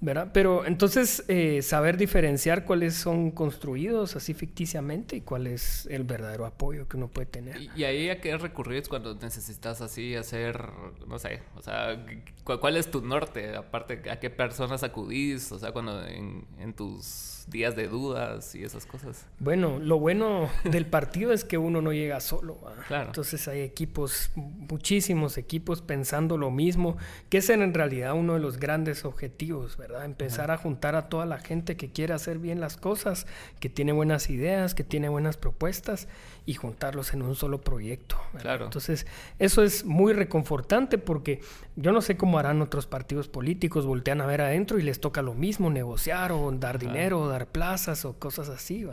¿verdad? 0.00 0.30
Pero 0.32 0.64
entonces 0.66 1.24
eh, 1.26 1.62
saber 1.62 1.96
diferenciar 1.96 2.64
cuáles 2.64 2.94
son 2.94 3.32
construidos 3.32 4.14
así 4.14 4.34
ficticiamente 4.34 5.16
y 5.16 5.20
cuál 5.20 5.48
es 5.48 5.86
el 5.86 6.04
verdadero 6.04 6.46
apoyo 6.46 6.86
que 6.88 6.96
uno 6.96 7.08
puede 7.08 7.26
tener. 7.26 7.60
¿Y, 7.76 7.82
ahí 7.82 8.08
a 8.10 8.20
qué 8.20 8.36
recurrir 8.36 8.84
cuando 8.88 9.14
necesitas 9.16 9.80
así 9.80 10.14
hacer, 10.14 10.68
no 11.08 11.18
sé, 11.18 11.42
o 11.56 11.62
sea, 11.62 12.04
cuál 12.44 12.76
es 12.76 12.90
tu 12.90 13.02
norte? 13.02 13.56
Aparte, 13.56 14.10
¿a 14.10 14.18
qué 14.18 14.30
personas 14.30 14.82
acudís? 14.82 15.50
O 15.52 15.58
sea, 15.58 15.71
cuando 15.72 16.04
en, 16.06 16.46
en 16.58 16.72
tus 16.74 17.32
días 17.48 17.76
de 17.76 17.88
dudas 17.88 18.54
y 18.54 18.62
esas 18.62 18.86
cosas. 18.86 19.26
Bueno, 19.38 19.78
lo 19.78 19.98
bueno 19.98 20.48
del 20.64 20.86
partido 20.86 21.32
es 21.32 21.44
que 21.44 21.58
uno 21.58 21.82
no 21.82 21.92
llega 21.92 22.20
solo. 22.20 22.58
Claro. 22.88 23.06
Entonces 23.06 23.46
hay 23.48 23.60
equipos, 23.60 24.30
muchísimos 24.36 25.38
equipos 25.38 25.82
pensando 25.82 26.36
lo 26.36 26.50
mismo, 26.50 26.96
que 27.28 27.38
es 27.38 27.50
en 27.50 27.74
realidad 27.74 28.14
uno 28.14 28.34
de 28.34 28.40
los 28.40 28.58
grandes 28.58 29.04
objetivos, 29.04 29.76
¿verdad? 29.76 30.04
Empezar 30.04 30.50
a 30.50 30.56
juntar 30.56 30.94
a 30.94 31.08
toda 31.08 31.26
la 31.26 31.38
gente 31.38 31.76
que 31.76 31.90
quiere 31.90 32.14
hacer 32.14 32.38
bien 32.38 32.60
las 32.60 32.76
cosas, 32.76 33.26
que 33.60 33.68
tiene 33.68 33.92
buenas 33.92 34.30
ideas, 34.30 34.74
que 34.74 34.84
tiene 34.84 35.08
buenas 35.08 35.36
propuestas 35.36 36.08
y 36.44 36.54
juntarlos 36.54 37.14
en 37.14 37.22
un 37.22 37.34
solo 37.34 37.60
proyecto. 37.60 38.16
Claro. 38.38 38.64
Entonces, 38.64 39.06
eso 39.38 39.62
es 39.62 39.84
muy 39.84 40.12
reconfortante 40.12 40.98
porque 40.98 41.40
yo 41.76 41.92
no 41.92 42.00
sé 42.00 42.16
cómo 42.16 42.38
harán 42.38 42.62
otros 42.62 42.86
partidos 42.86 43.28
políticos, 43.28 43.86
voltean 43.86 44.20
a 44.20 44.26
ver 44.26 44.40
adentro 44.40 44.78
y 44.78 44.82
les 44.82 45.00
toca 45.00 45.22
lo 45.22 45.34
mismo, 45.34 45.70
negociar 45.70 46.32
o 46.32 46.50
dar 46.52 46.78
dinero, 46.78 47.20
o 47.20 47.28
dar 47.28 47.46
plazas 47.46 48.04
o 48.04 48.18
cosas 48.18 48.48
así. 48.48 48.86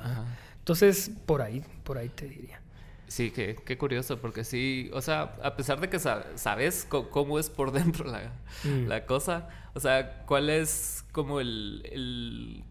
Entonces, 0.59 1.11
por 1.25 1.41
ahí, 1.41 1.63
por 1.83 1.97
ahí 1.97 2.09
te 2.09 2.27
diría. 2.27 2.61
Sí, 3.07 3.31
qué, 3.31 3.55
qué 3.65 3.75
curioso, 3.75 4.19
porque 4.19 4.43
sí, 4.43 4.91
o 4.93 5.01
sea, 5.01 5.35
a 5.41 5.55
pesar 5.55 5.79
de 5.79 5.89
que 5.89 5.97
sabes 5.97 6.85
cómo 6.87 7.39
es 7.39 7.49
por 7.49 7.71
dentro 7.73 8.05
la, 8.05 8.33
mm. 8.63 8.87
la, 8.87 9.07
cosa, 9.07 9.49
o 9.73 9.79
sea, 9.79 10.23
cuál 10.27 10.51
es 10.51 11.03
como 11.11 11.39
el, 11.39 11.81
el 11.91 12.63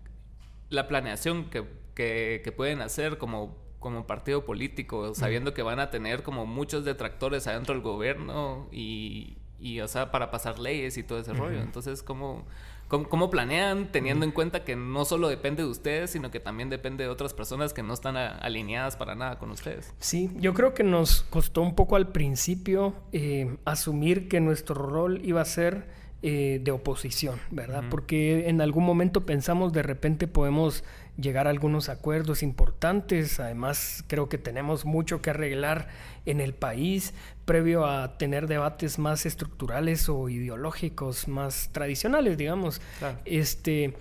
la 0.70 0.87
planeación 0.87 1.50
que, 1.50 1.64
que, 1.94 2.40
que 2.44 2.53
pueden 2.53 2.83
hacer 2.83 3.18
como 3.18 3.57
como 3.79 4.07
partido 4.07 4.45
político, 4.45 5.14
sabiendo 5.14 5.55
que 5.55 5.62
van 5.62 5.81
a 5.81 5.91
tener 5.91 6.23
como 6.23 6.47
muchos 6.47 6.85
detractores 6.85 7.47
adentro 7.47 7.75
del 7.75 7.83
gobierno 7.83 8.69
y, 8.73 9.38
y 9.61 9.81
o 9.81 9.88
sea, 9.88 10.11
para 10.11 10.31
pasar 10.31 10.59
leyes 10.59 10.97
y 10.99 11.03
todo 11.03 11.19
ese 11.19 11.33
rollo. 11.33 11.61
Entonces, 11.61 12.03
¿cómo, 12.03 12.45
cómo, 12.88 13.31
planean 13.31 13.93
teniendo 13.93 14.25
en 14.25 14.33
cuenta 14.33 14.64
que 14.64 14.75
no 14.75 15.05
solo 15.05 15.29
depende 15.29 15.62
de 15.62 15.69
ustedes, 15.69 16.11
sino 16.11 16.31
que 16.31 16.41
también 16.41 16.71
depende 16.71 17.05
de 17.05 17.11
otras 17.11 17.35
personas 17.35 17.73
que 17.73 17.83
no 17.83 17.95
están 17.95 18.17
alineadas 18.17 18.97
para 18.97 19.14
nada 19.14 19.38
con 19.38 19.51
ustedes? 19.51 19.95
Sí, 19.99 20.31
yo 20.37 20.55
creo 20.55 20.75
que 20.75 20.85
nos 20.85 21.23
costó 21.23 21.62
un 21.62 21.75
poco 21.75 21.97
al 21.97 22.09
principio 22.09 22.95
eh, 23.12 23.57
asumir 23.64 24.29
que 24.29 24.41
nuestro 24.41 24.75
rol 24.75 25.21
iba 25.25 25.41
a 25.41 25.45
ser 25.45 25.87
eh, 26.21 26.61
de 26.64 26.73
oposición, 26.73 27.38
¿verdad? 27.53 27.85
Porque 27.91 28.49
en 28.49 28.61
algún 28.61 28.85
momento 28.85 29.25
pensamos 29.25 29.73
de 29.73 29.85
repente 29.85 30.27
podemos 30.27 30.83
llegar 31.20 31.46
a 31.46 31.50
algunos 31.50 31.88
acuerdos 31.88 32.42
importantes. 32.42 33.40
Además, 33.40 34.04
creo 34.07 34.28
que 34.28 34.38
tenemos 34.38 34.85
mucho 34.85 35.20
que 35.20 35.31
arreglar 35.31 35.88
en 36.24 36.40
el 36.40 36.54
país 36.54 37.12
previo 37.44 37.87
a 37.87 38.18
tener 38.18 38.46
debates 38.46 38.98
más 38.98 39.26
estructurales 39.26 40.09
o 40.09 40.28
ideológicos, 40.28 41.28
más 41.28 41.70
tradicionales, 41.72 42.38
digamos. 42.38 42.81
Este, 43.24 43.94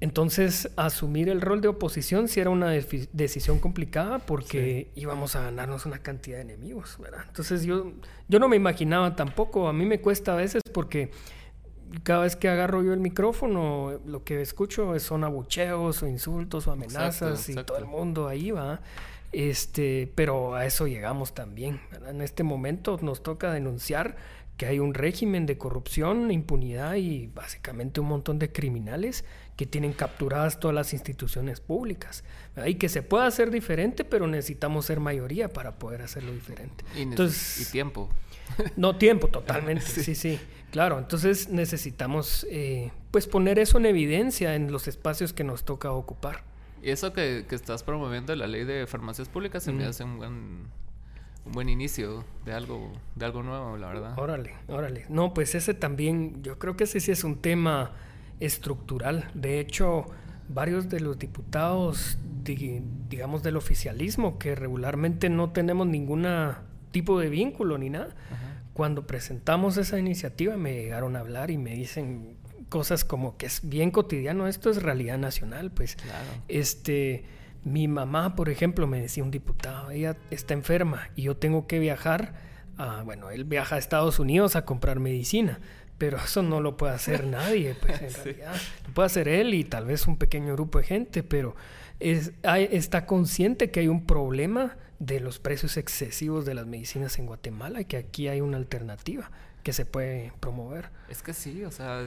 entonces, 0.00 0.70
asumir 0.76 1.28
el 1.28 1.40
rol 1.40 1.60
de 1.60 1.68
oposición 1.68 2.28
sí 2.28 2.40
era 2.40 2.50
una 2.50 2.70
decisión 2.70 3.58
complicada 3.58 4.20
porque 4.20 4.90
íbamos 4.94 5.34
a 5.34 5.42
ganarnos 5.42 5.86
una 5.86 5.98
cantidad 5.98 6.36
de 6.36 6.42
enemigos, 6.42 6.98
¿verdad? 7.00 7.24
Entonces, 7.26 7.64
yo, 7.64 7.92
yo 8.28 8.38
no 8.38 8.48
me 8.48 8.56
imaginaba 8.56 9.16
tampoco, 9.16 9.66
a 9.66 9.72
mí 9.72 9.86
me 9.86 10.00
cuesta 10.00 10.34
a 10.34 10.36
veces 10.36 10.62
porque 10.72 11.10
cada 12.02 12.22
vez 12.22 12.36
que 12.36 12.48
agarro 12.48 12.82
yo 12.82 12.92
el 12.92 13.00
micrófono, 13.00 14.00
lo 14.06 14.24
que 14.24 14.40
escucho 14.40 14.98
son 14.98 15.24
abucheos 15.24 16.02
o 16.02 16.06
insultos 16.06 16.66
o 16.66 16.72
amenazas 16.72 17.48
y 17.48 17.54
todo 17.54 17.78
el 17.78 17.86
mundo 17.86 18.28
ahí 18.28 18.50
va. 18.50 18.80
Este, 19.32 20.10
pero 20.14 20.54
a 20.54 20.64
eso 20.64 20.86
llegamos 20.86 21.34
también. 21.34 21.80
En 22.06 22.22
este 22.22 22.42
momento 22.42 22.98
nos 23.02 23.22
toca 23.22 23.52
denunciar 23.52 24.16
que 24.56 24.66
hay 24.66 24.80
un 24.80 24.92
régimen 24.92 25.46
de 25.46 25.56
corrupción, 25.56 26.30
impunidad 26.32 26.96
y 26.96 27.28
básicamente 27.28 28.00
un 28.00 28.08
montón 28.08 28.38
de 28.40 28.50
criminales 28.50 29.24
que 29.56 29.66
tienen 29.66 29.92
capturadas 29.92 30.58
todas 30.58 30.74
las 30.74 30.92
instituciones 30.92 31.60
públicas. 31.60 32.24
Y 32.66 32.74
que 32.74 32.88
se 32.88 33.02
pueda 33.02 33.26
hacer 33.26 33.50
diferente, 33.50 34.04
pero 34.04 34.26
necesitamos 34.26 34.86
ser 34.86 34.98
mayoría 34.98 35.52
para 35.52 35.78
poder 35.78 36.02
hacerlo 36.02 36.32
diferente. 36.32 36.84
Y, 36.96 37.02
Entonces, 37.02 37.68
y 37.68 37.70
tiempo. 37.70 38.08
No, 38.76 38.96
tiempo, 38.96 39.28
totalmente. 39.28 39.84
sí. 39.86 40.14
sí. 40.14 40.40
Claro, 40.70 40.98
entonces 40.98 41.48
necesitamos 41.48 42.46
eh, 42.50 42.92
pues 43.10 43.26
poner 43.26 43.58
eso 43.58 43.78
en 43.78 43.86
evidencia 43.86 44.54
en 44.54 44.70
los 44.70 44.86
espacios 44.86 45.32
que 45.32 45.44
nos 45.44 45.64
toca 45.64 45.92
ocupar. 45.92 46.44
Y 46.82 46.90
eso 46.90 47.12
que, 47.12 47.44
estás 47.50 47.82
promoviendo 47.82 48.34
la 48.36 48.46
ley 48.46 48.64
de 48.64 48.86
farmacias 48.86 49.28
públicas 49.28 49.62
se 49.62 49.72
me 49.72 49.84
hace 49.84 50.04
un 50.04 50.18
buen, 50.18 50.32
un 51.44 51.52
buen 51.52 51.68
inicio 51.68 52.24
de 52.44 52.52
algo, 52.52 52.92
de 53.16 53.24
algo 53.24 53.42
nuevo, 53.42 53.76
la 53.76 53.88
verdad. 53.88 54.18
Órale, 54.18 54.54
órale. 54.68 55.06
No, 55.08 55.34
pues 55.34 55.54
ese 55.54 55.74
también, 55.74 56.42
yo 56.42 56.58
creo 56.58 56.76
que 56.76 56.84
ese 56.84 57.00
sí 57.00 57.10
es 57.10 57.24
un 57.24 57.40
tema 57.40 57.92
estructural. 58.38 59.30
De 59.34 59.58
hecho, 59.58 60.06
varios 60.48 60.88
de 60.88 61.00
los 61.00 61.18
diputados, 61.18 62.18
digamos, 63.08 63.42
del 63.42 63.56
oficialismo, 63.56 64.38
que 64.38 64.54
regularmente 64.54 65.28
no 65.30 65.50
tenemos 65.50 65.86
ningún 65.86 66.26
tipo 66.90 67.18
de 67.18 67.28
vínculo 67.28 67.76
ni 67.78 67.90
nada, 67.90 68.14
cuando 68.78 69.08
presentamos 69.08 69.76
esa 69.76 69.98
iniciativa 69.98 70.56
me 70.56 70.72
llegaron 70.72 71.16
a 71.16 71.18
hablar 71.18 71.50
y 71.50 71.58
me 71.58 71.74
dicen 71.74 72.36
cosas 72.68 73.04
como 73.04 73.36
que 73.36 73.46
es 73.46 73.68
bien 73.68 73.90
cotidiano, 73.90 74.46
esto 74.46 74.70
es 74.70 74.84
realidad 74.84 75.18
nacional, 75.18 75.72
pues. 75.72 75.96
Este, 76.46 77.24
mi 77.64 77.88
mamá, 77.88 78.36
por 78.36 78.48
ejemplo, 78.48 78.86
me 78.86 79.00
decía 79.00 79.24
un 79.24 79.32
diputado, 79.32 79.90
ella 79.90 80.16
está 80.30 80.54
enferma 80.54 81.10
y 81.16 81.22
yo 81.22 81.36
tengo 81.36 81.66
que 81.66 81.80
viajar 81.80 82.34
a, 82.76 83.02
bueno, 83.02 83.30
él 83.30 83.42
viaja 83.42 83.74
a 83.74 83.78
Estados 83.78 84.20
Unidos 84.20 84.54
a 84.54 84.64
comprar 84.64 85.00
medicina, 85.00 85.58
pero 85.98 86.16
eso 86.24 86.44
no 86.44 86.60
lo 86.60 86.76
puede 86.76 86.94
hacer 86.94 87.26
nadie, 87.26 87.74
pues 87.74 88.00
en 88.00 88.14
realidad. 88.24 88.54
Lo 88.86 88.94
puede 88.94 89.06
hacer 89.06 89.26
él 89.26 89.54
y 89.54 89.64
tal 89.64 89.86
vez 89.86 90.06
un 90.06 90.18
pequeño 90.18 90.52
grupo 90.52 90.78
de 90.78 90.84
gente, 90.84 91.24
pero 91.24 91.56
es, 91.98 92.30
está 92.44 93.06
consciente 93.06 93.72
que 93.72 93.80
hay 93.80 93.88
un 93.88 94.06
problema 94.06 94.76
de 94.98 95.20
los 95.20 95.38
precios 95.38 95.76
excesivos 95.76 96.44
de 96.44 96.54
las 96.54 96.66
medicinas 96.66 97.18
en 97.18 97.26
Guatemala 97.26 97.80
y 97.80 97.84
que 97.84 97.96
aquí 97.96 98.28
hay 98.28 98.40
una 98.40 98.56
alternativa 98.56 99.30
que 99.62 99.72
se 99.72 99.84
puede 99.84 100.32
promover. 100.40 100.88
Es 101.10 101.22
que 101.22 101.34
sí, 101.34 101.64
o 101.64 101.70
sea, 101.70 102.02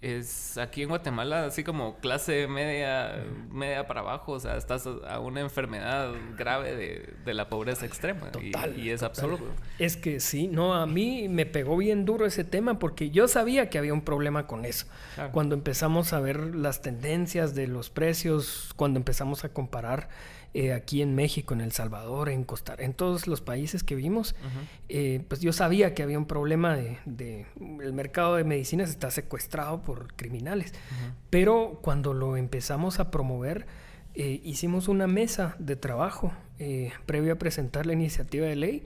es, 0.00 0.58
aquí 0.58 0.82
en 0.82 0.88
Guatemala 0.88 1.44
así 1.44 1.62
como 1.62 1.98
clase 1.98 2.48
media, 2.48 3.24
media 3.50 3.86
para 3.86 4.00
abajo, 4.00 4.32
o 4.32 4.40
sea, 4.40 4.56
estás 4.56 4.86
a 4.86 5.20
una 5.20 5.40
enfermedad 5.40 6.12
grave 6.36 7.14
de, 7.24 7.34
la 7.34 7.48
pobreza 7.48 7.86
extrema 7.86 8.32
total, 8.32 8.78
y, 8.78 8.90
es 8.90 9.02
absurdo. 9.02 9.46
Es 9.78 9.96
que 9.96 10.20
sí, 10.20 10.48
no, 10.48 10.74
a 10.74 10.86
mí 10.86 11.28
me 11.28 11.46
pegó 11.46 11.76
bien 11.76 12.04
duro 12.06 12.26
ese 12.26 12.44
tema 12.44 12.78
porque 12.78 13.10
yo 13.10 13.28
sabía 13.28 13.70
que 13.70 13.78
había 13.78 13.92
un 13.92 14.02
problema 14.02 14.46
con 14.46 14.64
eso. 14.64 14.86
Cuando 15.32 15.54
empezamos 15.54 16.12
a 16.12 16.20
ver 16.20 16.56
las 16.56 16.82
tendencias 16.82 17.54
de 17.54 17.66
los 17.68 17.90
precios, 17.90 18.72
cuando 18.74 18.98
empezamos 18.98 19.44
a 19.44 19.50
comparar 19.50 20.08
eh, 20.54 20.72
aquí 20.72 21.02
en 21.02 21.14
México, 21.14 21.54
en 21.54 21.60
El 21.60 21.72
Salvador, 21.72 22.28
en 22.28 22.44
Costa 22.44 22.74
en 22.78 22.94
todos 22.94 23.26
los 23.26 23.40
países 23.40 23.84
que 23.84 23.94
vimos, 23.94 24.34
eh, 24.88 25.22
pues 25.28 25.40
yo 25.40 25.52
sabía 25.52 25.94
que 25.94 26.02
había 26.02 26.18
un 26.18 26.26
problema 26.26 26.76
de, 26.76 27.46
el 27.82 27.92
mercado 27.92 28.36
de 28.36 28.44
medicinas 28.44 28.90
está 28.90 29.10
secuestrado 29.10 29.82
por 29.82 30.14
criminales. 30.14 30.72
Pero 31.30 31.80
cuando 31.82 32.14
lo 32.14 32.36
empezamos 32.36 33.00
a 33.00 33.10
promover, 33.10 33.66
eh, 34.14 34.40
hicimos 34.44 34.88
una 34.88 35.06
mesa 35.06 35.56
de 35.58 35.76
trabajo 35.76 36.32
previo 37.04 37.34
a 37.34 37.36
presentar 37.36 37.84
la 37.84 37.92
iniciativa 37.92 38.46
de 38.46 38.56
ley 38.56 38.82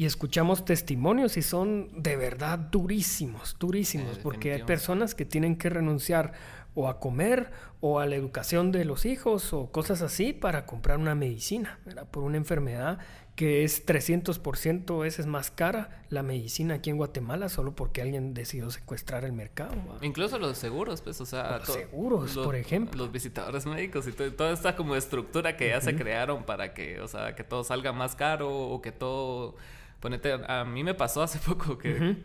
y 0.00 0.06
escuchamos 0.06 0.64
testimonios 0.64 1.36
y 1.36 1.42
son 1.42 1.90
de 1.94 2.16
verdad 2.16 2.58
durísimos, 2.58 3.54
durísimos, 3.60 4.18
porque 4.18 4.54
hay 4.54 4.62
personas 4.62 5.14
que 5.14 5.26
tienen 5.26 5.56
que 5.56 5.68
renunciar 5.68 6.32
o 6.74 6.88
a 6.88 6.98
comer 6.98 7.50
o 7.80 8.00
a 8.00 8.06
la 8.06 8.16
educación 8.16 8.72
de 8.72 8.86
los 8.86 9.04
hijos 9.04 9.52
o 9.52 9.70
cosas 9.70 10.00
así 10.00 10.32
para 10.32 10.64
comprar 10.64 10.96
una 10.96 11.14
medicina, 11.14 11.80
por 12.12 12.22
una 12.22 12.38
enfermedad 12.38 12.98
que 13.36 13.62
es 13.62 13.86
300% 13.86 15.00
veces 15.00 15.26
más 15.26 15.50
cara 15.50 16.02
la 16.08 16.22
medicina 16.22 16.76
aquí 16.76 16.88
en 16.88 16.96
Guatemala 16.96 17.50
solo 17.50 17.76
porque 17.76 18.00
alguien 18.00 18.32
decidió 18.32 18.70
secuestrar 18.70 19.26
el 19.26 19.34
mercado. 19.34 19.74
Incluso 20.00 20.38
los 20.38 20.56
seguros, 20.56 21.02
pues, 21.02 21.20
o 21.20 21.26
sea... 21.26 21.58
Los 21.58 21.74
seguros, 21.74 22.38
por 22.38 22.56
ejemplo. 22.56 23.04
Los 23.04 23.12
visitadores 23.12 23.66
médicos 23.66 24.08
y 24.08 24.12
toda 24.12 24.52
esta 24.52 24.76
como 24.76 24.96
estructura 24.96 25.58
que 25.58 25.68
ya 25.68 25.82
se 25.82 25.94
crearon 25.94 26.44
para 26.44 26.72
que, 26.72 27.02
o 27.02 27.08
sea, 27.08 27.34
que 27.34 27.44
todo 27.44 27.64
salga 27.64 27.92
más 27.92 28.16
caro 28.16 28.50
o 28.50 28.80
que 28.80 28.92
todo... 28.92 29.56
Ponete, 30.00 30.38
a 30.46 30.64
mí 30.64 30.82
me 30.82 30.94
pasó 30.94 31.22
hace 31.22 31.38
poco 31.46 31.78
que 31.78 32.16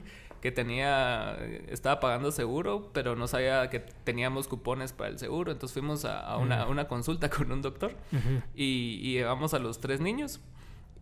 que 0.45 0.51
tenía, 0.51 1.39
estaba 1.69 1.99
pagando 1.99 2.31
seguro, 2.31 2.91
pero 2.93 3.15
no 3.15 3.27
sabía 3.27 3.67
que 3.71 3.79
teníamos 3.79 4.47
cupones 4.47 4.93
para 4.93 5.09
el 5.09 5.17
seguro. 5.17 5.51
Entonces 5.51 5.73
fuimos 5.73 6.05
a, 6.05 6.38
una, 6.38 6.88
consulta 6.88 7.29
con 7.31 7.51
un 7.51 7.63
doctor 7.63 7.95
y, 8.53 8.99
y, 9.01 9.13
llevamos 9.13 9.55
a 9.55 9.59
los 9.59 9.79
tres 9.79 10.01
niños. 10.01 10.39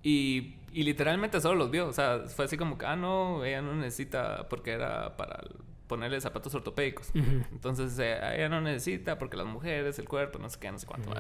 Y, 0.02 0.56
literalmente 0.72 1.42
solo 1.42 1.56
los 1.56 1.72
vio. 1.72 1.88
O 1.88 1.92
sea, 1.92 2.22
fue 2.28 2.46
así 2.46 2.56
como 2.56 2.78
que, 2.78 2.86
ah, 2.86 2.96
no, 2.96 3.44
ella 3.44 3.62
no 3.62 3.76
necesita 3.76 4.48
porque 4.48 4.72
era 4.72 5.18
para 5.18 5.42
ponerle 5.88 6.22
zapatos 6.22 6.56
ortopédicos. 6.56 7.12
Entonces, 7.14 8.00
eh, 8.00 8.18
ella 8.36 8.48
no 8.48 8.62
necesita 8.62 9.20
porque 9.20 9.36
las 9.36 9.46
mujeres, 9.46 10.00
el 10.00 10.08
cuerpo, 10.08 10.40
no 10.40 10.50
sé 10.50 10.58
qué, 10.58 10.72
no 10.72 10.80
sé 10.80 10.88
cuánto 10.88 11.12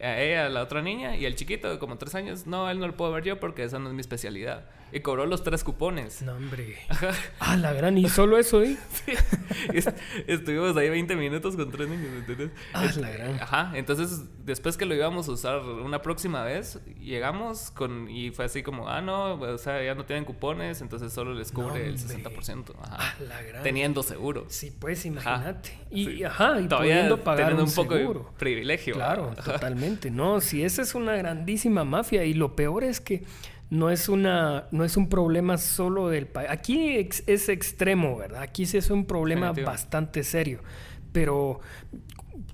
a 0.00 0.20
ella, 0.20 0.48
la 0.48 0.62
otra 0.62 0.82
niña, 0.82 1.16
y 1.16 1.24
el 1.24 1.34
chiquito 1.34 1.70
de 1.70 1.78
como 1.78 1.98
tres 1.98 2.14
años, 2.14 2.46
no, 2.46 2.70
él 2.70 2.78
no 2.78 2.86
lo 2.86 2.96
puedo 2.96 3.12
ver 3.12 3.24
yo 3.24 3.40
porque 3.40 3.64
esa 3.64 3.78
no 3.78 3.88
es 3.88 3.94
mi 3.94 4.00
especialidad. 4.00 4.64
Y 4.90 5.00
cobró 5.00 5.26
los 5.26 5.42
tres 5.42 5.64
cupones. 5.64 6.22
No, 6.22 6.32
hombre. 6.32 6.76
Ah, 7.40 7.56
la 7.56 7.72
gran, 7.72 7.98
y 7.98 8.08
solo 8.08 8.38
eso, 8.38 8.62
¿eh? 8.62 8.76
sí. 9.06 9.12
Estuvimos 10.26 10.76
ahí 10.76 10.88
20 10.88 11.14
minutos 11.16 11.56
con 11.56 11.70
tres 11.70 11.88
niños, 11.88 12.08
¿entiendes? 12.16 12.50
Ah, 12.72 12.86
la 12.98 13.10
gran. 13.10 13.34
Ajá, 13.40 13.72
entonces 13.74 14.22
después 14.44 14.76
que 14.76 14.86
lo 14.86 14.94
íbamos 14.94 15.28
a 15.28 15.32
usar 15.32 15.60
una 15.60 16.00
próxima 16.00 16.42
vez, 16.42 16.80
llegamos 17.00 17.70
con, 17.70 18.08
y 18.08 18.30
fue 18.30 18.46
así 18.46 18.62
como, 18.62 18.88
ah, 18.88 19.02
no, 19.02 19.34
o 19.34 19.58
sea, 19.58 19.82
ya 19.82 19.94
no 19.94 20.04
tienen 20.04 20.24
cupones, 20.24 20.80
entonces 20.80 21.12
solo 21.12 21.34
les 21.34 21.52
cubre 21.52 21.86
el 21.86 21.98
60%. 21.98 22.74
Ajá. 22.80 22.96
Ah, 22.98 23.14
la 23.20 23.42
gran. 23.42 23.62
Teniendo 23.62 24.02
seguro. 24.02 24.46
Sí, 24.48 24.70
pues 24.78 25.04
imagínate. 25.04 25.78
Y, 25.90 26.22
ajá, 26.24 26.60
y 26.60 26.68
Todavía 26.68 27.16
pagar 27.22 27.54
un, 27.54 27.70
poco 27.70 27.94
de 27.94 28.08
privilegio. 28.38 28.94
Claro, 28.94 29.32
totalmente. 29.44 29.87
¿No? 30.10 30.40
Si 30.40 30.62
esa 30.62 30.82
es 30.82 30.94
una 30.94 31.16
grandísima 31.16 31.84
mafia 31.84 32.24
y 32.24 32.34
lo 32.34 32.54
peor 32.56 32.84
es 32.84 33.00
que 33.00 33.24
no 33.70 33.90
es 33.90 34.08
una 34.08 34.66
no 34.70 34.84
es 34.84 34.96
un 34.96 35.08
problema 35.08 35.58
solo 35.58 36.08
del 36.08 36.26
país. 36.26 36.48
Aquí 36.50 37.08
es 37.26 37.48
extremo, 37.48 38.16
¿verdad? 38.16 38.42
Aquí 38.42 38.66
sí 38.66 38.78
es 38.78 38.90
un 38.90 39.04
problema 39.04 39.52
bastante 39.52 40.24
serio, 40.24 40.60
pero 41.12 41.60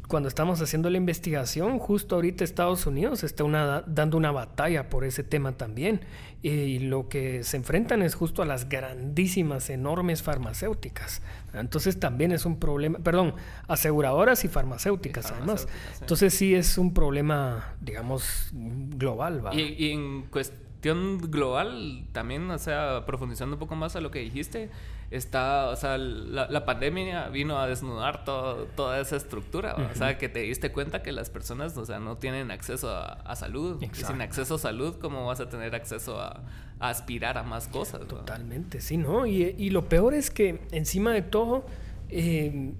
cuando 0.08 0.28
estamos 0.28 0.60
haciendo 0.60 0.90
la 0.90 0.98
investigación, 0.98 1.78
justo 1.78 2.16
ahorita 2.16 2.44
Estados 2.44 2.86
Unidos 2.86 3.24
está 3.24 3.44
una, 3.44 3.82
dando 3.86 4.16
una 4.16 4.32
batalla 4.32 4.90
por 4.90 5.04
ese 5.04 5.24
tema 5.24 5.52
también. 5.52 6.00
Y 6.42 6.80
lo 6.80 7.08
que 7.08 7.42
se 7.42 7.56
enfrentan 7.56 8.02
es 8.02 8.14
justo 8.14 8.42
a 8.42 8.44
las 8.44 8.68
grandísimas, 8.68 9.70
enormes 9.70 10.22
farmacéuticas. 10.22 11.22
Entonces 11.54 11.98
también 11.98 12.32
es 12.32 12.44
un 12.44 12.58
problema, 12.58 12.98
perdón, 12.98 13.34
aseguradoras 13.66 14.44
y 14.44 14.48
farmacéuticas, 14.48 15.32
además. 15.32 15.66
Entonces 16.00 16.34
sí 16.34 16.54
es 16.54 16.76
un 16.76 16.92
problema, 16.92 17.74
digamos, 17.80 18.50
global. 18.52 19.42
Y, 19.54 19.90
en 19.90 20.24
cuestión 20.24 21.18
global, 21.30 22.04
también, 22.12 22.50
o 22.50 22.58
sea, 22.58 23.04
profundizando 23.06 23.56
un 23.56 23.60
poco 23.60 23.74
más 23.74 23.96
a 23.96 24.02
lo 24.02 24.10
que 24.10 24.18
dijiste, 24.18 24.68
está, 25.10 25.68
o 25.68 25.76
sea, 25.76 25.98
la, 25.98 26.64
pandemia 26.64 27.28
vino 27.28 27.58
a 27.58 27.66
desnudar 27.66 28.24
toda 28.24 29.00
esa 29.00 29.16
estructura, 29.16 29.76
o 29.92 29.96
sea, 29.96 30.18
que 30.18 30.28
te 30.28 30.40
diste 30.40 30.72
cuenta 30.72 31.02
que 31.02 31.12
las 31.12 31.30
personas, 31.30 31.76
o 31.76 31.84
sea, 31.84 32.00
no 32.00 32.16
tienen 32.16 32.50
acceso 32.50 32.90
a, 32.90 33.36
salud. 33.36 33.82
Y 33.82 33.88
sin 33.94 34.20
acceso 34.20 34.56
a 34.56 34.58
salud, 34.58 34.96
¿cómo 35.00 35.26
vas 35.26 35.40
a 35.40 35.48
tener 35.48 35.74
acceso 35.74 36.20
a, 36.20 36.42
aspirar 36.80 37.38
a 37.38 37.42
más 37.42 37.68
cosas? 37.68 38.06
Totalmente, 38.06 38.80
sí, 38.80 38.96
¿no? 38.96 39.26
Y, 39.26 39.70
lo 39.70 39.88
peor 39.88 40.14
es 40.14 40.30
que 40.30 40.60
encima 40.70 41.12
de 41.12 41.22
todo, 41.22 41.66
eh, 42.10 42.72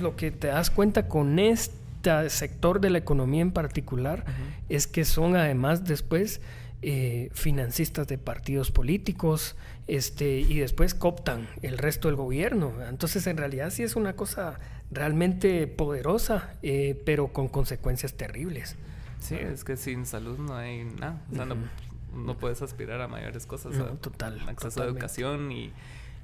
lo 0.00 0.16
que 0.16 0.30
te 0.30 0.48
das 0.48 0.70
cuenta 0.70 1.08
con 1.08 1.38
este 1.38 1.82
sector 2.30 2.80
de 2.80 2.90
la 2.90 2.98
economía 2.98 3.42
en 3.42 3.52
particular 3.52 4.24
es 4.68 4.86
que 4.86 5.04
son 5.04 5.36
además 5.36 5.84
después 5.84 6.40
eh, 6.84 7.30
financistas 7.32 8.08
de 8.08 8.18
partidos 8.18 8.72
políticos, 8.72 9.54
este, 9.86 10.40
y 10.40 10.58
después 10.58 10.94
cooptan 10.94 11.48
el 11.62 11.78
resto 11.78 12.08
del 12.08 12.16
gobierno. 12.16 12.72
Entonces, 12.88 13.26
en 13.26 13.36
realidad 13.36 13.70
sí 13.70 13.82
es 13.82 13.96
una 13.96 14.14
cosa 14.14 14.58
realmente 14.90 15.66
poderosa, 15.66 16.54
eh, 16.62 17.00
pero 17.04 17.28
con 17.28 17.48
consecuencias 17.48 18.14
terribles. 18.14 18.76
Sí, 19.20 19.34
es 19.34 19.64
que 19.64 19.76
sin 19.76 20.06
salud 20.06 20.38
no 20.38 20.56
hay 20.56 20.84
nada. 20.84 21.20
O 21.30 21.34
sea, 21.34 21.46
no, 21.46 22.38
puedes 22.38 22.60
aspirar 22.62 23.00
a 23.00 23.08
mayores 23.08 23.46
cosas. 23.46 23.74
total. 24.00 24.40
Acceso 24.48 24.82
a 24.82 24.86
educación 24.86 25.50
y... 25.52 25.72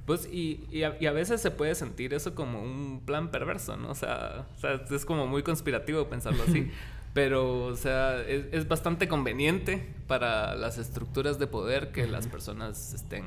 Pues, 0.07 0.27
y, 0.33 0.67
y, 0.71 0.85
a, 0.85 1.13
veces 1.13 1.39
se 1.43 1.51
puede 1.51 1.75
sentir 1.75 2.15
eso 2.15 2.35
como 2.35 2.63
un 2.63 3.03
plan 3.05 3.31
perverso, 3.31 3.77
¿no? 3.77 3.91
O 3.91 3.95
sea, 3.95 4.47
o 4.57 4.59
sea 4.59 4.83
es 4.91 5.05
como 5.05 5.27
muy 5.27 5.43
conspirativo 5.43 6.09
pensarlo 6.09 6.45
así. 6.45 6.71
Pero, 7.19 7.65
o 7.65 7.75
sea, 7.75 8.23
es, 8.23 8.69
bastante 8.69 9.09
conveniente 9.09 9.85
para 10.07 10.55
las 10.55 10.79
estructuras 10.79 11.41
de 11.41 11.49
poder 11.49 11.91
que 11.91 12.07
las 12.07 12.29
personas 12.29 12.95
estén, 12.95 13.25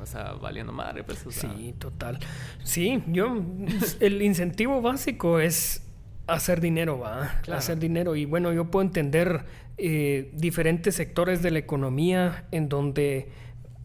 o 0.00 0.06
sea, 0.06 0.32
valiendo 0.32 0.72
madre. 0.72 1.04
Pues, 1.04 1.26
Sí, 1.28 1.74
total. 1.78 2.20
Sí, 2.62 3.02
yo, 3.06 3.44
el 4.00 4.22
incentivo 4.22 4.80
básico 4.80 5.40
es 5.40 5.82
hacer 6.26 6.62
dinero, 6.62 6.98
va. 7.00 7.38
Hacer 7.52 7.78
dinero. 7.78 8.16
Y 8.16 8.24
bueno, 8.24 8.50
yo 8.54 8.70
puedo 8.70 8.82
entender 8.82 9.44
eh, 9.76 10.30
diferentes 10.32 10.94
sectores 10.94 11.42
de 11.42 11.50
la 11.50 11.58
economía 11.58 12.46
en 12.50 12.70
donde 12.70 13.28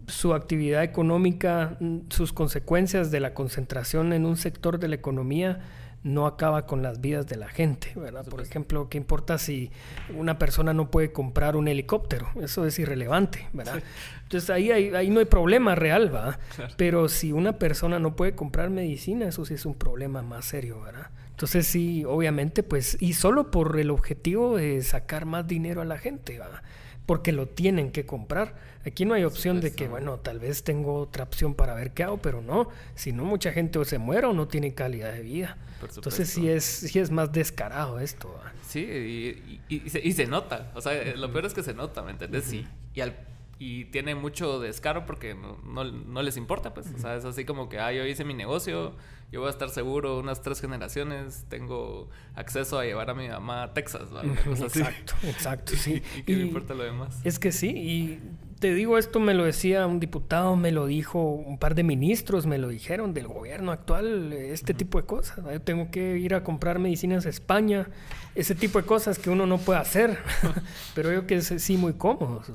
su 0.07 0.33
actividad 0.33 0.85
económica, 0.85 1.77
sus 2.07 2.31
consecuencias 2.31 3.11
de 3.11 3.19
la 3.19 3.33
concentración 3.33 4.13
en 4.13 4.25
un 4.25 4.37
sector 4.37 4.79
de 4.79 4.87
la 4.87 4.95
economía, 4.95 5.59
no 6.03 6.25
acaba 6.25 6.65
con 6.65 6.81
las 6.81 7.01
vidas 7.01 7.27
de 7.27 7.35
la 7.35 7.49
gente, 7.49 7.91
¿verdad? 7.95 8.25
Por 8.25 8.41
ejemplo, 8.41 8.87
¿qué 8.89 8.97
importa 8.97 9.37
si 9.37 9.71
una 10.15 10.39
persona 10.39 10.73
no 10.73 10.89
puede 10.89 11.11
comprar 11.11 11.55
un 11.55 11.67
helicóptero? 11.67 12.29
Eso 12.41 12.65
es 12.65 12.79
irrelevante, 12.79 13.47
¿verdad? 13.53 13.81
Entonces 14.23 14.49
ahí, 14.49 14.71
ahí, 14.71 15.09
no 15.09 15.19
hay 15.19 15.25
problema 15.25 15.75
real, 15.75 16.13
¿va? 16.13 16.39
Pero 16.77 17.09
si 17.09 17.31
una 17.31 17.53
persona 17.53 17.99
no 17.99 18.15
puede 18.15 18.33
comprar 18.33 18.69
medicina, 18.69 19.27
eso 19.27 19.43
sí 19.45 19.55
es 19.55 19.65
un 19.65 19.75
problema 19.75 20.21
más 20.21 20.45
serio, 20.45 20.81
¿verdad? 20.81 21.09
Entonces 21.31 21.67
sí, 21.67 22.03
obviamente, 22.05 22.63
pues, 22.63 22.97
y 22.99 23.13
solo 23.13 23.49
por 23.49 23.79
el 23.79 23.91
objetivo 23.91 24.57
de 24.57 24.81
sacar 24.81 25.25
más 25.25 25.47
dinero 25.47 25.81
a 25.81 25.85
la 25.85 25.97
gente, 25.97 26.37
¿va? 26.39 26.63
Porque 27.09 27.31
lo 27.31 27.47
tienen 27.47 27.91
que 27.91 28.05
comprar. 28.05 28.53
Aquí 28.85 29.03
no 29.03 29.15
hay 29.15 29.23
opción 29.23 29.61
de 29.61 29.73
que, 29.73 29.87
bueno, 29.87 30.19
tal 30.19 30.37
vez 30.37 30.63
tengo 30.63 30.93
otra 30.93 31.23
opción 31.23 31.55
para 31.55 31.73
ver 31.73 31.89
qué 31.89 32.03
hago, 32.03 32.17
pero 32.17 32.43
no. 32.43 32.69
Si 32.93 33.11
no, 33.11 33.25
mucha 33.25 33.51
gente 33.51 33.79
o 33.79 33.83
se 33.83 33.97
muere 33.97 34.27
o 34.27 34.33
no 34.33 34.47
tiene 34.47 34.75
calidad 34.75 35.11
de 35.13 35.23
vida. 35.23 35.57
Entonces 35.81 36.29
sí 36.29 36.47
es, 36.47 36.63
sí 36.63 36.99
es 36.99 37.09
más 37.09 37.31
descarado 37.31 37.99
esto. 37.99 38.39
Sí, 38.67 38.81
y, 38.81 39.59
y, 39.69 40.13
se, 40.13 40.27
nota. 40.27 40.71
O 40.75 40.81
sea, 40.81 41.15
lo 41.15 41.33
peor 41.33 41.47
es 41.47 41.55
que 41.55 41.63
se 41.63 41.73
nota, 41.73 42.03
¿me 42.03 42.11
entiendes? 42.11 42.43
Sí. 42.43 42.67
Y, 42.93 43.01
al, 43.01 43.15
y 43.59 43.85
tiene 43.85 44.15
mucho 44.15 44.61
descaro 44.61 45.05
porque 45.05 45.35
no, 45.35 45.83
no, 45.83 46.21
les 46.21 46.37
importa, 46.37 46.73
pues. 46.73 46.87
O 46.95 46.97
sea, 46.97 47.15
es 47.15 47.25
así 47.25 47.43
como 47.43 47.67
que, 47.67 47.77
ah, 47.77 47.91
yo 47.91 48.05
hice 48.05 48.23
mi 48.23 48.33
negocio, 48.33 48.95
yo 49.33 49.41
voy 49.41 49.47
a 49.47 49.51
estar 49.51 49.69
seguro 49.69 50.17
unas 50.17 50.41
tres 50.41 50.61
generaciones, 50.61 51.45
tengo 51.49 52.09
acceso 52.35 52.79
a 52.79 52.85
llevar 52.85 53.09
a 53.09 53.13
mi 53.13 53.27
mamá 53.27 53.63
a 53.63 53.73
Texas, 53.73 54.09
exacto, 54.45 55.13
exacto, 55.23 55.73
sí. 55.75 56.01
¿Y 56.17 56.23
qué 56.23 56.35
me 56.37 56.43
importa 56.43 56.73
lo 56.73 56.83
demás? 56.83 57.19
Es 57.25 57.37
que 57.37 57.51
sí, 57.51 57.67
y 57.75 58.19
te 58.59 58.73
digo, 58.73 58.97
esto 58.97 59.19
me 59.19 59.33
lo 59.33 59.45
decía 59.45 59.87
un 59.87 59.99
diputado, 59.99 60.55
me 60.55 60.71
lo 60.71 60.85
dijo 60.85 61.21
un 61.21 61.57
par 61.57 61.75
de 61.75 61.83
ministros, 61.83 62.45
me 62.45 62.57
lo 62.57 62.67
dijeron 62.67 63.13
del 63.13 63.27
gobierno 63.27 63.71
actual, 63.71 64.33
este 64.33 64.73
tipo 64.73 64.99
de 64.99 65.05
cosas. 65.05 65.43
Yo 65.45 65.61
tengo 65.61 65.91
que 65.91 66.17
ir 66.17 66.33
a 66.33 66.43
comprar 66.43 66.77
medicinas 66.77 67.25
a 67.25 67.29
España, 67.29 67.87
ese 68.35 68.55
tipo 68.55 68.79
de 68.79 68.85
cosas 68.85 69.17
que 69.17 69.29
uno 69.29 69.45
no 69.45 69.57
puede 69.57 69.79
hacer, 69.79 70.17
pero 70.95 71.11
yo 71.11 71.25
que 71.25 71.41
sí 71.41 71.77
muy 71.77 71.93
cómodos. 71.93 72.51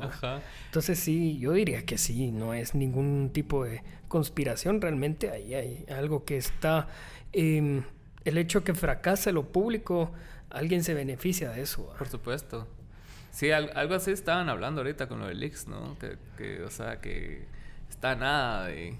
Entonces 0.75 0.99
sí, 0.99 1.39
yo 1.39 1.53
diría 1.53 1.87
que 1.87 1.97
sí, 1.99 2.33
no 2.33 2.53
es 2.53 2.75
ningún 2.75 3.31
tipo 3.33 3.65
de 3.65 3.85
conspiración, 4.09 4.81
realmente 4.81 5.31
ahí 5.31 5.55
hay 5.55 5.87
algo 5.89 6.25
que 6.25 6.37
está... 6.37 6.89
Em, 7.33 7.85
el 8.25 8.39
hecho 8.39 8.65
que 8.65 8.75
fracase 8.75 9.31
lo 9.31 9.53
público, 9.53 10.11
alguien 10.51 10.83
se 10.83 10.93
beneficia 10.93 11.51
de 11.51 11.63
eso. 11.63 11.95
Por 11.97 12.09
supuesto. 12.09 12.67
Sí, 13.31 13.53
algo 13.53 13.95
así 13.95 14.11
estaban 14.11 14.49
hablando 14.49 14.81
ahorita 14.81 15.07
con 15.07 15.21
lo 15.21 15.29
del 15.29 15.45
Ix, 15.45 15.69
¿no? 15.69 15.97
Que, 16.37 16.65
o 16.65 16.71
sea, 16.71 17.01
que 17.01 17.45
está 17.89 18.17
nada 18.17 18.67
de, 18.67 18.97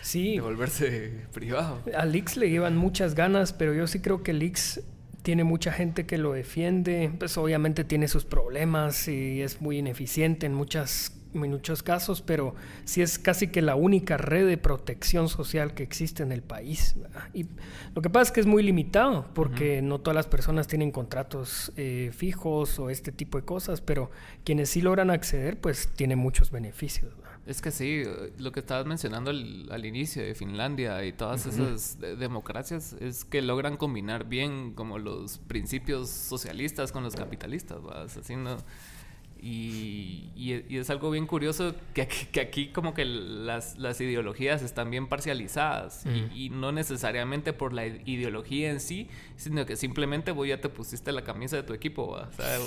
sí. 0.00 0.38
volverse 0.40 1.26
privado. 1.34 1.82
Al 1.94 2.16
Ix 2.16 2.38
le 2.38 2.48
llevan 2.48 2.78
muchas 2.78 3.14
ganas, 3.14 3.52
pero 3.52 3.74
yo 3.74 3.86
sí 3.86 4.00
creo 4.00 4.22
que 4.22 4.30
el 4.30 4.42
Ix 4.42 4.80
tiene 5.22 5.44
mucha 5.44 5.72
gente 5.72 6.06
que 6.06 6.18
lo 6.18 6.32
defiende. 6.32 7.12
Pues 7.18 7.36
obviamente 7.38 7.84
tiene 7.84 8.08
sus 8.08 8.24
problemas 8.24 9.08
y 9.08 9.42
es 9.42 9.60
muy 9.60 9.78
ineficiente 9.78 10.46
en 10.46 10.54
muchas 10.54 11.12
en 11.34 11.50
muchos 11.50 11.82
casos, 11.82 12.22
pero 12.22 12.54
sí 12.84 13.02
es 13.02 13.18
casi 13.18 13.48
que 13.48 13.62
la 13.62 13.74
única 13.74 14.16
red 14.16 14.46
de 14.46 14.58
protección 14.58 15.28
social 15.28 15.74
que 15.74 15.82
existe 15.82 16.22
en 16.22 16.32
el 16.32 16.42
país. 16.42 16.96
Y 17.32 17.46
lo 17.94 18.02
que 18.02 18.10
pasa 18.10 18.24
es 18.24 18.32
que 18.32 18.40
es 18.40 18.46
muy 18.46 18.62
limitado, 18.62 19.26
porque 19.34 19.82
no 19.82 20.00
todas 20.00 20.14
las 20.14 20.26
personas 20.26 20.66
tienen 20.66 20.90
contratos 20.90 21.72
eh, 21.76 22.10
fijos 22.14 22.78
o 22.78 22.90
este 22.90 23.12
tipo 23.12 23.38
de 23.38 23.44
cosas, 23.44 23.80
pero 23.80 24.10
quienes 24.44 24.70
sí 24.70 24.82
logran 24.82 25.10
acceder, 25.10 25.58
pues 25.60 25.88
tienen 25.94 26.18
muchos 26.18 26.50
beneficios. 26.50 27.14
Es 27.44 27.60
que 27.60 27.72
sí, 27.72 28.04
lo 28.38 28.52
que 28.52 28.60
estabas 28.60 28.86
mencionando 28.86 29.30
al, 29.30 29.84
inicio 29.84 30.22
de 30.22 30.34
Finlandia 30.34 31.04
y 31.04 31.12
todas 31.12 31.46
esas 31.46 31.98
democracias 31.98 32.92
es 33.00 33.24
que 33.24 33.42
logran 33.42 33.76
combinar 33.76 34.28
bien 34.28 34.74
como 34.74 34.98
los 34.98 35.38
principios 35.38 36.08
socialistas 36.08 36.92
con 36.92 37.02
los 37.02 37.16
capitalistas, 37.16 37.82
¿vas? 37.82 38.16
Así 38.16 38.36
no 38.36 38.58
y, 39.44 40.30
y, 40.36 40.78
es 40.78 40.88
algo 40.88 41.10
bien 41.10 41.26
curioso 41.26 41.74
que 41.94 42.02
aquí, 42.02 42.26
que 42.30 42.40
aquí 42.40 42.68
como 42.68 42.94
que 42.94 43.04
las, 43.04 43.76
las, 43.76 44.00
ideologías 44.00 44.62
están 44.62 44.88
bien 44.88 45.08
parcializadas 45.08 46.04
y, 46.32 46.50
no 46.50 46.70
necesariamente 46.70 47.52
por 47.52 47.72
la 47.72 47.84
ideología 47.86 48.70
en 48.70 48.78
sí, 48.78 49.08
sino 49.36 49.66
que 49.66 49.74
simplemente 49.74 50.30
vos 50.30 50.46
ya 50.46 50.60
te 50.60 50.68
pusiste 50.68 51.10
la 51.10 51.22
camisa 51.22 51.56
de 51.56 51.64
tu 51.64 51.74
equipo, 51.74 52.04
o 52.04 52.32
sea, 52.36 52.58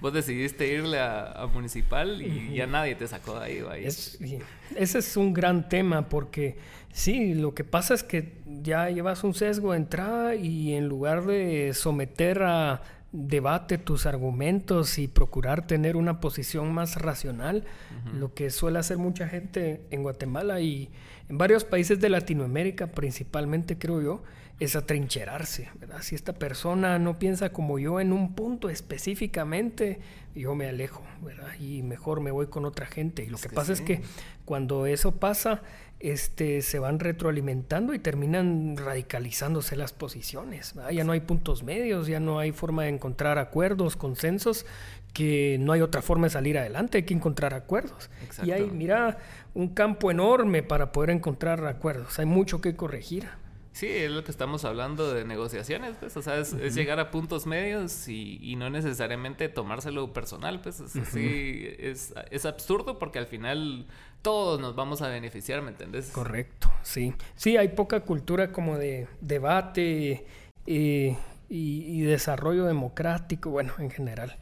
vos 0.00 0.12
decidiste 0.12 0.66
irle 0.66 0.98
a, 0.98 1.48
municipal 1.54 2.20
y 2.20 2.52
ya 2.54 2.66
nadie 2.66 2.96
te 2.96 3.06
sacó 3.06 3.38
de 3.38 3.64
ahí. 3.70 3.84
ese 3.84 4.98
es 4.98 5.16
un 5.16 5.32
gran 5.32 5.68
tema 5.68 6.08
porque 6.08 6.56
sí, 6.92 7.34
lo 7.34 7.54
que 7.54 7.62
pasa 7.62 7.94
es 7.94 8.02
que 8.02 8.32
ya 8.44 8.90
llevas 8.90 9.22
un 9.22 9.34
sesgo 9.34 9.70
de 9.70 9.78
entrada 9.78 10.34
y 10.34 10.74
en 10.74 10.88
lugar 10.88 11.26
de 11.26 11.74
someter 11.74 12.42
a 12.42 12.82
debate 13.16 13.78
tus 13.78 14.06
argumentos 14.06 14.98
y 14.98 15.06
procurar 15.06 15.68
tener 15.68 15.94
una 15.94 16.18
posición 16.18 16.74
más 16.74 17.00
racional, 17.00 17.64
lo 18.12 18.34
que 18.34 18.50
suele 18.50 18.80
hacer 18.80 18.98
mucha 18.98 19.28
gente 19.28 19.86
en 19.92 20.02
Guatemala 20.02 20.60
y 20.60 20.90
en 21.28 21.38
varios 21.38 21.64
países 21.64 22.00
de 22.00 22.08
Latinoamérica, 22.08 22.88
principalmente 22.88 23.78
creo 23.78 24.02
yo, 24.02 24.22
es 24.60 24.76
atrincherarse, 24.76 25.68
¿verdad? 25.80 26.02
Si 26.02 26.14
esta 26.14 26.32
persona 26.32 26.98
no 26.98 27.18
piensa 27.18 27.50
como 27.50 27.78
yo 27.78 28.00
en 28.00 28.12
un 28.12 28.34
punto 28.34 28.70
específicamente, 28.70 29.98
yo 30.34 30.54
me 30.54 30.68
alejo, 30.68 31.02
¿verdad? 31.22 31.54
Y 31.58 31.82
mejor 31.82 32.20
me 32.20 32.30
voy 32.30 32.46
con 32.46 32.64
otra 32.64 32.86
gente. 32.86 33.24
Y 33.24 33.26
lo 33.26 33.38
que, 33.38 33.48
pasa 33.48 33.72
es 33.72 33.80
que 33.80 34.02
cuando 34.44 34.86
eso 34.86 35.12
pasa, 35.12 35.62
este, 35.98 36.62
se 36.62 36.78
van 36.78 37.00
retroalimentando 37.00 37.94
y 37.94 37.98
terminan 37.98 38.76
radicalizándose 38.76 39.74
las 39.74 39.92
posiciones. 39.92 40.74
Ya 40.92 41.02
no 41.02 41.12
hay 41.12 41.20
puntos 41.20 41.62
medios, 41.62 42.06
ya 42.06 42.20
no 42.20 42.38
hay 42.38 42.52
forma 42.52 42.84
de 42.84 42.90
encontrar 42.90 43.38
acuerdos, 43.38 43.96
consensos, 43.96 44.66
que 45.12 45.56
no 45.60 45.72
hay 45.72 45.80
otra 45.80 46.02
forma 46.02 46.26
de 46.26 46.30
salir 46.30 46.58
adelante, 46.58 46.98
hay 46.98 47.04
que 47.04 47.14
encontrar 47.14 47.54
acuerdos. 47.54 48.10
Y 48.44 48.50
hay, 48.50 48.70
mira, 48.70 49.18
un 49.54 49.68
campo 49.68 50.10
enorme 50.10 50.62
para 50.62 50.92
poder 50.92 51.10
encontrar 51.10 51.64
acuerdos, 51.66 52.18
hay 52.18 52.26
mucho 52.26 52.60
que 52.60 52.76
corregir. 52.76 53.26
Sí, 53.74 53.88
es 53.88 54.10
lo 54.12 54.22
que 54.22 54.30
estamos 54.30 54.64
hablando 54.64 55.12
de 55.12 55.24
negociaciones, 55.24 55.96
pues, 55.98 56.16
o 56.16 56.22
sea, 56.22 56.38
es, 56.38 56.52
llegar 56.76 57.00
a 57.00 57.10
puntos 57.10 57.44
medios 57.44 58.06
y, 58.06 58.54
no 58.56 58.70
necesariamente 58.70 59.48
tomárselo 59.48 60.12
personal, 60.12 60.60
pues, 60.60 60.78
es, 60.78 60.94
es, 60.96 62.14
es, 62.30 62.46
absurdo 62.46 63.00
porque 63.00 63.18
al 63.18 63.26
final 63.26 63.86
todos 64.22 64.60
nos 64.60 64.76
vamos 64.76 65.02
a 65.02 65.08
beneficiar, 65.08 65.60
¿me 65.60 65.70
entendés? 65.70 66.10
Correcto, 66.12 66.70
sí. 66.82 67.14
Sí, 67.34 67.56
hay 67.56 67.68
poca 67.68 67.98
cultura 68.00 68.52
como 68.52 68.78
de 68.78 69.08
debate 69.20 70.24
eh, 70.68 71.16
y, 71.48 72.00
desarrollo 72.02 72.66
democrático, 72.66 73.50
bueno, 73.50 73.72
en 73.80 73.90
general. 73.90 74.38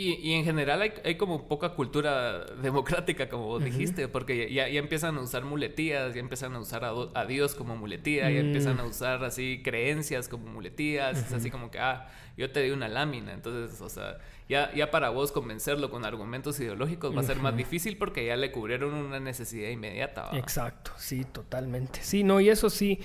Y, 0.00 0.34
en 0.34 0.44
general 0.44 0.80
hay, 0.80 1.16
como 1.16 1.48
poca 1.48 1.70
cultura 1.70 2.44
democrática, 2.62 3.28
como 3.28 3.46
vos 3.46 3.64
dijiste, 3.64 4.06
porque 4.06 4.48
ya, 4.52 4.68
ya, 4.68 4.78
empiezan 4.78 5.16
a 5.16 5.20
usar 5.20 5.44
muletías, 5.44 6.14
ya 6.14 6.20
empiezan 6.20 6.54
a 6.54 6.60
usar 6.60 6.84
a, 6.84 7.26
Dios 7.26 7.56
como 7.56 7.76
muletía, 7.76 8.30
ya 8.30 8.38
empiezan 8.38 8.76
mm. 8.76 8.80
a 8.80 8.84
usar 8.84 9.24
así 9.24 9.60
creencias 9.64 10.28
como 10.28 10.46
muletías, 10.52 11.18
es 11.18 11.32
así 11.32 11.50
como 11.50 11.72
que, 11.72 11.80
ah, 11.80 12.06
yo 12.36 12.48
te 12.52 12.62
di 12.62 12.70
una 12.70 12.86
lámina, 12.86 13.32
entonces, 13.32 13.80
o 13.80 13.88
sea, 13.88 14.18
ya, 14.48 14.72
ya 14.72 14.92
para 14.92 15.10
vos 15.10 15.32
convencerlo 15.32 15.90
con 15.90 16.04
argumentos 16.04 16.60
ideológicos 16.60 17.16
va 17.16 17.22
a 17.22 17.24
ser 17.24 17.38
más 17.38 17.56
difícil 17.56 17.96
porque 17.96 18.24
ya 18.24 18.36
le 18.36 18.52
cubrieron 18.52 18.94
una 18.94 19.18
necesidad 19.18 19.68
inmediata. 19.68 20.30
Exacto, 20.34 20.92
sí, 20.96 21.24
totalmente. 21.24 21.98
Sí, 22.04 22.22
no, 22.22 22.38
y 22.38 22.50
eso 22.50 22.70
sí 22.70 23.00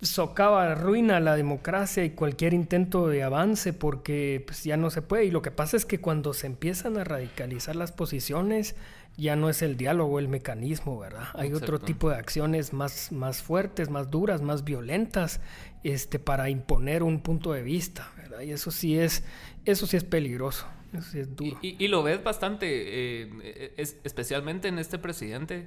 socava, 0.00 0.70
arruina 0.70 1.20
la 1.20 1.36
democracia 1.36 2.04
y 2.04 2.10
cualquier 2.10 2.54
intento 2.54 3.08
de 3.08 3.22
avance 3.22 3.72
porque 3.72 4.42
pues, 4.46 4.64
ya 4.64 4.76
no 4.76 4.90
se 4.90 5.02
puede. 5.02 5.26
Y 5.26 5.30
lo 5.30 5.42
que 5.42 5.50
pasa 5.50 5.76
es 5.76 5.84
que 5.84 6.00
cuando 6.00 6.34
se 6.34 6.46
empiezan 6.46 6.96
a 6.98 7.04
radicalizar 7.04 7.76
las 7.76 7.92
posiciones, 7.92 8.76
ya 9.16 9.36
no 9.36 9.48
es 9.48 9.62
el 9.62 9.76
diálogo 9.76 10.18
el 10.18 10.28
mecanismo, 10.28 10.98
¿verdad? 10.98 11.28
Hay 11.34 11.52
otro 11.52 11.78
tipo 11.78 12.10
de 12.10 12.16
acciones 12.16 12.72
más, 12.72 13.12
más 13.12 13.42
fuertes, 13.42 13.88
más 13.88 14.10
duras, 14.10 14.42
más 14.42 14.64
violentas, 14.64 15.40
este, 15.84 16.18
para 16.18 16.50
imponer 16.50 17.02
un 17.02 17.20
punto 17.20 17.52
de 17.52 17.62
vista, 17.62 18.10
¿verdad? 18.16 18.40
Y 18.40 18.50
eso 18.50 18.70
sí 18.70 18.98
es, 18.98 19.22
eso 19.64 19.86
sí 19.86 19.96
es 19.96 20.04
peligroso. 20.04 20.66
Eso 20.92 21.10
sí 21.10 21.20
es 21.20 21.36
duro. 21.36 21.58
Y, 21.62 21.88
lo 21.88 22.02
ves 22.02 22.22
bastante, 22.22 22.66
eh, 22.70 23.74
especialmente 23.76 24.68
en 24.68 24.78
este 24.78 24.98
presidente, 24.98 25.64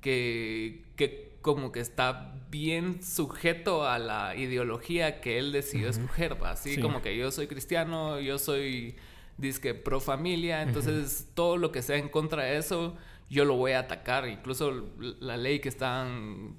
que, 0.00 0.82
que 0.96 1.29
como 1.42 1.72
que 1.72 1.80
está 1.80 2.34
bien 2.50 3.02
sujeto 3.02 3.86
a 3.86 3.98
la 3.98 4.36
ideología 4.36 5.20
que 5.20 5.38
él 5.38 5.52
decidió 5.52 5.88
escoger, 5.88 6.36
así 6.44 6.80
como 6.80 7.00
que 7.00 7.16
yo 7.16 7.30
soy 7.30 7.46
cristiano, 7.46 8.20
yo 8.20 8.38
soy 8.38 8.96
disque 9.38 9.74
pro 9.74 10.00
familia, 10.00 10.62
entonces 10.62 11.28
todo 11.34 11.56
lo 11.56 11.72
que 11.72 11.82
sea 11.82 11.96
en 11.96 12.08
contra 12.08 12.44
de 12.44 12.58
eso, 12.58 12.96
yo 13.30 13.44
lo 13.44 13.56
voy 13.56 13.72
a 13.72 13.80
atacar, 13.80 14.28
incluso 14.28 14.88
la 14.98 15.36
ley 15.36 15.60
que 15.60 15.68
están 15.68 16.56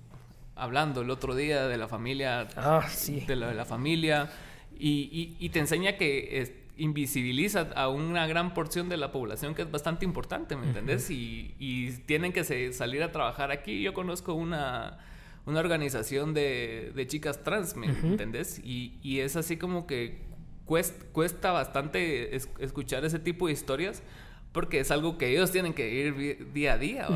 hablando 0.55 1.01
el 1.01 1.09
otro 1.09 1.35
día 1.35 1.67
de 1.67 1.77
la 1.77 1.87
familia, 1.87 2.47
ah, 2.55 2.87
sí. 2.89 3.21
de, 3.21 3.35
la, 3.35 3.49
de 3.49 3.55
la 3.55 3.65
familia, 3.65 4.29
y, 4.77 5.35
y, 5.39 5.49
te 5.49 5.59
enseña 5.59 5.95
que 5.95 6.41
invisibiliza 6.77 7.69
a 7.75 7.89
una 7.89 8.27
gran 8.27 8.53
porción 8.53 8.89
de 8.89 8.97
la 8.97 9.11
población 9.11 9.55
que 9.55 9.63
es 9.63 9.71
bastante 9.71 10.05
importante, 10.05 10.55
¿me 10.55 10.67
entendés? 10.67 11.09
y, 11.09 11.53
y, 11.59 11.91
tienen 12.05 12.33
que 12.33 12.43
salir 12.73 13.03
a 13.03 13.11
trabajar 13.11 13.51
aquí. 13.51 13.81
Yo 13.81 13.93
conozco 13.93 14.33
una, 14.33 14.97
una 15.45 15.59
organización 15.59 16.33
de, 16.33 16.91
de, 16.95 17.07
chicas 17.07 17.43
trans, 17.43 17.75
¿me 17.75 17.87
entendés? 17.87 18.59
Y, 18.63 18.99
y, 19.03 19.19
es 19.19 19.35
así 19.35 19.57
como 19.57 19.85
que 19.87 20.21
cuesta, 20.65 21.05
cuesta 21.11 21.51
bastante 21.51 22.35
escuchar 22.35 23.05
ese 23.05 23.19
tipo 23.19 23.47
de 23.47 23.53
historias 23.53 24.01
porque 24.51 24.81
es 24.81 24.91
algo 24.91 25.17
que 25.17 25.29
ellos 25.29 25.51
tienen 25.51 25.73
que 25.73 25.89
ir 25.93 26.51
día 26.53 26.73
a 26.73 26.77
día, 26.77 27.07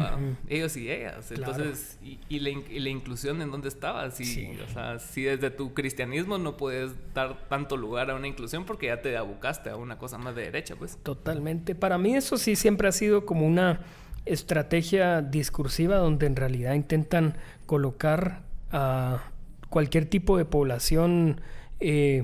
ellos 0.47 0.77
y 0.77 0.89
ellas. 0.89 1.31
Entonces, 1.31 1.99
y, 2.01 2.39
la, 2.39 2.89
inclusión 2.89 3.41
en 3.41 3.51
dónde 3.51 3.67
estaba. 3.67 4.09
Si, 4.11 4.57
O 4.65 4.73
sea, 4.73 4.99
si 4.99 5.23
desde 5.23 5.49
tu 5.49 5.73
cristianismo 5.73 6.37
no 6.37 6.55
puedes 6.55 6.91
dar 7.13 7.47
tanto 7.49 7.75
lugar 7.75 8.09
a 8.09 8.15
una 8.15 8.27
inclusión 8.27 8.65
porque 8.65 8.87
ya 8.87 9.01
te 9.01 9.17
abucaste 9.17 9.69
a 9.69 9.75
una 9.75 9.97
cosa 9.97 10.17
más 10.17 10.33
de 10.35 10.43
derecha, 10.43 10.75
pues. 10.77 10.97
Totalmente. 11.03 11.75
Para 11.75 11.97
mí 11.97 12.15
eso 12.15 12.37
sí 12.37 12.55
siempre 12.55 12.87
ha 12.87 12.93
sido 12.93 13.25
como 13.25 13.45
una 13.45 13.81
estrategia 14.23 15.21
discursiva 15.21 15.97
donde 15.97 16.27
en 16.27 16.37
realidad 16.37 16.73
intentan 16.73 17.37
colocar 17.65 18.43
a 18.71 19.31
cualquier 19.69 20.05
tipo 20.05 20.37
de 20.37 20.45
población 20.45 21.41
eh, 21.81 22.23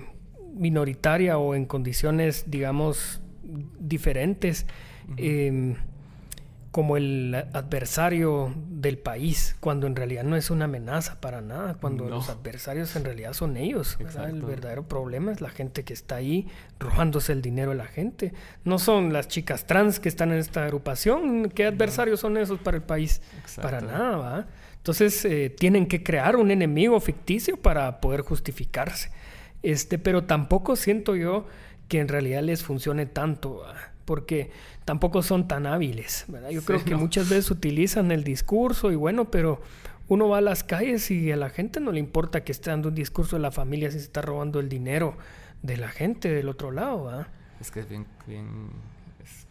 minoritaria 0.54 1.38
o 1.38 1.54
en 1.54 1.66
condiciones, 1.66 2.46
digamos, 2.50 3.22
diferentes 3.44 4.66
Em, 5.18 5.76
como 6.72 6.96
el 6.96 7.36
adversario 7.36 8.54
del 8.70 8.98
país, 8.98 9.58
cuando 9.60 9.88
en 9.88 9.96
realidad 9.96 10.24
no 10.24 10.38
es 10.38 10.50
una 10.50 10.66
amenaza 10.66 11.20
para 11.20 11.42
nada, 11.42 11.74
cuando 11.74 12.08
los 12.08 12.30
adversarios 12.30 12.96
en 12.96 13.04
realidad 13.04 13.34
son 13.34 13.58
ellos. 13.58 13.98
El 14.26 14.42
verdadero 14.42 14.88
problema 14.88 15.34
es 15.34 15.42
la 15.42 15.50
gente 15.50 15.84
que 15.84 15.94
está 15.94 16.16
ahí 16.16 16.48
robándose 16.80 17.34
el 17.34 17.42
dinero 17.42 17.72
de 17.72 17.78
la 17.78 17.88
gente. 17.88 18.34
No 18.64 18.80
son 18.80 19.12
las 19.12 19.28
chicas 19.28 19.68
trans 19.68 20.00
que 20.00 20.08
están 20.08 20.32
en 20.32 20.40
esta 20.40 20.64
agrupación. 20.64 21.50
¿Qué 21.50 21.66
adversarios 21.66 22.22
son 22.22 22.38
esos 22.38 22.60
para 22.60 22.78
el 22.78 22.84
país? 22.84 23.22
Para 23.62 23.82
nada, 23.82 24.16
¿va? 24.16 24.46
Entonces 24.78 25.26
eh, 25.26 25.50
tienen 25.50 25.88
que 25.88 26.04
crear 26.04 26.38
un 26.38 26.52
enemigo 26.52 27.00
ficticio 27.02 27.58
para 27.58 28.00
poder 28.00 28.22
justificarse. 28.22 29.12
Este, 29.62 30.00
pero 30.00 30.24
tampoco 30.24 30.78
siento 30.78 31.18
yo 31.18 31.46
que 31.90 32.00
en 32.00 32.08
realidad 32.08 32.44
les 32.44 32.64
funcione 32.64 33.06
tanto 33.06 33.64
porque 34.06 34.52
tampoco 34.86 35.22
son 35.24 35.48
tan 35.48 35.66
hábiles. 35.66 36.26
Yo 36.52 36.64
creo 36.64 36.84
que 36.84 36.96
muchas 36.96 37.30
veces 37.30 37.52
utilizan 37.52 38.12
el 38.12 38.24
discurso 38.24 38.92
y 38.92 38.96
bueno, 38.96 39.32
pero 39.32 39.62
uno 40.08 40.28
va 40.28 40.40
a 40.40 40.42
las 40.42 40.64
calles 40.64 41.10
y 41.12 41.32
a 41.32 41.38
la 41.38 41.50
gente 41.50 41.80
no 41.80 41.92
le 41.92 42.00
importa 42.00 42.44
que 42.44 42.52
esté 42.52 42.70
dando 42.70 42.90
un 42.90 42.96
discurso 42.96 43.38
de 43.38 43.42
la 43.42 43.52
familia 43.52 43.92
si 43.92 44.00
se 44.00 44.06
está 44.06 44.22
robando 44.22 44.60
el 44.60 44.70
dinero 44.70 45.18
de 45.62 45.78
la 45.78 45.90
gente 45.90 46.30
del 46.30 46.50
otro 46.50 46.72
lado. 46.72 47.26
Es 47.60 47.72
que 47.72 47.82
es 47.82 47.90
bien, 47.90 48.06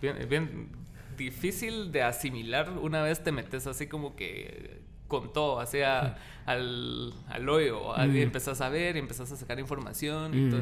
bien, 0.01 0.69
difícil 1.17 1.93
de 1.93 2.03
asimilar 2.03 2.71
una 2.71 3.03
vez 3.03 3.23
te 3.23 3.33
metes 3.33 3.67
así 3.67 3.87
como 3.87 4.17
que 4.17 4.81
con 5.09 5.33
todo, 5.33 5.61
hacia 5.61 6.17
al, 6.47 7.13
al 7.29 7.49
hoyo, 7.49 7.93
y 8.05 8.09
mm. 8.09 8.17
empezás 8.17 8.61
a 8.61 8.69
ver, 8.69 8.97
y 8.97 9.01
empezás 9.01 9.33
a 9.33 9.37
sacar 9.37 9.59
información 9.59 10.49
mm. 10.49 10.51
todo 10.51 10.61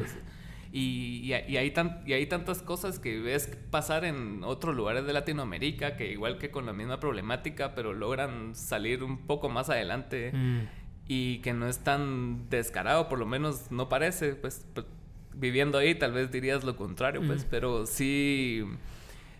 y, 0.71 1.33
y, 1.33 1.57
hay 1.57 1.71
tan, 1.71 2.03
y 2.05 2.13
hay 2.13 2.27
tantas 2.27 2.61
cosas 2.61 2.99
que 2.99 3.19
ves 3.19 3.57
pasar 3.71 4.05
en 4.05 4.43
otros 4.43 4.75
lugares 4.75 5.05
de 5.05 5.13
Latinoamérica 5.13 5.95
que 5.95 6.11
igual 6.11 6.37
que 6.37 6.51
con 6.51 6.67
la 6.67 6.73
misma 6.73 6.99
problemática, 6.99 7.73
pero 7.73 7.93
logran 7.93 8.53
salir 8.53 9.03
un 9.03 9.25
poco 9.25 9.49
más 9.49 9.71
adelante 9.71 10.31
mm. 10.31 10.59
y 11.07 11.39
que 11.39 11.53
no 11.53 11.67
es 11.67 11.79
tan 11.79 12.49
descarado, 12.49 13.09
por 13.09 13.17
lo 13.17 13.25
menos 13.25 13.71
no 13.71 13.89
parece, 13.89 14.35
pues, 14.35 14.63
pues 14.75 14.85
viviendo 15.33 15.79
ahí 15.79 15.95
tal 15.95 16.11
vez 16.11 16.31
dirías 16.31 16.63
lo 16.63 16.75
contrario, 16.75 17.21
pues, 17.25 17.45
mm. 17.45 17.47
pero 17.49 17.87
sí, 17.87 18.63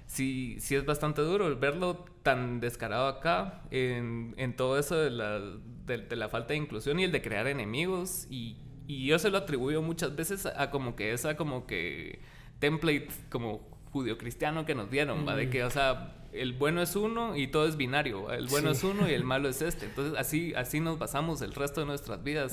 sí, 0.07 0.55
sí 0.59 0.73
es 0.73 0.85
bastante 0.85 1.21
duro 1.21 1.55
verlo 1.59 2.05
tan 2.23 2.59
descarado 2.59 3.07
acá 3.07 3.61
en, 3.69 4.33
en 4.37 4.55
todo 4.55 4.79
eso 4.79 4.95
de 4.97 5.11
la, 5.11 5.39
de 5.85 6.15
la 6.15 6.27
falta 6.27 6.53
de 6.53 6.57
inclusión 6.57 6.99
y 6.99 7.03
el 7.03 7.11
de 7.11 7.21
crear 7.21 7.45
enemigos 7.45 8.25
y 8.31 8.57
y 8.89 9.06
yo 9.06 9.19
se 9.19 9.30
lo 9.30 9.38
atribuyo 9.38 9.84
muchas 9.84 10.15
veces 10.15 10.47
a, 10.47 10.71
como 10.71 10.95
que 10.95 11.13
esa 11.13 11.38
como 11.38 11.67
que 11.67 12.19
template 12.58 13.10
como 13.30 13.62
judío-cristiano 13.91 14.65
que 14.65 14.73
nos 14.73 14.89
dieron, 14.89 15.28
¿va? 15.28 15.36
De 15.36 15.52
que, 15.52 15.63
o 15.63 15.69
sea, 15.69 16.15
el 16.34 16.54
bueno 16.54 16.82
es 16.82 16.95
uno 16.95 17.36
y 17.36 17.47
todo 17.47 17.67
es 17.67 17.78
binario. 17.78 18.32
El 18.32 18.47
bueno 18.47 18.71
es 18.71 18.84
uno 18.84 19.08
y 19.08 19.13
el 19.13 19.23
malo 19.23 19.47
es 19.47 19.62
este. 19.62 19.86
Entonces, 19.86 20.17
así, 20.17 20.56
así 20.56 20.80
nos 20.80 20.97
basamos 20.97 21.43
el 21.43 21.54
resto 21.54 21.82
de 21.82 21.86
nuestras 21.86 22.23
vidas, 22.23 22.52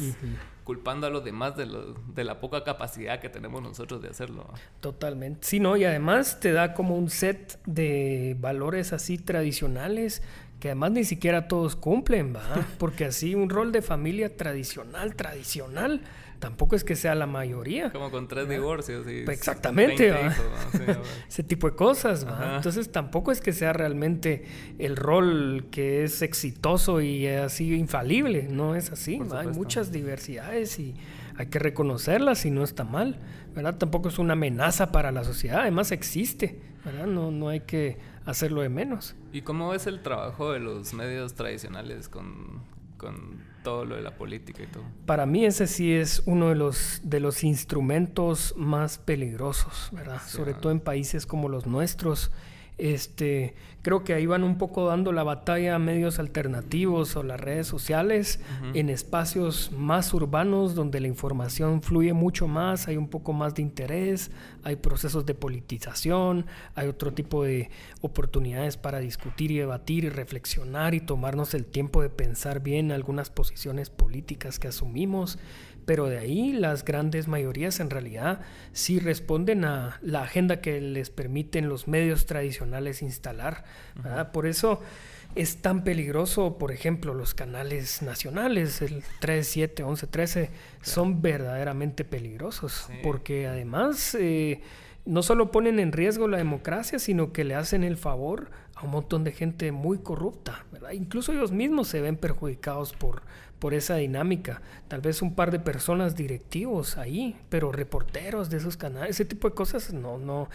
culpando 0.65 1.07
a 1.07 1.11
los 1.11 1.25
demás 1.25 1.57
de, 1.57 1.67
de, 2.15 2.25
la 2.25 2.39
poca 2.39 2.65
capacidad 2.65 3.19
que 3.19 3.31
tenemos 3.31 3.63
nosotros 3.63 4.03
de 4.03 4.11
hacerlo. 4.11 4.47
Totalmente. 4.81 5.41
Sí, 5.41 5.59
¿no? 5.59 5.79
Y 5.79 5.85
además 5.85 6.39
te 6.39 6.53
da 6.53 6.75
como 6.75 6.97
un 6.97 7.09
set 7.09 7.59
de 7.65 8.37
valores 8.39 8.93
así 8.93 9.17
tradicionales 9.17 10.23
que 10.61 10.69
además 10.69 10.93
ni 10.93 11.05
siquiera 11.05 11.49
todos 11.49 11.77
cumplen, 11.77 12.35
¿va? 12.35 12.43
Porque 12.79 13.07
así 13.07 13.35
un 13.35 13.51
rol 13.51 13.73
de 13.73 13.83
familia 13.83 14.37
tradicional, 14.37 15.15
tradicional 15.15 16.01
tampoco 16.39 16.77
es 16.77 16.85
que 16.85 16.97
sea 16.97 17.15
la 17.15 17.27
mayoría. 17.27 17.91
Como 17.91 18.11
con 18.11 18.29
tres 18.29 18.49
divorcios. 18.49 19.05
Pues 19.05 19.39
exactamente, 19.39 20.13
ese 21.29 21.43
tipo 21.43 21.69
de 21.69 21.77
cosas. 21.77 22.27
Entonces 22.57 22.91
tampoco 22.93 23.33
es 23.33 23.41
que 23.41 23.53
sea 23.53 23.73
realmente 23.73 24.45
el 24.79 24.97
rol 24.97 25.67
que 25.71 26.05
es 26.05 26.23
exitoso 26.23 27.01
y 27.01 27.27
así 27.27 27.75
infalible, 27.75 28.49
no 28.51 28.75
es 28.75 28.91
así. 28.91 29.21
Hay 29.35 29.49
muchas 29.49 29.93
diversidades 29.93 30.79
y 30.79 30.95
hay 31.37 31.47
que 31.47 31.59
reconocerlas 31.59 32.47
y 32.47 32.51
no 32.51 32.65
está 32.65 32.85
mal. 32.85 33.19
¿verdad? 33.57 33.79
Tampoco 33.79 34.11
es 34.11 34.19
una 34.19 34.35
amenaza 34.35 34.93
para 34.93 35.11
la 35.11 35.25
sociedad, 35.25 35.61
además 35.61 35.91
existe, 35.91 36.61
¿verdad? 36.85 37.07
No, 37.07 37.31
no 37.31 37.49
hay 37.49 37.61
que 37.61 37.97
hacerlo 38.27 38.61
de 38.61 38.69
menos. 38.69 39.17
¿Y 39.33 39.41
cómo 39.41 39.73
es 39.73 39.87
el 39.87 40.03
trabajo 40.03 40.53
de 40.53 40.61
los 40.61 40.93
medios 40.93 41.35
tradicionales 41.35 42.11
con, 42.11 42.61
con 42.99 43.41
todo 43.67 43.85
lo 43.85 43.97
de 43.97 44.03
la 44.03 44.13
política 44.13 44.63
y 44.63 44.69
todo. 44.69 44.85
Para 45.07 45.27
mí 45.27 45.45
ese 45.45 45.67
sí 45.67 45.93
es 45.93 46.23
uno 46.25 46.51
de 46.51 46.55
los, 46.55 47.01
de 47.03 47.19
los 47.19 47.43
instrumentos 47.43 48.55
más 48.57 48.97
peligrosos, 48.97 49.89
¿verdad? 49.91 50.23
Sobre 50.25 50.55
todo 50.55 50.71
en 50.71 50.79
países 50.79 51.27
como 51.27 51.49
los 51.49 51.67
nuestros, 51.67 52.31
este, 52.79 53.55
creo 53.81 54.05
que 54.05 54.13
ahí 54.13 54.27
van 54.27 54.45
un 54.45 54.59
poco 54.59 54.87
dando 54.87 55.13
la 55.13 55.23
batalla 55.23 55.75
a 55.75 55.79
medios 55.79 56.19
alternativos 56.19 57.17
o 57.17 57.23
las 57.23 57.41
redes 57.41 57.67
sociales 57.67 58.41
en 58.75 58.91
espacios 58.91 59.73
más 59.73 60.13
urbanos 60.13 60.75
donde 60.75 61.01
la 61.01 61.07
información 61.07 61.81
fluye 61.83 62.13
mucho 62.13 62.49
más, 62.49 62.89
hay 62.89 62.97
un 62.97 63.09
poco 63.09 63.33
más 63.33 63.55
de 63.55 63.63
interés, 63.63 64.31
hay 64.63 64.77
procesos 64.77 65.25
de 65.25 65.35
politización, 65.35 66.47
hay 66.75 66.89
otro 66.89 67.15
tipo 67.15 67.45
de 67.45 67.71
oportunidades 68.03 68.77
para 68.77 68.99
discutir 68.99 69.51
y 69.53 69.59
debatir 69.59 70.05
y 70.05 70.11
reflexionar 70.11 70.95
y 70.95 71.01
tomarnos 71.01 71.55
el 71.55 71.65
tiempo 71.65 72.03
de 72.03 72.11
pensar 72.11 72.61
bien 72.61 72.93
algunas 72.93 73.31
posiciones 73.31 73.89
políticas 73.89 74.59
que 74.59 74.69
asumimos 74.69 75.39
pero 75.87 76.09
de 76.09 76.19
ahí 76.19 76.53
las 76.53 76.85
grandes 76.85 77.29
mayorías 77.29 77.81
en 77.81 77.91
realidad 77.91 78.41
sí 78.73 78.99
responden 78.99 79.65
a 79.65 79.99
la 80.03 80.23
agenda 80.23 80.61
que 80.61 80.81
les 80.81 81.11
permiten 81.11 81.69
los 81.69 81.89
medios 81.89 82.27
tradicionales 82.27 83.03
instalar. 83.03 83.65
Por 84.33 84.47
eso 84.47 84.81
es 85.37 85.59
tan 85.59 85.85
peligroso, 85.85 86.59
por 86.59 86.73
ejemplo, 86.73 87.15
los 87.15 87.35
canales 87.35 88.03
nacionales, 88.03 88.83
el 88.83 89.05
3, 89.21 89.47
7, 89.47 89.83
11, 89.85 90.07
13, 90.09 90.51
son 90.83 91.23
verdaderamente 91.23 92.05
peligrosos, 92.05 92.89
porque 93.03 93.47
además 93.47 94.17
eh, 94.19 94.63
no 95.05 95.23
solo 95.23 95.53
ponen 95.53 95.79
en 95.79 95.93
riesgo 95.93 96.27
la 96.27 96.39
democracia, 96.39 96.99
sino 96.99 97.33
que 97.33 97.45
le 97.45 97.55
hacen 97.55 97.85
el 97.85 97.97
favor 97.97 98.51
a 98.75 98.85
un 98.85 98.91
montón 98.91 99.25
de 99.25 99.33
gente 99.33 99.73
muy 99.73 99.99
corrupta. 99.99 100.65
Incluso 100.93 101.33
ellos 101.33 101.53
mismos 101.53 101.89
se 101.89 102.01
ven 102.01 102.17
perjudicados 102.17 102.93
por 102.93 103.23
por 103.59 103.75
esa 103.75 103.97
dinámica. 103.97 104.63
Tal 104.89 105.01
vez 105.01 105.23
un 105.23 105.35
par 105.35 105.51
de 105.51 105.59
personas 105.59 106.17
directivos 106.17 106.97
ahí, 106.99 107.37
pero 107.49 107.73
reporteros 107.73 108.51
de 108.51 108.59
esos 108.59 108.77
canales, 108.77 109.11
ese 109.11 109.25
tipo 109.25 109.49
de 109.49 109.55
cosas 109.55 109.93
no, 109.93 110.19
no, 110.19 110.49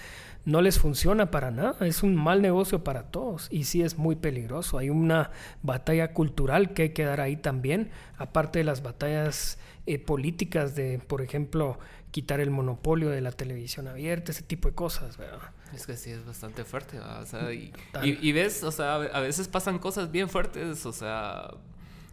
no 0.46 0.62
les 0.62 0.80
funciona 0.80 1.32
para 1.32 1.52
nada. 1.52 1.86
Es 1.86 2.04
un 2.04 2.16
mal 2.16 2.42
negocio 2.42 2.84
para 2.84 3.04
todos 3.04 3.48
y 3.52 3.66
sí 3.66 3.82
es 3.82 3.98
muy 3.98 4.16
peligroso. 4.16 4.78
Hay 4.78 4.90
una 4.90 5.32
batalla 5.64 6.14
cultural 6.14 6.74
que 6.74 6.84
hay 6.84 6.90
que 6.90 7.04
dar 7.04 7.22
ahí 7.22 7.36
también, 7.36 7.90
aparte 8.18 8.60
de 8.60 8.66
las 8.66 8.84
batallas 8.84 9.58
eh, 9.88 9.98
políticas 9.98 10.76
de, 10.76 11.00
por 11.00 11.22
ejemplo, 11.22 11.80
quitar 12.12 12.40
el 12.40 12.52
monopolio 12.52 13.10
de 13.10 13.22
la 13.22 13.32
televisión 13.32 13.88
abierta, 13.88 14.32
ese 14.32 14.44
tipo 14.44 14.68
de 14.68 14.76
cosas, 14.76 15.18
¿verdad? 15.18 15.40
Es 15.74 15.88
que 15.88 15.96
sí, 15.96 16.12
es 16.12 16.26
bastante 16.26 16.66
fuerte, 16.66 17.00
o 17.00 17.26
sea, 17.26 17.54
y, 17.54 17.72
y, 18.04 18.32
ves, 18.34 18.62
o 18.64 18.72
sea, 18.72 18.96
a 18.96 19.20
veces 19.22 19.48
pasan 19.48 19.80
cosas 19.80 20.12
bien 20.12 20.28
fuertes, 20.28 20.86
o 20.86 20.92
sea, 20.92 21.52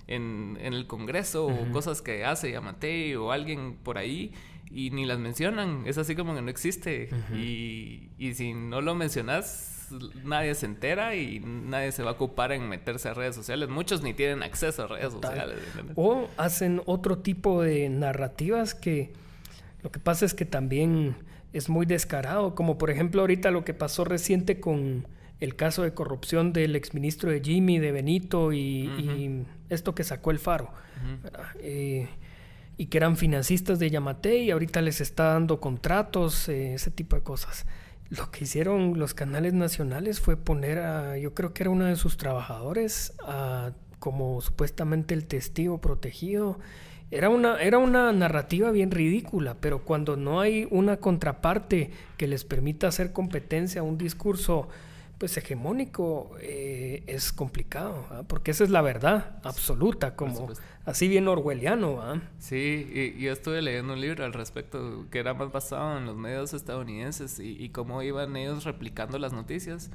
en, 0.08 0.58
el 0.60 0.86
Congreso 0.86 1.46
o 1.46 1.72
cosas 1.72 2.02
que 2.02 2.24
hace 2.24 2.50
Yamate 2.50 3.16
o 3.16 3.30
alguien 3.30 3.76
por 3.82 3.98
ahí 3.98 4.32
y 4.70 4.90
ni 4.90 5.06
las 5.06 5.18
mencionan. 5.18 5.84
Es 5.86 5.98
así 5.98 6.16
como 6.16 6.34
que 6.34 6.42
no 6.42 6.50
existe. 6.50 7.10
y, 7.32 8.10
y, 8.18 8.34
si 8.34 8.54
no 8.54 8.80
lo 8.80 8.94
mencionas, 8.94 9.88
nadie 10.24 10.54
se 10.54 10.66
entera 10.66 11.14
y 11.14 11.40
nadie 11.40 11.92
se 11.92 12.02
va 12.02 12.10
a 12.10 12.14
ocupar 12.14 12.52
en 12.52 12.68
meterse 12.68 13.08
a 13.08 13.14
redes 13.14 13.34
sociales. 13.34 13.68
Muchos 13.68 14.02
ni 14.02 14.14
tienen 14.14 14.42
acceso 14.42 14.84
a 14.84 14.86
redes 14.88 15.12
sociales. 15.12 15.58
O 15.94 16.28
hacen 16.36 16.82
otro 16.86 17.18
tipo 17.18 17.62
de 17.62 17.88
narrativas 17.88 18.74
que 18.74 19.12
lo 19.82 19.90
que 19.90 20.00
pasa 20.00 20.24
es 20.24 20.34
que 20.34 20.44
también 20.44 21.16
es 21.52 21.68
muy 21.68 21.86
descarado, 21.86 22.54
como 22.54 22.78
por 22.78 22.90
ejemplo 22.90 23.20
ahorita 23.20 23.50
lo 23.50 23.64
que 23.64 23.74
pasó 23.74 24.04
reciente 24.04 24.60
con 24.60 25.06
el 25.40 25.54
caso 25.54 25.82
de 25.82 25.94
corrupción 25.94 26.52
del 26.52 26.74
exministro 26.76 27.30
de 27.30 27.40
Jimmy, 27.40 27.78
de 27.78 27.92
Benito 27.92 28.52
y, 28.52 29.44
esto 29.68 29.94
que 29.94 30.04
sacó 30.04 30.30
el 30.30 30.38
Faro. 30.38 30.70
Eh, 31.60 32.08
y 32.76 32.86
que 32.86 32.98
eran 32.98 33.16
financistas 33.16 33.78
de 33.78 33.90
Yamate 33.90 34.38
y 34.38 34.50
ahorita 34.50 34.80
les 34.80 35.00
está 35.00 35.32
dando 35.32 35.60
contratos, 35.60 36.48
eh, 36.48 36.74
ese 36.74 36.90
tipo 36.90 37.16
de 37.16 37.22
cosas. 37.22 37.66
Lo 38.08 38.30
que 38.30 38.44
hicieron 38.44 38.98
los 38.98 39.14
canales 39.14 39.52
nacionales 39.52 40.20
fue 40.20 40.36
poner 40.36 40.78
a, 40.78 41.18
yo 41.18 41.34
creo 41.34 41.52
que 41.52 41.64
era 41.64 41.70
uno 41.70 41.84
de 41.84 41.96
sus 41.96 42.16
trabajadores, 42.16 43.14
como 43.98 44.40
supuestamente 44.40 45.12
el 45.12 45.26
testigo 45.26 45.80
protegido. 45.80 46.58
Era 47.10 47.28
una, 47.28 47.60
era 47.60 47.78
una 47.78 48.12
narrativa 48.12 48.70
bien 48.70 48.90
ridícula, 48.90 49.56
pero 49.60 49.84
cuando 49.84 50.16
no 50.16 50.40
hay 50.40 50.66
una 50.70 50.98
contraparte 50.98 51.90
que 52.16 52.26
les 52.26 52.44
permita 52.44 52.88
hacer 52.88 53.12
competencia 53.12 53.80
a 53.80 53.84
un 53.84 53.98
discurso 53.98 54.68
pues 55.18 55.36
hegemónico 55.36 56.36
eh, 56.40 57.02
es 57.08 57.32
complicado, 57.32 58.06
porque 58.28 58.52
esa 58.52 58.62
es 58.62 58.70
la 58.70 58.82
verdad 58.82 59.40
absoluta, 59.42 60.14
como 60.14 60.48
así 60.84 61.08
bien 61.08 61.26
orwelliano. 61.26 62.00
Sí, 62.38 62.88
y 63.16 63.20
yo 63.20 63.32
estuve 63.32 63.60
leyendo 63.60 63.94
un 63.94 64.00
libro 64.00 64.24
al 64.24 64.32
respecto 64.32 65.06
que 65.10 65.18
era 65.18 65.34
más 65.34 65.50
basado 65.50 65.98
en 65.98 66.06
los 66.06 66.16
medios 66.16 66.54
estadounidenses 66.54 67.40
y, 67.40 67.68
cómo 67.70 68.02
iban 68.02 68.36
ellos 68.36 68.64
replicando 68.64 69.18
las 69.18 69.32
noticias. 69.32 69.90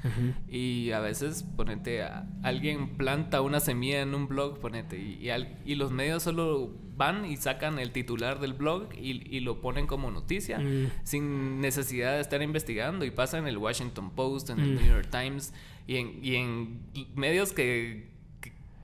Y 0.49 0.91
a 0.91 0.99
veces, 0.99 1.43
ponete, 1.55 2.03
alguien 2.43 2.97
planta 2.97 3.41
una 3.41 3.61
semilla 3.61 4.01
en 4.01 4.13
un 4.13 4.27
blog, 4.27 4.59
ponete, 4.59 4.97
y, 4.97 5.29
y, 5.65 5.75
los 5.75 5.91
medios 5.91 6.23
solo 6.23 6.71
van 6.95 7.25
y 7.25 7.37
sacan 7.37 7.79
el 7.79 7.91
titular 7.91 8.39
del 8.39 8.53
blog 8.53 8.89
y, 8.93 9.39
lo 9.41 9.61
ponen 9.61 9.87
como 9.87 10.11
noticia, 10.11 10.59
mm. 10.59 10.91
sin 11.03 11.59
necesidad 11.59 12.13
de 12.13 12.21
estar 12.21 12.41
investigando. 12.41 13.05
Y 13.05 13.11
pasa 13.11 13.37
en 13.37 13.47
el 13.47 13.57
Washington 13.57 14.11
Post, 14.11 14.49
en 14.49 14.59
el 14.59 14.71
mm. 14.71 14.75
New 14.75 14.87
York 14.87 15.07
Times 15.09 15.53
y 15.87 15.97
en, 15.97 16.19
y 16.23 16.35
en 16.35 16.79
medios 17.15 17.51
que, 17.51 18.09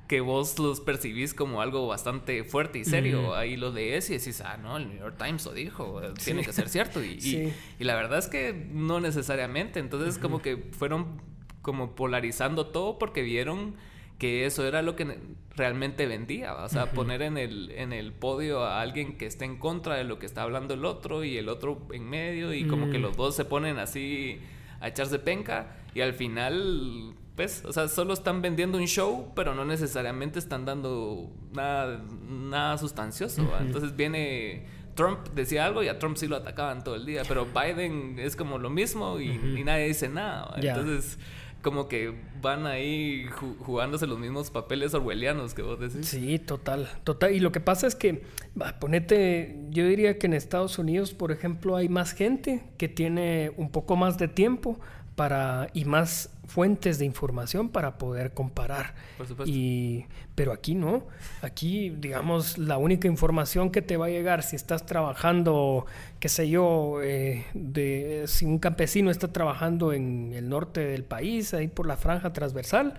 que, 0.07 0.22
vos 0.22 0.60
los 0.60 0.82
percibís 0.82 1.34
como 1.34 1.62
algo 1.62 1.88
bastante 1.88 2.43
fuerte 2.43 2.80
y 2.80 2.86
serio. 2.86 3.36
Ahí 3.36 3.55
lo 3.55 3.72
lees 3.72 4.10
y 4.10 4.18
decís, 4.18 4.41
ah, 4.41 4.57
no, 4.57 4.78
el 4.78 4.89
New 4.89 4.99
York 4.99 5.16
Times 5.18 5.45
lo 5.45 5.53
dijo, 5.53 6.01
tiene 6.24 6.43
que 6.43 6.51
ser 6.51 6.68
cierto. 6.68 7.03
Y, 7.03 7.53
y, 7.80 7.84
la 7.84 7.95
verdad 7.95 8.20
es 8.20 8.28
que 8.28 8.53
no 8.53 8.99
necesariamente. 8.99 9.80
Entonces, 9.80 10.18
como 10.18 10.41
que 10.41 10.57
fueron 10.72 11.22
como 11.62 11.95
polarizando 11.95 12.68
todo 12.68 12.97
porque 12.97 13.22
vieron 13.22 13.76
que 14.20 14.45
eso 14.45 14.67
era 14.67 14.82
lo 14.82 14.95
que 14.95 15.17
realmente 15.55 16.05
vendía, 16.05 16.53
o 16.55 16.70
sea, 16.70 16.91
poner 16.91 17.22
en 17.22 17.38
el, 17.38 17.72
en 17.72 17.93
el 17.93 18.13
podio 18.13 18.63
a 18.63 18.82
alguien 18.82 19.17
que 19.17 19.26
esté 19.26 19.45
en 19.45 19.57
contra 19.57 19.95
de 19.95 20.03
lo 20.03 20.20
que 20.20 20.26
está 20.26 20.43
hablando 20.43 20.74
el 20.74 20.86
otro 20.86 21.24
y 21.24 21.38
el 21.38 21.49
otro 21.49 21.88
en 21.91 22.07
medio 22.07 22.53
y 22.53 22.67
como 22.67 22.91
que 22.91 22.99
mm. 22.99 23.01
los 23.01 23.17
dos 23.17 23.36
se 23.36 23.45
ponen 23.45 23.80
así 23.80 24.39
a 24.82 24.89
echarse 24.89 25.20
penca 25.20 25.78
y 25.95 26.01
al 26.01 26.13
final, 26.13 27.13
pues, 27.36 27.63
o 27.65 27.74
sea, 27.74 27.88
solo 27.88 28.13
están 28.13 28.41
vendiendo 28.41 28.78
un 28.78 28.86
show, 28.86 29.32
pero 29.36 29.55
no 29.55 29.65
necesariamente 29.65 30.38
están 30.38 30.65
dando 30.65 31.32
nada, 31.53 32.03
nada 32.28 32.78
sustancioso. 32.78 33.49
Entonces 33.59 33.95
viene 33.95 34.67
Trump 34.95 35.30
decía 35.34 35.65
algo 35.65 35.82
y 35.82 35.88
a 35.88 35.97
Trump 35.97 36.17
sí 36.17 36.28
lo 36.28 36.36
atacaban 36.36 36.84
todo 36.84 36.95
el 36.95 37.05
día, 37.05 37.24
pero 37.26 37.45
Biden 37.55 38.20
es 38.20 38.36
como 38.36 38.57
lo 38.57 38.70
mismo 38.70 39.20
y, 39.20 39.63
nadie 39.63 39.88
dice 39.88 40.09
nada. 40.09 40.53
Entonces 40.57 41.17
como 41.62 41.88
que 41.88 42.14
van 42.41 42.66
ahí 42.66 43.26
jugándose 43.60 44.07
los 44.07 44.18
mismos 44.18 44.49
papeles 44.49 44.93
orwellianos 44.93 45.53
que 45.53 45.62
vos 45.62 45.80
decís. 45.80 46.07
Sí, 46.07 46.39
total, 46.39 46.89
total. 47.03 47.34
Y 47.34 47.39
lo 47.39 47.51
que 47.51 47.60
pasa 47.60 47.88
es 47.88 47.95
que, 47.95 48.24
ponete, 48.80 49.57
yo 49.70 49.86
diría 49.86 50.18
que 50.18 50.28
en 50.28 50.34
Estados 50.34 50.80
Unidos, 50.80 51.14
por 51.14 51.32
ejemplo, 51.32 51.76
hay 51.76 51.89
más 51.89 52.14
gente 52.14 52.64
que 52.78 52.88
tiene 52.88 53.51
un 53.57 53.72
poco 53.72 53.95
más 53.95 54.18
de 54.18 54.28
tiempo 54.28 54.80
para 55.20 55.67
y 55.74 55.84
más 55.84 56.30
fuentes 56.47 56.97
de 56.97 57.03
información 57.03 57.67
para 57.67 57.97
poder 57.97 58.34
comparar. 58.34 58.93
Por 59.17 59.28
supuesto. 59.28 59.53
Y, 59.53 60.05
pero 60.34 60.53
aquí 60.53 60.76
no. 60.76 61.07
Aquí, 61.41 61.89
digamos, 61.89 62.57
la 62.57 62.78
única 62.78 63.09
información 63.09 63.70
que 63.70 63.82
te 63.82 63.97
va 63.97 64.05
a 64.05 64.09
llegar 64.09 64.43
si 64.43 64.55
estás 64.55 64.86
trabajando, 64.86 65.86
qué 66.22 66.30
sé 66.30 66.47
yo, 66.47 67.01
eh, 67.03 67.45
de, 67.53 68.24
si 68.28 68.45
un 68.45 68.59
campesino 68.59 69.11
está 69.11 69.28
trabajando 69.34 69.91
en 69.91 70.32
el 70.34 70.47
norte 70.47 70.86
del 70.86 71.03
país, 71.03 71.53
ahí 71.53 71.67
por 71.67 71.86
la 71.86 71.97
franja 71.97 72.32
transversal 72.32 72.93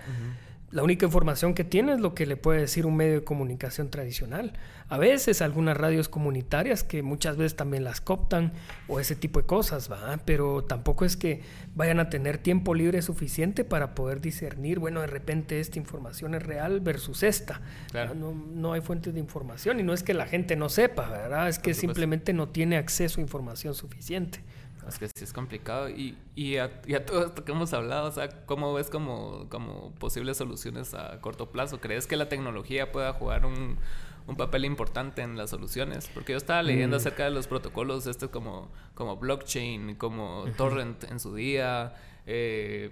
la 0.72 0.84
única 0.84 1.04
información 1.04 1.54
que 1.54 1.64
tiene 1.64 1.94
es 1.94 2.00
lo 2.00 2.14
que 2.14 2.26
le 2.26 2.36
puede 2.36 2.60
decir 2.60 2.86
un 2.86 2.96
medio 2.96 3.14
de 3.14 3.24
comunicación 3.24 3.90
tradicional. 3.90 4.52
A 4.88 4.98
veces 4.98 5.42
algunas 5.42 5.76
radios 5.76 6.08
comunitarias 6.08 6.84
que 6.84 7.02
muchas 7.02 7.36
veces 7.36 7.56
también 7.56 7.82
las 7.82 8.00
coptan 8.00 8.52
o 8.86 9.00
ese 9.00 9.16
tipo 9.16 9.40
de 9.40 9.46
cosas, 9.46 9.90
¿va? 9.90 10.20
Pero 10.24 10.62
tampoco 10.62 11.04
es 11.04 11.16
que 11.16 11.42
vayan 11.74 11.98
a 11.98 12.08
tener 12.08 12.38
tiempo 12.38 12.74
libre 12.74 13.02
suficiente 13.02 13.64
para 13.64 13.96
poder 13.96 14.20
discernir, 14.20 14.78
bueno, 14.78 15.00
de 15.00 15.08
repente 15.08 15.58
esta 15.58 15.78
información 15.78 16.36
es 16.36 16.42
real 16.44 16.80
versus 16.80 17.24
esta. 17.24 17.60
No, 17.92 18.32
no, 18.32 18.72
hay 18.72 18.80
fuentes 18.80 19.12
de 19.12 19.20
información 19.20 19.80
y 19.80 19.82
no 19.82 19.92
es 19.92 20.04
que 20.04 20.14
la 20.14 20.26
gente 20.26 20.54
no 20.54 20.68
sepa, 20.68 21.08
¿verdad? 21.08 21.48
Es 21.48 21.58
que 21.58 21.74
simplemente 21.74 22.32
no 22.32 22.48
tiene 22.48 22.76
acceso 22.76 23.20
a 23.20 23.22
información 23.22 23.74
suficiente. 23.74 24.40
Es 24.88 24.98
que 24.98 25.08
sí 25.08 25.24
es 25.24 25.32
complicado. 25.32 25.88
Y, 25.88 26.16
y, 26.34 26.56
a, 26.56 26.80
todo 27.04 27.26
esto 27.26 27.44
que 27.44 27.52
hemos 27.52 27.72
hablado, 27.72 28.08
o 28.08 28.12
sea, 28.12 28.28
¿cómo 28.46 28.72
ves 28.74 28.90
como, 28.90 29.48
como 29.48 29.92
posibles 29.96 30.36
soluciones 30.36 30.94
a 30.94 31.20
corto 31.20 31.50
plazo? 31.50 31.80
¿Crees 31.80 32.06
que 32.06 32.16
la 32.16 32.28
tecnología 32.28 32.92
pueda 32.92 33.12
jugar 33.12 33.46
un, 33.46 33.78
un 34.26 34.36
papel 34.36 34.64
importante 34.64 35.22
en 35.22 35.36
las 35.36 35.50
soluciones? 35.50 36.10
Porque 36.12 36.32
yo 36.32 36.38
estaba 36.38 36.62
leyendo 36.62 36.96
mm. 36.96 37.00
acerca 37.00 37.24
de 37.24 37.30
los 37.30 37.46
protocolos, 37.46 38.06
este 38.06 38.28
como, 38.28 38.70
como 38.94 39.16
blockchain, 39.16 39.96
como 39.96 40.46
torrent 40.56 41.04
en 41.04 41.20
su 41.20 41.34
día. 41.34 41.94
Eh, 42.26 42.90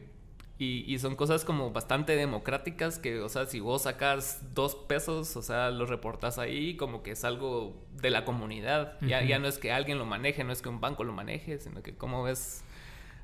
y, 0.61 0.99
son 0.99 1.15
cosas 1.15 1.45
como 1.45 1.71
bastante 1.71 2.17
democráticas 2.17 2.99
que, 2.99 3.21
o 3.21 3.29
sea, 3.29 3.47
si 3.47 3.61
vos 3.61 3.83
sacas 3.83 4.43
dos 4.55 4.75
pesos, 4.75 5.37
o 5.37 5.43
sea, 5.43 5.71
los 5.71 5.89
reportas 5.89 6.39
ahí 6.39 6.77
como 6.77 7.05
que 7.05 7.13
es 7.13 7.23
algo 7.23 7.77
de 8.01 8.11
la 8.11 8.25
comunidad. 8.25 8.99
ya, 9.01 9.23
ya 9.23 9.39
no 9.39 9.47
es 9.47 9.59
que 9.59 9.71
alguien 9.71 9.99
lo 9.99 10.05
maneje, 10.05 10.43
no 10.43 10.53
es 10.53 10.61
que 10.61 10.69
un 10.69 10.81
banco 10.81 11.05
lo 11.05 11.13
maneje, 11.13 11.59
sino 11.59 11.81
que 11.83 11.95
cómo 11.95 12.25
ves 12.25 12.65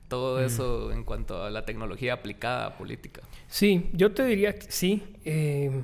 todo 0.09 0.41
eso 0.41 0.93
en 0.93 1.03
cuanto 1.03 1.43
a 1.43 1.51
la 1.51 1.64
tecnología 1.64 2.12
aplicada 2.12 2.66
a 2.66 2.78
política. 2.78 3.22
Sí, 3.49 3.91
yo 3.93 4.12
te 4.12 4.24
diría 4.24 4.57
que 4.57 4.70
sí. 4.70 5.03
Eh, 5.24 5.82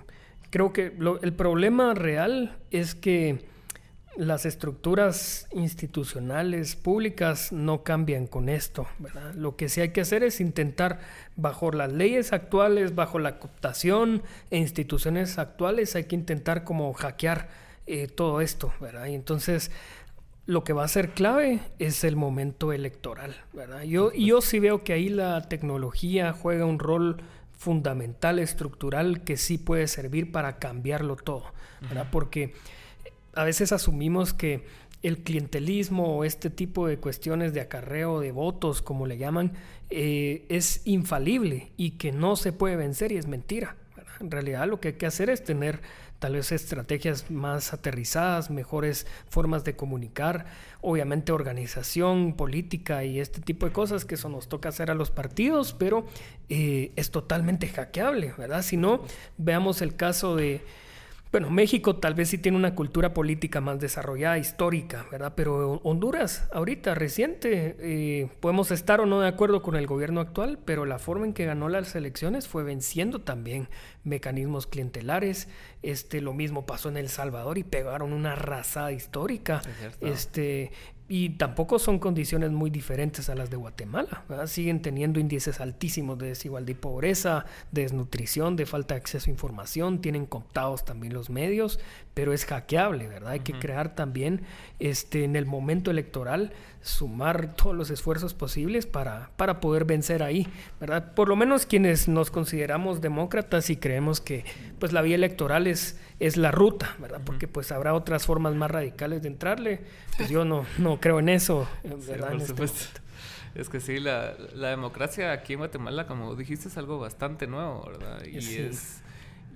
creo 0.51 0.73
que 0.73 0.93
el 1.23 1.33
problema 1.33 1.95
real 1.95 2.57
es 2.71 2.95
que 2.95 3.50
las 4.21 4.45
estructuras 4.45 5.49
institucionales 5.51 6.77
públicas 6.77 7.53
no 7.53 7.83
cambian 7.83 8.27
con 8.27 8.51
esto. 8.51 8.87
Lo 9.35 9.57
que 9.57 9.71
sí 9.71 9.81
hay 9.81 9.93
que 9.93 10.03
hacer 10.03 10.23
es 10.23 10.43
intentar, 10.43 11.01
bajo 11.37 11.73
las 11.73 11.91
leyes 11.91 12.35
actuales, 12.35 12.95
bajo 12.95 13.19
la 13.19 13.39
cooptación 13.39 14.23
e 14.51 14.59
instituciones 14.59 15.39
actuales, 15.39 15.97
hay 15.97 16.05
que 16.05 16.17
intentar 16.17 16.65
como 16.65 16.93
hackear 16.93 17.49
eh, 17.87 18.09
todo 18.09 18.43
esto. 18.43 18.75
¿verdad? 18.79 19.07
Y 19.07 19.15
entonces 19.15 19.71
lo 20.45 20.65
que 20.65 20.75
va 20.75 20.85
a 20.85 20.89
ser 20.89 21.13
clave 21.15 21.61
es 21.79 22.05
el 22.05 22.17
momento 22.17 22.75
electoral. 22.75 23.35
¿verdad? 23.55 23.85
Yo, 23.85 24.13
yo 24.13 24.43
sí 24.43 24.59
veo 24.59 24.85
que 24.85 24.93
ahí 24.93 25.09
la 25.09 25.49
tecnología 25.49 26.35
juega 26.35 26.67
un 26.67 26.79
rol 26.79 27.23
fundamental, 27.57 28.39
estructural, 28.39 29.25
que 29.25 29.39
sí 29.39 29.57
puede 29.57 29.87
servir 29.89 30.31
para 30.31 30.59
cambiarlo 30.59 31.17
todo. 31.17 31.45
¿verdad? 31.81 32.09
Porque 32.13 32.53
a 33.35 33.45
veces 33.45 33.73
asumimos 33.73 34.35
que 34.35 34.65
el 35.03 35.23
clientelismo 35.23 36.17
o 36.17 36.25
este 36.25 36.51
tipo 36.51 36.87
de 36.87 36.99
cuestiones 36.99 37.55
de 37.55 37.61
acarreo 37.61 38.21
de 38.21 38.33
votos, 38.33 38.83
como 38.83 39.07
le 39.07 39.17
llaman, 39.17 39.53
eh, 39.89 40.45
es 40.49 40.83
infalible 40.85 41.73
y 41.77 41.93
que 41.93 42.13
no 42.13 42.37
se 42.37 42.53
puede 42.53 42.77
vencer 42.77 43.13
y 43.13 43.17
es 43.17 43.27
mentira. 43.27 43.77
En 44.21 44.31
realidad 44.31 44.69
lo 44.69 44.81
que 44.81 44.89
hay 44.89 44.95
que 44.95 45.07
hacer 45.07 45.31
es 45.31 45.43
tener 45.43 45.81
tal 46.19 46.35
vez 46.35 46.53
estrategias 46.53 47.31
más 47.31 47.73
aterrizadas, 47.73 48.51
mejores 48.51 49.07
formas 49.31 49.65
de 49.65 49.75
comunicar, 49.75 50.45
obviamente 50.83 51.33
organización 51.33 52.35
política 52.35 53.05
y 53.05 53.21
este 53.21 53.41
tipo 53.41 53.65
de 53.65 53.73
cosas 53.73 54.05
que 54.05 54.17
eso 54.17 54.29
nos 54.29 54.47
toca 54.47 54.69
hacer 54.69 54.91
a 54.91 54.95
los 54.95 55.11
partidos, 55.11 55.73
pero 55.73 56.05
eh, 56.51 56.93
es 56.97 57.11
totalmente 57.11 57.69
hackeable, 57.69 58.35
¿verdad? 58.37 58.61
Si 58.61 58.77
no, 58.77 59.03
veamos 59.39 59.81
el 59.81 59.97
caso 59.97 60.37
de 60.37 60.61
bueno, 61.33 61.49
México 61.51 61.97
tal 61.97 62.15
vez 62.15 62.31
sí 62.31 62.39
tiene 62.39 62.59
una 62.59 62.75
cultura 62.75 63.15
política 63.15 63.61
más 63.61 63.79
desarrollada, 63.79 64.39
histórica, 64.39 65.07
¿verdad? 65.13 65.35
Pero 65.37 65.81
Honduras, 65.85 66.49
ahorita, 66.53 66.97
reciente, 66.97 67.77
eh, 67.79 68.29
podemos 68.41 68.73
estar 68.73 69.01
o 69.01 69.07
no 69.07 69.21
de 69.21 69.29
acuerdo 69.29 69.63
con 69.63 69.77
el 69.77 69.87
gobierno 69.87 70.21
actual, 70.21 70.59
pero 70.65 70.87
la 70.87 70.99
forma 70.99 71.27
en 71.27 71.33
que 71.33 71.45
ganó 71.45 71.69
las 71.69 71.95
elecciones 71.95 72.49
fue 72.49 72.65
venciendo 72.65 73.21
también 73.21 73.69
mecanismos 74.03 74.67
clientelares. 74.67 75.49
Este, 75.83 76.21
lo 76.21 76.35
mismo 76.35 76.67
pasó 76.67 76.89
en 76.89 76.97
El 76.97 77.09
Salvador 77.09 77.59
y 77.59 77.63
pegaron 77.63 78.13
una 78.13 78.33
arrasada 78.33 78.91
histórica. 78.91 79.63
Este, 80.01 80.73
y 81.13 81.31
tampoco 81.31 81.81
son 81.81 81.99
condiciones 81.99 82.53
muy 82.53 82.71
diferentes 82.71 83.29
a 83.31 83.35
las 83.35 83.51
de 83.51 83.57
Guatemala. 83.57 84.23
Siguen 84.47 84.81
teniendo 84.81 85.19
índices 85.19 85.61
altísimos 85.61 86.17
de 86.19 86.29
desigualdad 86.29 86.69
y 86.69 86.75
pobreza, 86.75 87.47
de 87.73 87.83
desnutrición, 87.83 88.55
de 88.55 88.65
falta 88.65 88.95
de 88.95 89.01
acceso 89.01 89.29
a 89.29 89.33
información, 89.33 90.01
tienen 90.01 90.25
contados 90.25 90.85
también 90.85 91.13
los 91.13 91.29
medios, 91.29 91.81
pero 92.15 92.33
es 92.33 92.45
hackeable, 92.45 93.09
¿verdad? 93.09 93.33
Hay 93.33 93.41
que 93.41 93.55
crear 93.55 93.97
también 93.97 94.43
este, 94.79 95.25
en 95.25 95.35
el 95.35 95.47
momento 95.47 95.91
electoral, 95.91 96.53
sumar 96.83 97.55
todos 97.55 97.77
los 97.77 97.91
esfuerzos 97.91 98.35
posibles 98.35 98.87
para, 98.87 99.31
para 99.37 99.61
poder 99.61 99.85
vencer 99.85 100.23
ahí, 100.23 100.49
¿verdad? 100.81 101.15
Por 101.15 101.29
lo 101.29 101.37
menos 101.37 101.67
quienes 101.67 102.09
nos 102.09 102.31
consideramos 102.31 103.01
demócratas 103.01 103.71
y 103.71 103.77
creemos 103.77 104.21
que 104.21 104.45
pues 104.79 104.93
la 104.93 105.03
vía 105.03 105.17
electoral 105.17 105.67
es, 105.67 105.99
es 106.21 106.37
la 106.37 106.51
ruta, 106.51 106.97
¿verdad? 106.99 107.21
Porque 107.25 107.49
pues 107.49 107.71
habrá 107.73 107.95
otras 107.95 108.25
formas 108.27 108.55
más 108.55 108.71
radicales 108.71 109.23
de 109.23 109.29
entrarle, 109.29 109.81
pues 110.17 110.31
yo 110.31 110.45
no, 110.45 110.65
no 110.79 111.01
creo 111.01 111.19
en 111.19 111.29
eso, 111.29 111.69
¿verdad? 112.09 112.35
Este 112.35 113.01
es 113.55 113.69
que 113.69 113.81
sí, 113.81 113.99
la, 113.99 114.35
la, 114.55 114.69
democracia 114.69 115.33
aquí 115.33 115.55
en 115.55 115.59
Guatemala, 115.59 116.07
como 116.07 116.37
dijiste, 116.37 116.69
es 116.69 116.77
algo 116.77 117.01
bastante 117.01 117.49
nuevo, 117.49 117.85
¿verdad? 117.85 118.25
Y 118.25 118.39
es 118.39 119.03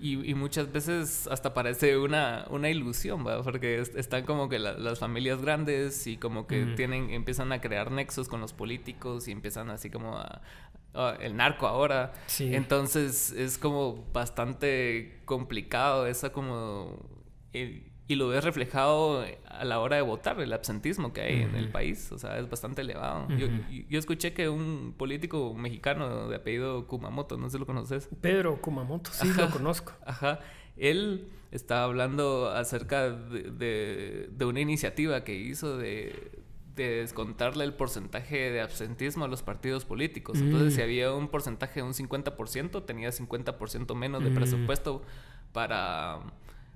Y, 0.00 0.34
muchas 0.34 0.70
veces 0.70 1.26
hasta 1.28 1.54
parece 1.54 1.96
una, 1.96 2.46
una 2.50 2.68
ilusión, 2.68 3.26
¿va? 3.26 3.42
Porque 3.42 3.80
están 3.80 4.24
como 4.24 4.48
que 4.48 4.58
las 4.58 4.98
familias 4.98 5.40
grandes 5.40 6.06
y 6.06 6.16
como 6.16 6.46
que 6.46 6.66
tienen, 6.76 7.10
empiezan 7.10 7.52
a 7.52 7.60
crear 7.60 7.90
nexos 7.90 8.28
con 8.28 8.40
los 8.40 8.52
políticos 8.52 9.28
y 9.28 9.32
empiezan 9.32 9.70
así 9.70 9.90
como 9.90 10.18
a, 10.18 10.40
el 11.20 11.36
narco 11.36 11.66
ahora. 11.66 12.12
Entonces 12.38 13.32
es 13.32 13.58
como 13.58 14.04
bastante 14.12 15.22
complicado 15.24 16.06
esa 16.06 16.32
como... 16.32 16.98
y 18.06 18.16
lo 18.16 18.28
ves 18.28 18.44
reflejado 18.44 19.24
a 19.48 19.64
la 19.64 19.80
hora 19.80 19.96
de 19.96 20.02
votar, 20.02 20.38
el 20.40 20.52
absentismo 20.52 21.12
que 21.12 21.22
hay 21.22 21.42
en 21.42 21.54
el 21.54 21.70
país, 21.70 22.12
o 22.12 22.18
sea, 22.18 22.38
es 22.38 22.50
bastante 22.50 22.82
elevado. 22.82 23.28
yo, 23.36 23.46
yo, 23.88 23.98
escuché 23.98 24.34
que 24.34 24.48
un 24.48 24.94
político 24.96 25.54
mexicano 25.54 26.28
de 26.28 26.36
apellido 26.36 26.86
Kumamoto, 26.86 27.38
no 27.38 27.48
sé 27.48 27.52
si 27.52 27.58
lo 27.58 27.66
conoces. 27.66 28.08
Pedro 28.20 28.60
Kumamoto, 28.60 29.10
sí, 29.10 29.32
lo 29.34 29.50
conozco. 29.50 29.92
Ajá, 30.04 30.40
él 30.76 31.28
estaba 31.50 31.84
hablando 31.84 32.50
acerca 32.50 33.10
de, 33.10 34.28
de, 34.30 34.44
una 34.44 34.60
iniciativa 34.60 35.24
que 35.24 35.34
hizo 35.36 35.78
de, 35.78 36.42
de, 36.74 36.96
descontarle 36.96 37.64
el 37.64 37.72
porcentaje 37.72 38.50
de 38.50 38.60
absentismo 38.60 39.24
a 39.24 39.28
los 39.28 39.42
partidos 39.42 39.86
políticos. 39.86 40.40
Entonces, 40.40 40.74
mm. 40.74 40.76
si 40.76 40.82
había 40.82 41.14
un 41.14 41.28
porcentaje 41.28 41.80
de 41.80 41.86
un 41.86 41.94
50%, 41.94 42.84
tenía 42.84 43.08
50% 43.08 43.94
menos 43.94 44.22
de 44.22 44.30
mm. 44.30 44.34
presupuesto 44.34 45.02
para 45.52 46.18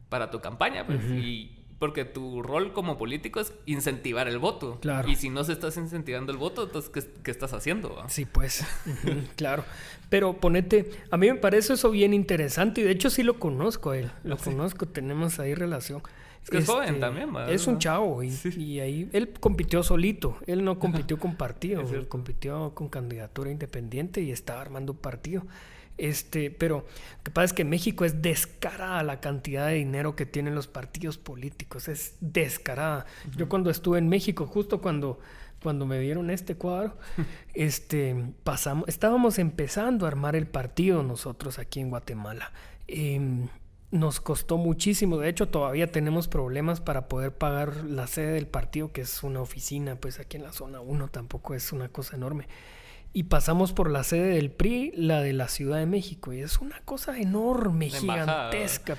para 0.08 0.30
tu 0.30 0.40
campaña, 0.40 0.86
pues, 0.86 1.02
y 1.04 1.58
porque 1.78 2.04
tu 2.04 2.42
rol 2.42 2.72
como 2.72 2.98
político 2.98 3.40
es 3.40 3.52
incentivar 3.66 4.28
el 4.28 4.38
voto. 4.38 4.78
Claro. 4.80 5.08
Y 5.08 5.14
si 5.14 5.30
no 5.30 5.44
se 5.44 5.52
estás 5.52 5.76
incentivando 5.76 6.32
el 6.32 6.38
voto, 6.38 6.64
entonces, 6.64 7.08
¿qué, 7.22 7.30
estás 7.30 7.52
haciendo? 7.52 8.02
Sí, 8.08 8.24
pues, 8.24 8.64
claro. 9.36 9.64
Pero 10.10 10.34
ponete, 10.40 10.90
a 11.10 11.16
mí 11.16 11.30
me 11.30 11.36
parece 11.36 11.74
eso 11.74 11.90
bien 11.90 12.14
interesante 12.14 12.80
y 12.80 12.84
de 12.84 12.90
hecho 12.90 13.10
sí 13.10 13.22
lo 13.22 13.38
conozco 13.38 13.90
a 13.90 13.98
él, 13.98 14.10
lo 14.24 14.36
conozco, 14.36 14.86
tenemos 14.86 15.38
ahí 15.38 15.54
relación. 15.54 16.02
Es 16.42 16.50
que 16.50 16.58
es 16.58 16.66
joven 16.66 16.88
este, 16.88 17.00
también, 17.00 17.32
¿verdad? 17.32 17.52
Es 17.52 17.66
un 17.66 17.78
chavo 17.78 18.22
y, 18.22 18.32
y, 18.56 18.80
ahí 18.80 19.10
él 19.12 19.34
compitió 19.38 19.82
solito, 19.82 20.38
él 20.46 20.64
no 20.64 20.78
compitió 20.80 21.18
con 21.18 21.36
partido, 21.36 21.82
él 21.92 22.08
compitió 22.08 22.74
con 22.74 22.88
candidatura 22.88 23.50
independiente 23.50 24.22
y 24.22 24.32
estaba 24.32 24.60
armando 24.62 24.94
partido. 24.94 25.44
Este, 25.98 26.52
pero 26.52 26.86
lo 27.18 27.24
que 27.24 27.30
pasa 27.32 27.46
es 27.46 27.52
que 27.52 27.64
México 27.64 28.04
es 28.04 28.22
descarada 28.22 29.02
la 29.02 29.20
cantidad 29.20 29.66
de 29.66 29.74
dinero 29.74 30.14
que 30.14 30.26
tienen 30.26 30.54
los 30.54 30.68
partidos 30.68 31.18
políticos, 31.18 31.88
es 31.88 32.14
descarada. 32.20 33.04
Yo 33.36 33.48
cuando 33.48 33.68
estuve 33.68 33.98
en 33.98 34.08
México, 34.08 34.46
justo 34.46 34.80
cuando, 34.80 35.18
cuando 35.60 35.86
me 35.86 35.98
dieron 35.98 36.30
este 36.30 36.54
cuadro, 36.54 36.96
este, 37.54 38.32
pasamos, 38.44 38.88
estábamos 38.88 39.40
empezando 39.40 40.06
a 40.06 40.08
armar 40.08 40.36
el 40.36 40.46
partido 40.46 41.02
nosotros 41.02 41.58
aquí 41.58 41.80
en 41.80 41.90
Guatemala. 41.90 42.52
Em, 42.86 43.48
nos 43.90 44.20
costó 44.20 44.56
muchísimo, 44.58 45.16
de 45.16 45.30
hecho 45.30 45.48
todavía 45.48 45.90
tenemos 45.90 46.28
problemas 46.28 46.80
para 46.80 47.08
poder 47.08 47.34
pagar 47.36 47.84
la 47.84 48.06
sede 48.06 48.32
del 48.32 48.46
partido, 48.46 48.92
que 48.92 49.00
es 49.00 49.22
una 49.22 49.40
oficina, 49.40 49.96
pues 49.96 50.20
aquí 50.20 50.36
en 50.36 50.44
la 50.44 50.52
zona 50.52 50.80
1 50.80 51.08
tampoco 51.08 51.54
es 51.54 51.72
una 51.72 51.88
cosa 51.88 52.14
enorme 52.14 52.46
y 53.12 53.24
pasamos 53.24 53.72
por 53.72 53.90
la 53.90 54.04
sede 54.04 54.34
del 54.34 54.50
PRI, 54.50 54.92
la 54.94 55.20
de 55.22 55.32
la 55.32 55.48
Ciudad 55.48 55.78
de 55.78 55.86
México. 55.86 56.32
Y 56.32 56.40
es 56.40 56.58
una 56.58 56.80
cosa 56.80 57.18
enorme, 57.18 57.88
gigantesca, 57.88 58.96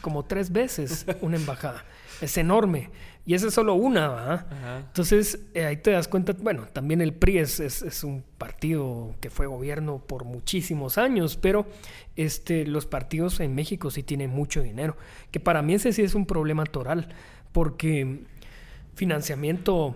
como 0.00 0.24
tres 0.24 0.50
veces 0.52 1.06
una 1.20 1.36
embajada. 1.36 1.84
Es 2.20 2.36
enorme. 2.36 2.90
Y 3.24 3.34
esa 3.34 3.48
es 3.48 3.54
solo 3.54 3.74
una, 3.74 4.08
¿va? 4.08 4.46
Entonces, 4.86 5.38
eh, 5.54 5.66
ahí 5.66 5.76
te 5.76 5.90
das 5.90 6.08
cuenta, 6.08 6.32
bueno, 6.40 6.66
también 6.72 7.00
el 7.00 7.12
PRI 7.12 7.38
es, 7.38 7.60
es, 7.60 8.02
un 8.02 8.24
partido 8.38 9.14
que 9.20 9.28
fue 9.28 9.46
gobierno 9.46 9.98
por 9.98 10.24
muchísimos 10.24 10.96
años, 10.96 11.36
pero 11.36 11.66
este, 12.16 12.66
los 12.66 12.86
partidos 12.86 13.38
en 13.40 13.54
México 13.54 13.90
sí 13.90 14.02
tienen 14.02 14.30
mucho 14.30 14.62
dinero, 14.62 14.96
que 15.30 15.40
para 15.40 15.60
mí 15.60 15.74
ese 15.74 15.92
sí 15.92 16.00
es 16.00 16.14
un 16.14 16.24
problema 16.24 16.64
toral, 16.64 17.08
porque 17.52 18.24
financiamiento 18.94 19.94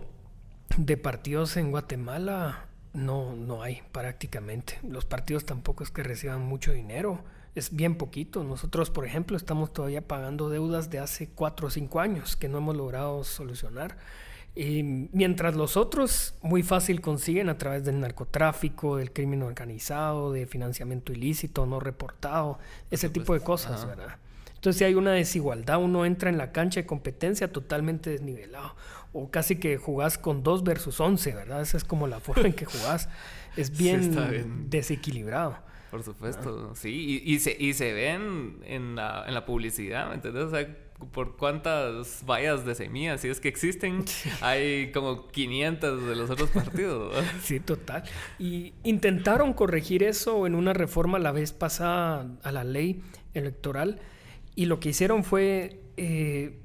de 0.77 0.99
partidos 0.99 1.57
en 1.57 1.71
Guatemala 1.71 2.67
no, 2.93 3.35
no 3.35 3.63
hay 3.63 3.83
prácticamente. 3.93 4.79
Los 4.83 5.05
partidos 5.05 5.45
tampoco 5.45 5.85
es 5.85 5.91
que 5.91 6.03
reciban 6.03 6.43
mucho 6.43 6.73
dinero, 6.73 7.23
es 7.55 7.75
bien 7.75 7.97
poquito. 7.97 8.45
Nosotros, 8.45 8.91
por 8.91 9.07
ejemplo, 9.07 9.37
estamos 9.37 9.73
todavía 9.73 10.07
pagando 10.07 10.49
deudas 10.49 10.91
de 10.91 10.99
hace 10.99 11.29
cuatro 11.29 11.69
o 11.69 11.71
cinco 11.71 12.01
años 12.01 12.37
que 12.37 12.49
no 12.49 12.59
hemos 12.59 12.77
logrado 12.77 13.25
solucionar. 13.25 13.97
Y 14.55 14.83
mientras 15.13 15.55
los 15.55 15.79
otros 15.79 16.35
muy 16.43 16.63
fácil 16.63 17.01
consiguen 17.01 17.49
a 17.49 17.57
través 17.57 17.85
del 17.85 18.01
narcotráfico, 18.01 18.99
del 18.99 19.11
crimen 19.11 19.43
organizado, 19.43 20.31
de 20.31 20.47
financiamiento 20.47 21.13
ilícito, 21.13 21.65
no 21.65 21.81
reportado, 21.81 22.59
ese 22.91 23.09
tipo 23.09 23.33
de 23.33 23.41
cosas, 23.41 23.87
¿verdad? 23.87 24.19
Entonces 24.55 24.79
si 24.79 24.85
hay 24.85 24.95
una 24.95 25.13
desigualdad, 25.13 25.83
uno 25.83 26.05
entra 26.05 26.29
en 26.29 26.37
la 26.37 26.53
cancha 26.53 26.81
de 26.81 26.87
competencia 26.87 27.51
totalmente 27.51 28.11
desnivelado 28.11 28.75
o 29.13 29.31
casi 29.31 29.57
que 29.57 29.77
jugás 29.77 30.19
con 30.19 30.43
2 30.43 30.65
versus 30.65 31.01
11, 31.01 31.33
¿verdad? 31.33 31.63
Esa 31.63 31.77
es 31.77 31.85
como 31.85 32.07
la 32.07 32.21
forma 32.21 32.47
en 32.47 32.55
que 32.55 32.65
jugás. 32.65 33.09
Es 33.57 33.77
bien, 33.77 34.71
desequilibrado. 34.71 35.59
Por 35.91 36.03
supuesto, 36.03 36.75
sí. 36.75 37.23
Y, 37.23 37.39
se, 37.41 37.55
y 37.59 37.75
se 37.75 37.93
ven 37.93 38.61
en 38.65 38.97
la, 38.97 39.25
en 39.27 39.35
la 39.35 39.45
publicidad, 39.45 40.09
¿me 40.09 40.15
entiendes? 40.15 40.45
O 40.45 40.51
sea, 40.51 40.67
por 41.11 41.37
cuántas 41.37 42.25
vallas 42.25 42.65
de 42.65 42.75
semillas, 42.75 43.21
si 43.21 43.29
es 43.29 43.41
que 43.41 43.49
existen, 43.49 44.05
hay 44.41 44.91
como 44.93 45.29
500 45.29 46.07
de 46.07 46.17
los 46.17 46.31
otros 46.31 46.51
partidos. 46.51 47.15
Sí, 47.43 47.61
total. 47.61 48.05
Y 48.39 48.73
intentaron 48.85 49.53
corregir 49.53 50.03
eso 50.03 50.47
en 50.47 50.55
una 50.55 50.73
reforma 50.73 51.19
la 51.19 51.33
vez 51.33 51.53
pasada 51.53 52.27
a 52.43 52.53
la 52.53 52.65
ley 52.65 53.03
electoral 53.35 54.01
y 54.55 54.67
lo 54.67 54.81
que 54.81 54.91
hicieron 54.91 55.25
fue 55.25 55.81
eh, 55.97 56.59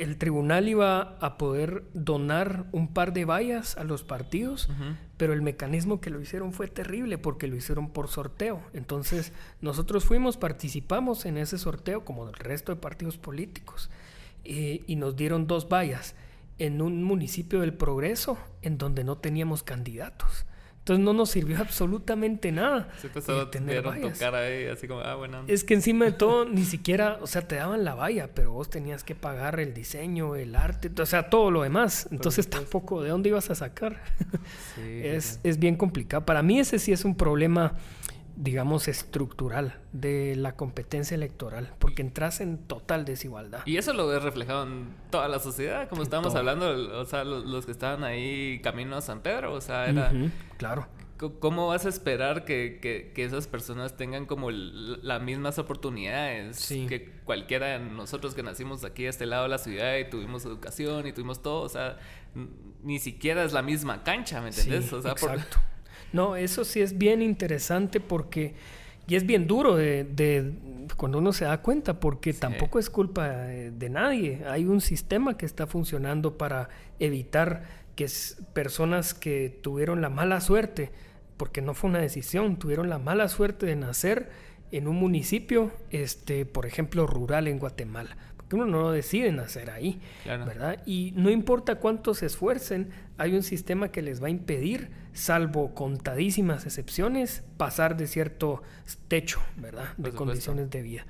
el 0.00 0.16
tribunal 0.16 0.66
iba 0.66 1.18
a 1.20 1.36
poder 1.36 1.84
donar 1.92 2.64
un 2.72 2.88
par 2.88 3.12
de 3.12 3.26
vallas 3.26 3.76
a 3.76 3.84
los 3.84 4.02
partidos, 4.02 4.70
pero 5.18 5.34
el 5.34 5.42
mecanismo 5.42 6.00
que 6.00 6.08
lo 6.08 6.22
hicieron 6.22 6.54
fue 6.54 6.68
terrible 6.68 7.18
porque 7.18 7.46
lo 7.46 7.54
hicieron 7.54 7.90
por 7.90 8.08
sorteo. 8.08 8.62
Entonces 8.72 9.34
nosotros 9.60 10.06
fuimos, 10.06 10.38
participamos 10.38 11.26
en 11.26 11.36
ese 11.36 11.58
sorteo 11.58 12.04
como 12.06 12.26
el 12.26 12.32
resto 12.32 12.74
de 12.74 12.80
partidos 12.80 13.18
políticos 13.18 13.90
eh, 14.44 14.82
y 14.86 14.96
nos 14.96 15.16
dieron 15.16 15.46
dos 15.46 15.68
vallas 15.68 16.14
en 16.58 16.80
un 16.80 17.04
municipio 17.04 17.60
del 17.60 17.74
Progreso 17.74 18.38
en 18.62 18.78
donde 18.78 19.04
no 19.04 19.18
teníamos 19.18 19.62
candidatos. 19.62 20.46
Entonces 20.90 21.04
no 21.04 21.12
nos 21.12 21.30
sirvió 21.30 21.56
absolutamente 21.60 22.50
nada. 22.50 22.88
pues, 23.12 23.24
tener 23.52 23.84
tocar 23.84 24.34
ahí, 24.34 24.66
así 24.66 24.88
como, 24.88 25.00
ah, 25.02 25.14
bueno. 25.14 25.44
Es 25.46 25.62
que 25.62 25.74
encima 25.74 26.06
de 26.06 26.12
todo, 26.12 26.44
ni 26.44 26.64
siquiera, 26.64 27.18
o 27.20 27.28
sea, 27.28 27.46
te 27.46 27.54
daban 27.54 27.84
la 27.84 27.94
valla, 27.94 28.30
pero 28.34 28.50
vos 28.50 28.70
tenías 28.70 29.04
que 29.04 29.14
pagar 29.14 29.60
el 29.60 29.72
diseño, 29.72 30.34
el 30.34 30.56
arte, 30.56 30.90
o 31.00 31.06
sea, 31.06 31.30
todo 31.30 31.52
lo 31.52 31.62
demás. 31.62 32.08
Entonces 32.10 32.50
tampoco, 32.50 33.02
¿de 33.02 33.10
dónde 33.10 33.28
ibas 33.28 33.50
a 33.50 33.54
sacar? 33.54 34.02
es, 34.84 35.38
es 35.44 35.60
bien 35.60 35.76
complicado. 35.76 36.26
Para 36.26 36.42
mí 36.42 36.58
ese 36.58 36.80
sí 36.80 36.90
es 36.90 37.04
un 37.04 37.14
problema 37.14 37.74
digamos, 38.40 38.88
estructural 38.88 39.78
de 39.92 40.34
la 40.34 40.56
competencia 40.56 41.14
electoral, 41.14 41.74
porque 41.78 42.00
entras 42.00 42.40
en 42.40 42.56
total 42.56 43.04
desigualdad. 43.04 43.60
Y 43.66 43.76
eso 43.76 43.92
lo 43.92 44.06
ves 44.06 44.22
reflejado 44.22 44.62
en 44.62 44.94
toda 45.10 45.28
la 45.28 45.38
sociedad, 45.38 45.88
como 45.90 46.02
estábamos 46.02 46.34
hablando, 46.34 46.98
o 46.98 47.04
sea, 47.04 47.24
los, 47.24 47.66
que 47.66 47.72
estaban 47.72 48.02
ahí 48.02 48.60
camino 48.62 48.96
a 48.96 49.02
San 49.02 49.20
Pedro, 49.20 49.52
o 49.52 49.60
sea, 49.60 49.88
era... 49.88 50.10
claro. 50.56 50.86
¿Cómo 51.38 51.68
vas 51.68 51.84
a 51.84 51.90
esperar 51.90 52.46
que, 52.46 52.78
que, 52.80 53.24
esas 53.24 53.46
personas 53.46 53.94
tengan 53.98 54.24
como 54.24 54.50
las 54.50 55.20
mismas 55.20 55.58
oportunidades 55.58 56.66
que 56.66 57.12
cualquiera 57.24 57.78
de 57.78 57.80
nosotros 57.80 58.34
que 58.34 58.42
nacimos 58.42 58.84
aquí 58.84 59.04
a 59.04 59.10
este 59.10 59.26
lado 59.26 59.42
de 59.42 59.50
la 59.50 59.58
ciudad 59.58 59.98
y 59.98 60.08
tuvimos 60.08 60.46
educación 60.46 61.06
y 61.06 61.12
tuvimos 61.12 61.42
todo? 61.42 61.60
O 61.60 61.68
sea, 61.68 61.98
ni 62.82 62.98
siquiera 63.00 63.44
es 63.44 63.52
la 63.52 63.60
misma 63.60 64.02
cancha, 64.02 64.40
¿me 64.40 64.48
entendés? 64.48 64.90
o 64.94 65.02
sea, 65.02 65.12
exacto. 65.12 65.58
No, 66.12 66.36
eso 66.36 66.64
sí 66.64 66.80
es 66.80 66.98
bien 66.98 67.22
interesante 67.22 68.00
porque, 68.00 68.54
y 69.06 69.16
es 69.16 69.26
bien 69.26 69.46
duro 69.46 69.76
de, 69.76 70.52
cuando 70.96 71.18
uno 71.18 71.32
se 71.32 71.44
da 71.44 71.62
cuenta, 71.62 72.00
porque 72.00 72.32
tampoco 72.32 72.78
es 72.78 72.90
culpa 72.90 73.28
de, 73.28 73.88
nadie. 73.88 74.42
Hay 74.46 74.64
un 74.64 74.80
sistema 74.80 75.36
que 75.36 75.46
está 75.46 75.66
funcionando 75.66 76.36
para 76.36 76.68
evitar 76.98 77.64
que 77.96 78.06
personas 78.52 79.14
que 79.14 79.58
tuvieron 79.62 80.00
la 80.00 80.08
mala 80.08 80.40
suerte, 80.40 80.90
porque 81.36 81.62
no 81.62 81.74
fue 81.74 81.90
una 81.90 82.00
decisión, 82.00 82.58
tuvieron 82.58 82.88
la 82.88 82.98
mala 82.98 83.28
suerte 83.28 83.66
de 83.66 83.76
nacer 83.76 84.30
en 84.72 84.86
un 84.86 84.96
municipio, 84.96 85.72
este, 85.90 86.46
por 86.46 86.66
ejemplo, 86.66 87.06
rural 87.06 87.48
en 87.48 87.58
Guatemala 87.58 88.16
uno 88.56 88.66
no 88.66 88.90
decide 88.90 89.32
nacer 89.32 89.70
ahí, 89.70 90.00
¿verdad? 90.24 90.82
Y 90.86 91.12
no 91.16 91.30
importa 91.30 91.76
cuánto 91.76 92.14
se 92.14 92.26
esfuercen, 92.26 92.90
hay 93.18 93.34
un 93.34 93.42
sistema 93.42 93.90
que 93.92 94.02
les 94.02 94.22
va 94.22 94.26
a 94.26 94.30
impedir, 94.30 94.90
salvo 95.12 95.74
contadísimas 95.74 96.66
excepciones, 96.66 97.44
pasar 97.56 97.96
de 97.96 98.06
cierto 98.06 98.62
techo, 99.08 99.40
¿verdad? 99.56 99.96
De 99.96 100.12
condiciones 100.12 100.70
de 100.70 100.82
vida. 100.82 101.06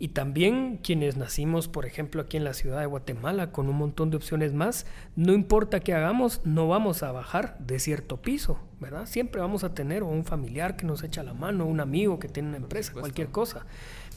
Y 0.00 0.08
también 0.08 0.76
quienes 0.76 1.16
nacimos, 1.16 1.66
por 1.66 1.84
ejemplo, 1.84 2.22
aquí 2.22 2.36
en 2.36 2.44
la 2.44 2.54
ciudad 2.54 2.78
de 2.78 2.86
Guatemala, 2.86 3.50
con 3.50 3.68
un 3.68 3.76
montón 3.76 4.10
de 4.10 4.16
opciones 4.16 4.52
más, 4.52 4.86
no 5.16 5.32
importa 5.32 5.80
qué 5.80 5.92
hagamos, 5.92 6.40
no 6.44 6.68
vamos 6.68 7.02
a 7.02 7.10
bajar 7.10 7.58
de 7.58 7.80
cierto 7.80 8.22
piso, 8.22 8.60
¿verdad? 8.78 9.06
Siempre 9.06 9.40
vamos 9.40 9.64
a 9.64 9.74
tener 9.74 10.04
un 10.04 10.24
familiar 10.24 10.76
que 10.76 10.86
nos 10.86 11.02
echa 11.02 11.24
la 11.24 11.34
mano, 11.34 11.66
un 11.66 11.80
amigo 11.80 12.20
que 12.20 12.28
tiene 12.28 12.50
una 12.50 12.58
empresa, 12.58 12.92
cualquier 12.92 13.28
cosa 13.28 13.66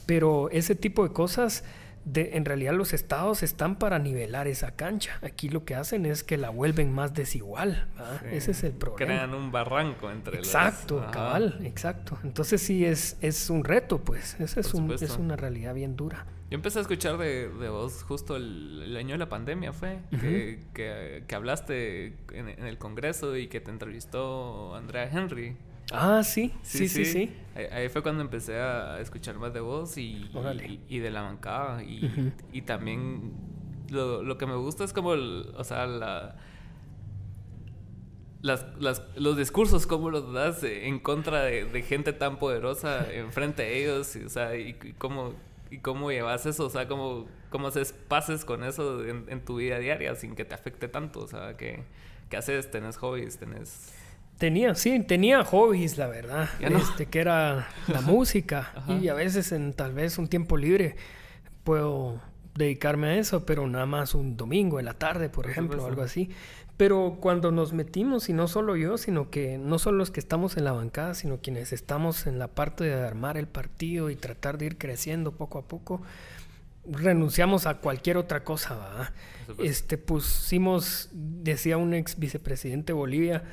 Pero 0.06 0.50
ese 0.50 0.76
tipo 0.76 1.02
de 1.02 1.12
cosas 1.12 1.64
en 2.14 2.44
realidad 2.44 2.74
los 2.74 2.92
estados 2.92 3.42
están 3.42 3.76
para 3.76 3.98
nivelar 3.98 4.48
esa 4.48 4.72
cancha. 4.72 5.18
Aquí 5.22 5.48
lo 5.48 5.64
que 5.64 5.74
hacen 5.74 6.06
es 6.06 6.24
que 6.24 6.36
la 6.36 6.50
vuelven 6.50 6.92
más 6.92 7.14
desigual. 7.14 7.88
Ese 8.30 8.50
es 8.50 8.64
el 8.64 8.72
problema. 8.72 9.12
Crean 9.12 9.34
un 9.34 9.52
barranco 9.52 10.10
entre 10.10 10.38
Exacto, 10.38 11.06
cabal, 11.12 11.60
exacto. 11.64 12.18
Entonces 12.24 12.60
sí 12.60 12.84
es, 12.84 13.16
es 13.20 13.50
un 13.50 13.64
reto, 13.64 13.98
pues. 13.98 14.38
Esa 14.40 14.60
es, 14.60 14.74
un, 14.74 14.90
es 14.92 15.16
una 15.16 15.36
realidad 15.36 15.74
bien 15.74 15.96
dura. 15.96 16.26
Yo 16.50 16.56
empecé 16.56 16.80
a 16.80 16.82
escuchar 16.82 17.16
de, 17.16 17.48
de 17.48 17.68
vos 17.70 18.02
justo 18.02 18.36
el, 18.36 18.94
año 18.96 19.12
de 19.14 19.18
la 19.18 19.28
pandemia, 19.28 19.72
fue, 19.72 20.00
que, 20.10 21.24
que, 21.26 21.34
hablaste 21.34 22.14
en, 22.32 22.50
en, 22.50 22.66
el 22.66 22.76
Congreso 22.76 23.36
y 23.38 23.46
que 23.46 23.60
te 23.60 23.70
entrevistó 23.70 24.74
Andrea 24.74 25.08
Henry. 25.10 25.56
Ah, 25.92 26.22
sí, 26.24 26.52
sí, 26.62 26.88
sí, 26.88 27.04
sí. 27.04 27.36
Ahí, 27.54 27.88
fue 27.90 28.02
cuando 28.02 28.22
empecé 28.22 28.56
a 28.56 28.98
escuchar 29.00 29.38
más 29.38 29.52
de 29.52 29.60
voz 29.60 29.98
y, 29.98 30.30
y, 30.88 30.98
de 30.98 31.10
la 31.10 31.22
bancada. 31.22 31.82
Y, 31.82 32.32
y 32.50 32.62
también 32.62 33.34
lo, 33.90 34.22
lo, 34.22 34.38
que 34.38 34.46
me 34.46 34.56
gusta 34.56 34.84
es 34.84 34.94
como, 34.94 35.10
o 35.10 35.64
sea, 35.64 35.86
la, 35.86 36.36
las, 38.40 38.64
las, 38.78 39.02
los 39.16 39.36
discursos, 39.36 39.86
cómo 39.86 40.10
los 40.10 40.32
das 40.32 40.62
en 40.64 40.98
contra 40.98 41.42
de, 41.42 41.66
de 41.66 41.82
gente 41.82 42.14
tan 42.14 42.38
poderosa 42.38 43.06
enfrente 43.12 43.62
de 43.62 43.82
ellos. 43.82 44.16
Y, 44.16 44.24
o 44.24 44.28
sea, 44.30 44.56
y, 44.56 44.74
cómo, 44.96 45.34
y 45.70 45.78
cómo 45.78 46.10
llevas 46.10 46.46
eso, 46.46 46.66
o 46.66 46.70
sea, 46.70 46.88
cómo, 46.88 47.26
cómo 47.50 47.68
haces 47.68 47.92
pases 47.92 48.46
con 48.46 48.64
eso 48.64 49.04
en, 49.04 49.26
en, 49.28 49.44
tu 49.44 49.56
vida 49.56 49.78
diaria 49.78 50.14
sin 50.14 50.34
que 50.34 50.46
te 50.46 50.54
afecte 50.54 50.88
tanto. 50.88 51.20
O 51.20 51.28
sea, 51.28 51.56
que, 51.58 51.84
que 52.30 52.36
haces, 52.38 52.70
tenés 52.70 52.96
hobbies, 52.96 53.36
tenés 53.36 53.92
Tenía, 54.38 54.74
sí, 54.74 55.00
tenía 55.00 55.44
hobbies, 55.44 55.98
la 55.98 56.08
verdad. 56.08 56.48
Este, 56.60 57.06
que 57.06 57.20
era 57.20 57.68
la 57.86 58.00
música. 58.02 58.72
Y 59.00 59.08
a 59.08 59.14
veces 59.14 59.52
en 59.52 59.72
tal 59.72 59.92
vez 59.92 60.18
un 60.18 60.28
tiempo 60.28 60.56
libre 60.56 60.96
puedo 61.64 62.20
dedicarme 62.54 63.08
a 63.08 63.16
eso, 63.16 63.46
pero 63.46 63.66
nada 63.68 63.86
más 63.86 64.14
un 64.14 64.36
domingo 64.36 64.78
en 64.78 64.86
la 64.86 64.94
tarde, 64.94 65.28
por, 65.28 65.48
ejemplo, 65.48 65.82
o 65.82 65.86
algo 65.86 66.02
así. 66.02 66.30
Pero 66.76 67.18
cuando 67.20 67.52
nos 67.52 67.72
metimos, 67.72 68.28
y 68.28 68.32
no 68.32 68.48
solo 68.48 68.76
yo, 68.76 68.98
sino 68.98 69.30
que 69.30 69.58
no 69.58 69.78
solo 69.78 69.98
los 69.98 70.10
que 70.10 70.20
estamos 70.20 70.56
en 70.56 70.64
la 70.64 70.72
bancada, 70.72 71.14
sino 71.14 71.38
quienes 71.38 71.72
estamos 71.72 72.26
en 72.26 72.38
la 72.38 72.48
parte 72.48 72.84
de 72.84 72.94
armar 72.94 73.36
el 73.36 73.46
partido 73.46 74.10
y 74.10 74.16
tratar 74.16 74.58
de 74.58 74.66
ir 74.66 74.78
creciendo 74.78 75.32
poco 75.32 75.58
a 75.58 75.62
poco, 75.62 76.02
renunciamos 76.90 77.66
a 77.66 77.74
cualquier 77.74 78.16
otra 78.16 78.42
cosa, 78.42 78.74
¿verdad? 78.74 79.10
Este, 79.58 79.98
pusimos, 79.98 81.10
decía 81.12 81.76
un 81.76 81.94
ex 81.94 82.18
vicepresidente 82.18 82.92
de 82.92 82.98
Bolivia, 82.98 83.44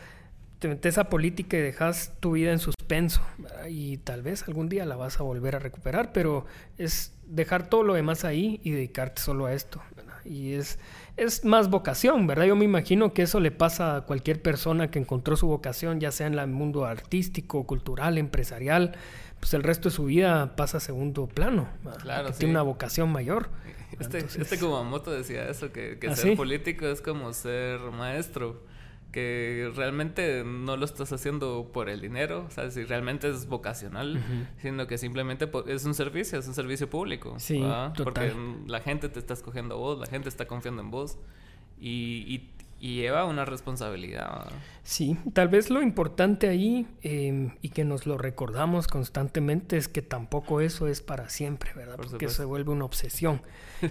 te 0.60 0.68
metes 0.68 0.98
a 0.98 1.10
política 1.10 1.58
y 1.58 1.62
dejas 1.62 2.14
tu 2.20 2.34
vida 2.34 2.52
en 2.52 2.60
suspenso 2.60 3.22
y 3.70 3.98
tal 3.98 4.22
vez 4.22 4.48
algún 4.48 4.68
día 4.68 4.86
la 4.86 4.96
vas 4.96 5.20
a 5.20 5.24
volver 5.24 5.56
a 5.56 5.60
recuperar, 5.60 6.12
pero 6.12 6.46
es 6.78 7.14
dejar 7.26 7.70
todo 7.70 7.84
lo 7.84 7.94
demás 7.94 8.26
ahí 8.26 8.60
y 8.64 8.72
dedicarte 8.72 9.22
solo 9.22 9.46
a 9.46 9.54
esto. 9.54 9.82
Y 10.26 10.54
es, 10.54 10.80
es 11.18 11.46
más 11.46 11.70
vocación, 11.70 12.28
¿verdad? 12.28 12.46
Yo 12.46 12.56
me 12.56 12.66
imagino 12.66 13.14
que 13.14 13.22
eso 13.22 13.40
le 13.40 13.52
pasa 13.52 13.96
a 13.96 14.02
cualquier 14.02 14.42
persona 14.42 14.92
que 14.92 15.00
encontró 15.00 15.38
su 15.38 15.48
vocación, 15.48 16.00
ya 16.00 16.12
sea 16.12 16.28
en 16.28 16.38
el 16.38 16.48
mundo 16.48 16.86
artístico, 16.86 17.66
cultural, 17.66 18.18
empresarial, 18.18 18.96
pues 19.40 19.54
el 19.54 19.64
resto 19.64 19.90
de 19.90 19.96
su 19.96 20.06
vida 20.06 20.56
pasa 20.56 20.78
a 20.78 20.82
segundo 20.82 21.28
plano. 21.28 21.70
Claro, 22.02 22.32
Tiene 22.32 22.52
una 22.52 22.64
vocación 22.64 23.12
mayor. 23.12 23.50
Este, 24.00 24.20
este 24.20 24.60
como 24.60 24.82
Moto 24.84 25.12
decía 25.12 25.50
eso, 25.50 25.74
que, 25.74 25.98
¿Ah, 26.08 26.16
ser 26.16 26.38
político 26.38 26.86
es 26.86 27.02
como 27.02 27.34
ser 27.34 27.80
maestro 27.80 28.62
que 29.12 29.72
realmente 29.76 30.44
no 30.46 30.78
lo 30.78 30.86
estás 30.86 31.12
haciendo 31.12 31.72
por 31.74 31.90
el 31.90 32.02
dinero, 32.02 32.46
o 32.48 32.52
sea, 32.52 32.70
si 32.70 32.84
realmente 32.84 33.30
es 33.30 33.48
vocacional, 33.48 34.22
sino 34.62 34.86
que 34.88 34.98
simplemente 34.98 35.50
es 35.68 35.86
un 35.86 35.94
servicio, 35.94 36.38
es 36.38 36.48
un 36.48 36.54
servicio 36.54 36.90
público. 36.90 37.36
Sí, 37.40 37.64
Porque 38.04 38.34
la 38.68 38.82
gente 38.82 39.10
te 39.10 39.20
está 39.20 39.34
escogiendo 39.34 39.76
a 39.76 39.78
vos, 39.78 40.00
la 40.00 40.08
gente 40.08 40.30
está 40.30 40.46
confiando 40.46 40.82
en 40.82 40.92
vos 40.92 41.18
y, 41.80 42.24
y 42.28 42.50
y 42.82 42.96
lleva 42.96 43.26
una 43.26 43.46
responsabilidad. 43.46 44.48
Sí, 44.84 45.18
tal 45.34 45.50
vez 45.50 45.70
lo 45.70 45.82
importante 45.82 46.48
ahí 46.48 46.88
em, 47.02 47.52
y 47.62 47.70
que 47.70 47.84
nos 47.84 48.06
lo 48.06 48.18
recordamos 48.18 48.88
constantemente 48.88 49.78
es 49.78 49.88
que 49.88 50.02
tampoco 50.02 50.62
eso 50.62 50.88
es 50.88 51.02
para 51.02 51.30
siempre, 51.30 51.74
¿verdad? 51.76 51.98
Porque 51.98 52.30
se 52.30 52.46
vuelve 52.46 52.72
una 52.72 52.86
obsesión. 52.86 53.42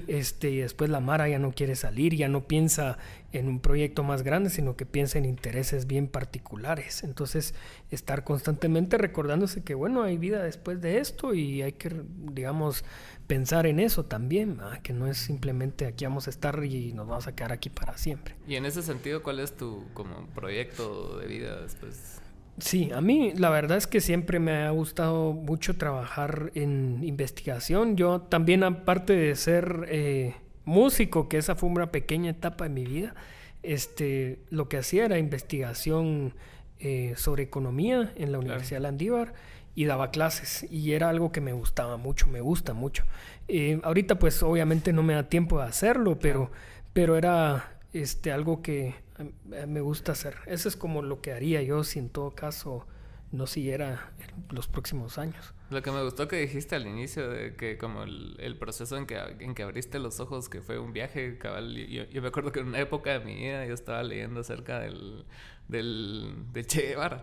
este, 0.07 0.51
y 0.51 0.57
después 0.59 0.91
la 0.91 1.01
Mara 1.01 1.29
ya 1.29 1.39
no 1.39 1.53
quiere 1.53 1.77
salir, 1.77 2.15
ya 2.15 2.29
no 2.29 2.45
piensa 2.45 2.99
en 3.33 3.49
un 3.49 3.61
proyecto 3.61 4.03
más 4.03 4.23
grande, 4.23 4.51
sino 4.51 4.77
que 4.77 4.87
piensa 4.87 5.19
en 5.19 5.27
intereses 5.27 5.87
bien 5.87 6.09
particulares. 6.09 7.03
Entonces, 7.05 7.55
estar 7.91 8.25
constantemente 8.25 8.97
recordándose 8.97 9.63
que, 9.63 9.75
bueno, 9.75 10.03
hay 10.03 10.17
vida 10.17 10.43
después 10.43 10.81
de 10.81 10.99
esto 10.99 11.35
y 11.35 11.63
hay 11.63 11.73
que, 11.73 11.91
digamos, 12.33 12.85
pensar 13.27 13.67
en 13.67 13.81
eso 13.81 14.07
también, 14.07 14.59
que 14.83 14.93
no 14.93 15.07
es 15.07 15.19
simplemente 15.19 15.87
aquí 15.87 16.05
vamos 16.07 16.27
a 16.27 16.31
estar 16.31 16.65
y 16.65 16.93
nos 16.95 17.07
vamos 17.07 17.27
a 17.27 17.37
quedar 17.37 17.53
aquí 17.53 17.69
para 17.69 17.99
siempre. 17.99 18.35
Y 18.47 18.57
en 18.57 18.65
ese 18.65 18.83
sentido, 18.83 19.23
¿cuál 19.23 19.41
es 19.41 19.57
tu 19.57 19.85
como 19.93 20.27
proyecto 20.35 21.19
de 21.19 21.27
vida 21.27 21.61
después? 21.61 22.21
Sí, 22.59 22.91
a 22.93 23.01
mí 23.01 23.33
la 23.37 23.51
verdad 23.51 23.77
es 23.77 23.87
que 23.87 24.01
siempre 24.01 24.41
me 24.41 24.63
ha 24.63 24.71
gustado 24.71 25.33
mucho 25.33 25.77
trabajar 25.77 26.51
en 26.55 27.05
investigación. 27.05 27.97
Yo 27.97 28.23
también, 28.23 28.65
aparte 28.65 29.13
de 29.13 29.37
ser 29.37 29.87
eh, 29.89 30.35
músico, 30.69 31.29
que 31.29 31.39
esa 31.39 31.57
fue 31.57 31.69
una 31.69 31.91
pequeña 31.91 32.31
etapa 32.31 32.65
de 32.65 32.71
mi 32.71 32.85
vida, 32.85 33.15
este, 33.63 34.39
lo 34.51 34.69
que 34.69 34.79
hacía 34.79 35.07
era 35.07 35.19
investigación 35.19 36.35
eh, 36.79 37.15
sobre 37.17 37.43
economía 37.43 38.13
en 38.17 38.31
la 38.31 38.39
Universidad 38.39 38.79
de 38.79 38.83
Landívar 38.83 39.35
y 39.75 39.87
daba 39.87 40.11
clases 40.11 40.67
y 40.71 40.93
era 40.93 41.09
algo 41.09 41.33
que 41.33 41.41
me 41.41 41.53
gustaba 41.53 41.97
mucho, 41.97 42.29
me 42.29 42.41
gusta 42.41 42.75
mucho. 42.75 43.05
Eh, 43.49 43.81
ahorita 43.83 44.19
pues 44.19 44.43
obviamente 44.43 44.93
no 44.93 45.03
me 45.03 45.15
da 45.15 45.29
tiempo 45.29 45.59
de 45.59 45.65
hacerlo, 45.65 46.19
pero, 46.19 46.51
pero 46.93 47.17
era 47.17 47.79
este, 47.93 48.31
algo 48.31 48.63
que 48.63 48.95
me 49.45 49.81
gusta 49.81 50.13
hacer. 50.13 50.37
Eso 50.47 50.69
es 50.69 50.77
como 50.77 51.03
lo 51.03 51.21
que 51.21 51.33
haría 51.33 51.63
yo 51.63 51.83
si 51.83 51.99
en 51.99 52.09
todo 52.09 52.31
caso 52.33 52.87
no 53.33 53.47
siguiera 53.47 54.13
los 54.51 54.69
próximos 54.69 55.19
años. 55.19 55.55
Lo 55.71 55.83
que 55.83 55.91
me 55.91 56.03
gustó 56.03 56.29
que 56.29 56.37
dijiste 56.37 56.77
al 56.77 56.87
inicio, 56.87 57.29
de 57.29 57.55
que 57.55 57.77
como 57.77 58.05
el, 58.05 58.57
proceso 58.59 58.97
en 58.97 59.07
que, 59.07 59.19
en 59.41 59.55
que 59.55 59.63
abriste 59.63 59.99
los 59.99 60.19
ojos, 60.19 60.49
que 60.49 60.63
fue 60.63 60.79
un 60.79 60.93
viaje, 60.93 61.37
cabal, 61.37 61.75
yo, 61.75 62.05
yo, 62.05 62.23
me 62.23 62.29
acuerdo 62.29 62.53
que 62.53 62.61
en 62.61 62.69
una 62.69 62.81
época 62.81 63.19
de 63.19 63.25
mi 63.25 63.35
vida 63.35 63.67
yo 63.67 63.75
estaba 63.75 64.03
leyendo 64.03 64.41
acerca 64.41 64.81
del, 64.81 65.27
del, 65.69 66.35
de 66.53 66.65
Che 66.65 66.89
Guevara. 66.89 67.23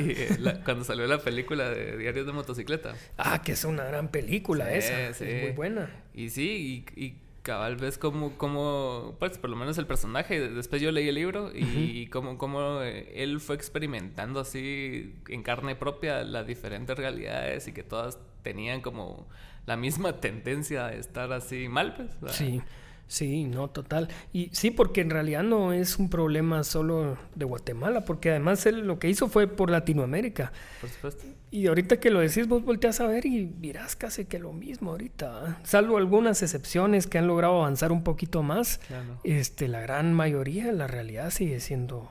Y, 0.00 0.10
eh, 0.10 0.60
cuando 0.64 0.84
salió 0.84 1.06
la 1.06 1.18
película 1.18 1.70
de 1.70 1.96
Diarios 1.96 2.26
de 2.26 2.32
Motocicleta. 2.32 2.94
Ah, 3.16 3.42
que 3.42 3.52
es 3.52 3.64
una 3.64 3.84
gran 3.84 4.08
película 4.10 4.72
esa. 4.72 5.08
Es 5.08 5.20
muy 5.20 5.52
buena. 5.52 5.88
Y 6.12 6.30
sí, 6.30 6.84
y, 6.96 7.16
cabal 7.46 7.76
ves 7.76 7.96
como, 7.96 8.36
como, 8.36 9.14
pues 9.20 9.38
por 9.38 9.48
lo 9.48 9.54
menos 9.54 9.78
el 9.78 9.86
personaje, 9.86 10.48
después 10.48 10.82
yo 10.82 10.90
leí 10.90 11.08
el 11.08 11.14
libro 11.14 11.52
y 11.54 12.08
como, 12.08 12.38
como 12.38 12.82
eh, 12.82 13.12
él 13.14 13.38
fue 13.38 13.54
experimentando 13.54 14.40
así 14.40 15.14
en 15.28 15.44
carne 15.44 15.76
propia 15.76 16.24
las 16.24 16.44
diferentes 16.44 16.98
realidades 16.98 17.68
y 17.68 17.72
que 17.72 17.84
todas 17.84 18.18
tenían 18.42 18.80
como 18.80 19.28
la 19.64 19.76
misma 19.76 20.14
tendencia 20.20 20.86
a 20.86 20.92
estar 20.94 21.32
así 21.32 21.68
mal, 21.68 21.94
pues. 21.94 22.34
Sí. 22.34 22.60
Sí, 23.08 23.44
no, 23.44 23.68
total. 23.68 24.08
Y 24.32 24.50
sí, 24.52 24.70
porque 24.70 25.00
en 25.00 25.10
realidad 25.10 25.44
no 25.44 25.72
es 25.72 25.98
un 25.98 26.10
problema 26.10 26.64
solo 26.64 27.16
de 27.34 27.44
Guatemala, 27.44 28.04
porque 28.04 28.30
además 28.30 28.66
él 28.66 28.80
lo 28.86 28.98
que 28.98 29.08
hizo 29.08 29.28
fue 29.28 29.46
por 29.46 29.70
Latinoamérica. 29.70 30.52
Por 30.80 30.90
supuesto. 30.90 31.24
Y 31.52 31.68
ahorita 31.68 32.00
que 32.00 32.10
lo 32.10 32.20
decís, 32.20 32.48
vos 32.48 32.64
volteas 32.64 33.00
a 33.00 33.06
ver 33.06 33.24
y 33.24 33.46
mirás 33.46 33.94
casi 33.94 34.24
que 34.24 34.40
lo 34.40 34.52
mismo 34.52 34.90
ahorita. 34.90 35.60
Salvo 35.62 35.98
algunas 35.98 36.42
excepciones 36.42 37.06
que 37.06 37.18
han 37.18 37.28
logrado 37.28 37.62
avanzar 37.62 37.92
un 37.92 38.02
poquito 38.02 38.42
más, 38.42 38.80
este, 39.22 39.68
la 39.68 39.80
gran 39.80 40.12
mayoría, 40.12 40.72
la 40.72 40.88
realidad 40.88 41.30
sigue 41.30 41.60
siendo 41.60 42.10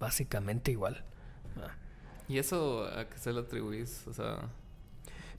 básicamente 0.00 0.72
igual. 0.72 1.04
¿Y 2.28 2.38
eso 2.38 2.84
a 2.84 3.08
qué 3.08 3.16
se 3.18 3.32
lo 3.32 3.40
atribuís? 3.40 4.06
O 4.06 4.12
sea... 4.12 4.50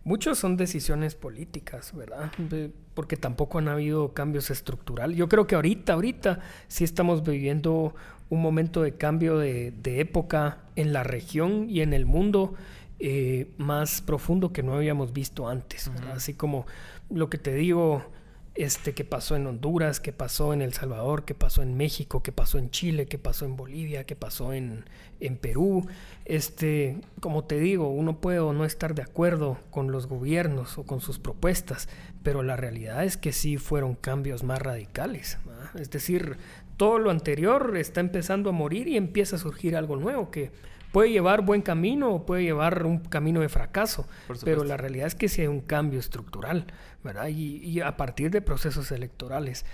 Muchos 0.04 0.40
son 0.40 0.58
decisiones 0.58 1.16
políticas, 1.16 1.94
¿verdad? 1.96 2.32
Porque 2.94 3.18
tampoco 3.18 3.60
han 3.60 3.68
habido 3.68 4.14
cambios 4.14 4.50
estructurales. 4.50 5.18
Yo 5.18 5.28
creo 5.28 5.46
que 5.46 5.56
ahorita, 5.56 5.94
ahorita 5.94 6.40
sí 6.68 6.84
estamos 6.84 7.24
viviendo 7.24 7.94
un 8.30 8.42
momento 8.42 8.82
de 8.82 8.94
cambio 8.94 9.38
de, 9.38 9.74
época 9.86 10.60
en 10.76 10.94
la 10.94 11.04
región 11.04 11.70
y 11.70 11.82
en 11.82 11.94
el 11.94 12.06
mundo 12.06 12.54
eh, 13.00 13.52
más 13.58 14.02
profundo 14.02 14.54
que 14.54 14.64
no 14.64 14.74
habíamos 14.74 15.14
visto 15.14 15.48
antes. 15.48 15.92
Así 16.14 16.34
como 16.34 16.66
lo 17.10 17.30
que 17.30 17.38
te 17.38 17.54
digo, 17.54 18.04
este, 18.56 18.94
que 18.94 19.06
pasó 19.06 19.36
en 19.36 19.48
Honduras, 19.48 20.00
que 20.00 20.12
pasó 20.12 20.54
en 20.54 20.62
El 20.62 20.74
Salvador, 20.74 21.24
que 21.24 21.36
pasó 21.36 21.62
en 21.62 21.78
México, 21.78 22.24
que 22.24 22.32
pasó 22.32 22.58
en 22.58 22.70
Chile, 22.72 23.06
que 23.06 23.18
pasó 23.18 23.46
en 23.46 23.56
Bolivia, 23.56 24.06
que 24.06 24.16
pasó 24.16 24.54
en, 24.54 24.86
en 25.20 25.38
Perú. 25.38 25.88
Este, 26.26 27.00
como 27.22 27.46
te 27.46 27.60
digo, 27.60 27.90
uno 27.90 28.20
puede 28.20 28.40
o 28.40 28.54
no 28.54 28.66
estar 28.66 28.96
de 28.96 29.02
acuerdo 29.02 29.60
con 29.72 29.92
los 29.92 30.08
gobiernos 30.08 30.78
o 30.78 30.84
con 30.84 31.00
sus 31.00 31.20
propuestas, 31.20 31.88
pero 32.24 32.44
la 32.44 32.56
realidad 32.56 33.04
es 33.04 33.18
que 33.18 33.32
sí 33.32 33.58
fueron 33.58 33.96
cambios 33.96 34.44
más 34.44 34.62
radicales. 34.62 35.38
Es 35.80 35.90
decir, 35.90 36.38
todo 36.78 37.00
lo 37.00 37.12
anterior 37.12 37.78
está 37.78 38.00
empezando 38.00 38.50
a 38.50 38.54
morir 38.54 38.88
y 38.88 38.98
empieza 38.98 39.36
a 39.36 39.40
surgir 39.40 39.76
algo 39.76 39.96
nuevo 39.96 40.32
que 40.32 40.52
Puede 40.92 41.12
llevar 41.12 41.44
buen 41.44 41.62
camino 41.62 42.10
o 42.10 42.26
puede 42.26 42.44
llevar 42.44 42.86
un 42.86 43.00
camino 43.00 43.42
de 43.42 43.50
fracaso, 43.50 44.08
pero 44.44 44.64
la 44.64 44.78
realidad 44.78 45.08
es 45.08 45.16
que 45.16 45.30
sí 45.30 45.42
hay 45.42 45.48
un 45.48 45.62
cambio 45.62 46.00
estructural, 46.00 46.66
¿verdad? 47.04 47.28
y 47.28 47.82
a 47.82 47.96
partir 47.98 48.32
de 48.32 48.42
procesos 48.42 48.92
electorales. 48.92 49.66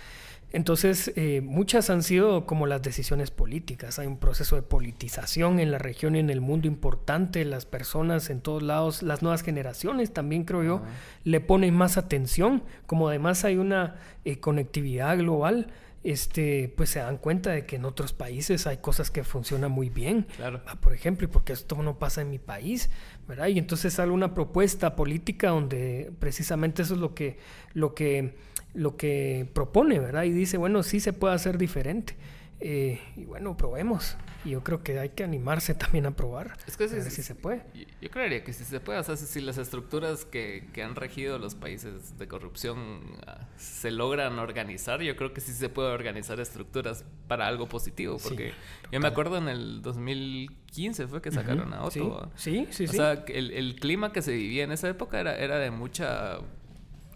Entonces, 0.55 1.11
eh, 1.17 1.41
muchas 1.41 1.89
han 1.89 2.01
sido 2.01 2.45
como 2.45 2.65
las 2.65 2.81
decisiones 2.81 3.29
políticas. 3.29 3.99
Hay 3.99 4.07
un 4.07 4.17
proceso 4.17 4.55
de 4.55 4.61
politización 4.61 5.59
en 5.59 5.69
la 5.69 5.79
región 5.79 6.15
y 6.15 6.19
en 6.19 6.29
el 6.29 6.39
mundo 6.39 6.67
importante. 6.67 7.43
Las 7.43 7.65
personas 7.65 8.29
en 8.29 8.39
todos 8.39 8.63
lados, 8.63 9.03
las 9.03 9.21
nuevas 9.21 9.41
generaciones 9.41 10.13
también 10.13 10.45
creo 10.45 10.63
yo, 10.63 10.81
le 11.25 11.41
ponen 11.41 11.75
más 11.75 11.97
atención. 11.97 12.63
Como 12.85 13.09
además 13.09 13.43
hay 13.43 13.57
una 13.57 13.95
eh, 14.23 14.39
conectividad 14.39 15.17
global, 15.17 15.67
este, 16.05 16.73
pues 16.77 16.91
se 16.91 16.99
dan 16.99 17.17
cuenta 17.17 17.49
de 17.51 17.65
que 17.65 17.75
en 17.75 17.83
otros 17.83 18.13
países 18.13 18.65
hay 18.67 18.77
cosas 18.77 19.11
que 19.11 19.25
funcionan 19.25 19.71
muy 19.71 19.89
bien. 19.89 20.27
Claro. 20.37 20.61
Ah, 20.65 20.75
por 20.79 20.93
ejemplo, 20.93 21.25
y 21.25 21.27
porque 21.27 21.51
esto 21.51 21.75
no 21.83 21.99
pasa 21.99 22.21
en 22.21 22.29
mi 22.29 22.39
país, 22.39 22.89
¿verdad? 23.27 23.47
Y 23.47 23.59
entonces 23.59 23.93
sale 23.93 24.11
una 24.11 24.33
propuesta 24.33 24.95
política 24.95 25.49
donde 25.49 26.13
precisamente 26.19 26.83
eso 26.83 26.93
es 26.93 26.99
lo 26.99 27.13
que, 27.13 27.39
lo 27.73 27.93
que 27.93 28.33
lo 28.75 28.97
que 28.97 29.49
propone, 29.53 29.99
¿verdad? 29.99 30.23
Y 30.23 30.31
dice, 30.31 30.57
bueno, 30.57 30.83
sí 30.83 30.99
se 30.99 31.13
puede 31.13 31.33
hacer 31.33 31.57
diferente. 31.57 32.15
Eh, 32.59 32.99
y 33.15 33.25
bueno, 33.25 33.57
probemos. 33.57 34.17
Y 34.45 34.51
yo 34.51 34.63
creo 34.63 34.83
que 34.83 34.99
hay 34.99 35.09
que 35.09 35.23
animarse 35.23 35.73
también 35.73 36.05
a 36.05 36.11
probar. 36.11 36.57
Es 36.67 36.77
que 36.77 36.85
a 36.85 36.87
ver 36.87 37.11
si 37.11 37.23
se 37.23 37.35
puede. 37.35 37.63
Yo, 38.01 38.09
creería 38.09 38.43
que 38.43 38.53
sí 38.53 38.63
se 38.63 38.79
puede. 38.79 38.99
O 38.99 39.03
sea, 39.03 39.17
si, 39.17 39.41
las 39.41 39.57
estructuras 39.57 40.23
que, 40.23 40.69
que, 40.71 40.83
han 40.83 40.95
regido 40.95 41.39
los 41.39 41.55
países 41.55 42.17
de 42.17 42.27
corrupción 42.27 42.77
uh, 42.77 43.31
se 43.57 43.91
logran 43.91 44.37
organizar, 44.39 45.01
yo 45.01 45.15
creo 45.15 45.33
que 45.33 45.41
sí 45.41 45.51
se 45.51 45.69
puede 45.69 45.89
organizar 45.89 46.39
estructuras 46.39 47.05
para 47.27 47.47
algo 47.47 47.67
positivo. 47.67 48.17
Porque 48.21 48.53
yo 48.91 48.99
me 48.99 49.07
acuerdo 49.07 49.37
en 49.37 49.49
el 49.49 49.81
2015 49.81 51.07
fue 51.07 51.21
que 51.21 51.31
sacaron 51.31 51.73
a 51.73 51.83
Otto. 51.83 52.31
Sí, 52.35 52.67
sí, 52.69 52.87
sí. 52.87 52.93
O 52.93 52.93
sea, 52.93 53.25
el, 53.27 53.51
el, 53.51 53.75
clima 53.75 54.13
que 54.13 54.21
se 54.21 54.31
vivía 54.31 54.63
en 54.63 54.71
esa 54.71 54.87
época 54.87 55.19
era, 55.19 55.35
era 55.35 55.57
de 55.57 55.71
mucha 55.71 56.39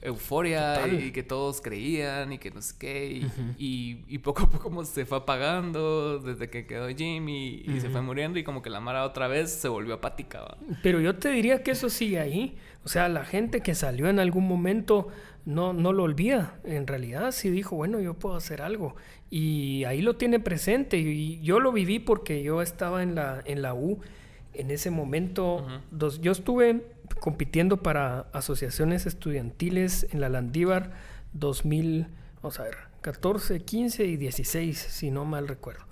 euforia 0.02 0.88
y 0.88 1.12
que 1.12 1.24
todos 1.24 1.62
creían 1.62 2.34
y 2.34 2.38
que 2.38 2.52
no 2.52 2.62
sé 2.62 2.76
qué. 2.78 3.28
Y, 3.58 4.18
poco 4.20 4.43
a 4.43 4.50
poco 4.50 4.86
se 4.86 5.06
fue 5.06 5.18
apagando 5.20 6.20
desde 6.20 6.50
que 6.50 6.66
quedó 6.66 6.88
Jimmy 6.89 7.64
y, 7.66 7.80
se 7.80 7.89
fue 7.89 8.02
muriendo 8.02 8.39
y 8.39 8.43
como 8.43 8.62
que 8.62 8.70
la 8.70 8.80
Mara 8.80 9.06
otra 9.06 9.28
vez 9.28 9.52
se 9.52 9.68
volvió 9.68 9.95
apática. 9.95 10.58
Pero 10.84 11.00
yo 11.00 11.16
te 11.16 11.30
diría 11.30 11.64
que 11.64 11.72
eso 11.72 11.89
sigue 11.89 12.20
ahí. 12.20 12.58
O 12.84 12.89
sea, 12.89 13.10
la 13.10 13.26
gente 13.26 13.62
que 13.62 13.76
salió 13.76 14.08
en 14.08 14.20
algún 14.20 14.47
momento 14.47 15.10
no, 15.45 15.74
no 15.74 15.93
lo 15.93 16.04
olvida. 16.04 16.60
En 16.64 16.88
realidad 16.88 17.32
sí 17.32 17.50
dijo, 17.50 17.76
bueno, 17.76 18.00
yo 18.00 18.14
puedo 18.14 18.36
hacer 18.36 18.62
algo. 18.62 18.95
Y 19.30 19.84
ahí 19.86 20.02
lo 20.02 20.16
tiene 20.16 20.39
presente. 20.39 20.97
Y 20.97 21.41
yo 21.41 21.60
lo 21.60 21.72
viví 21.72 22.00
porque 22.00 22.43
yo 22.43 22.62
estaba 22.62 23.04
en 23.04 23.16
la, 23.16 23.41
en 23.45 23.62
la 23.62 23.74
U. 23.74 24.00
En 24.54 24.72
ese 24.72 24.91
momento, 24.91 25.66
dos, 25.91 26.22
yo 26.22 26.32
estuve 26.32 26.84
compitiendo 27.20 27.78
para 27.78 28.28
asociaciones 28.34 29.05
estudiantiles 29.05 30.07
en 30.11 30.22
la 30.22 30.30
Landívar 30.30 30.91
2000, 31.34 32.07
vamos 32.41 32.59
a 32.59 32.63
ver, 32.63 32.76
14, 33.01 33.61
15 33.61 34.05
y 34.05 34.17
16, 34.17 34.78
si 34.78 35.11
no 35.11 35.26
mal 35.26 35.47
recuerdo. 35.47 35.86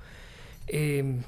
Em, 0.68 1.24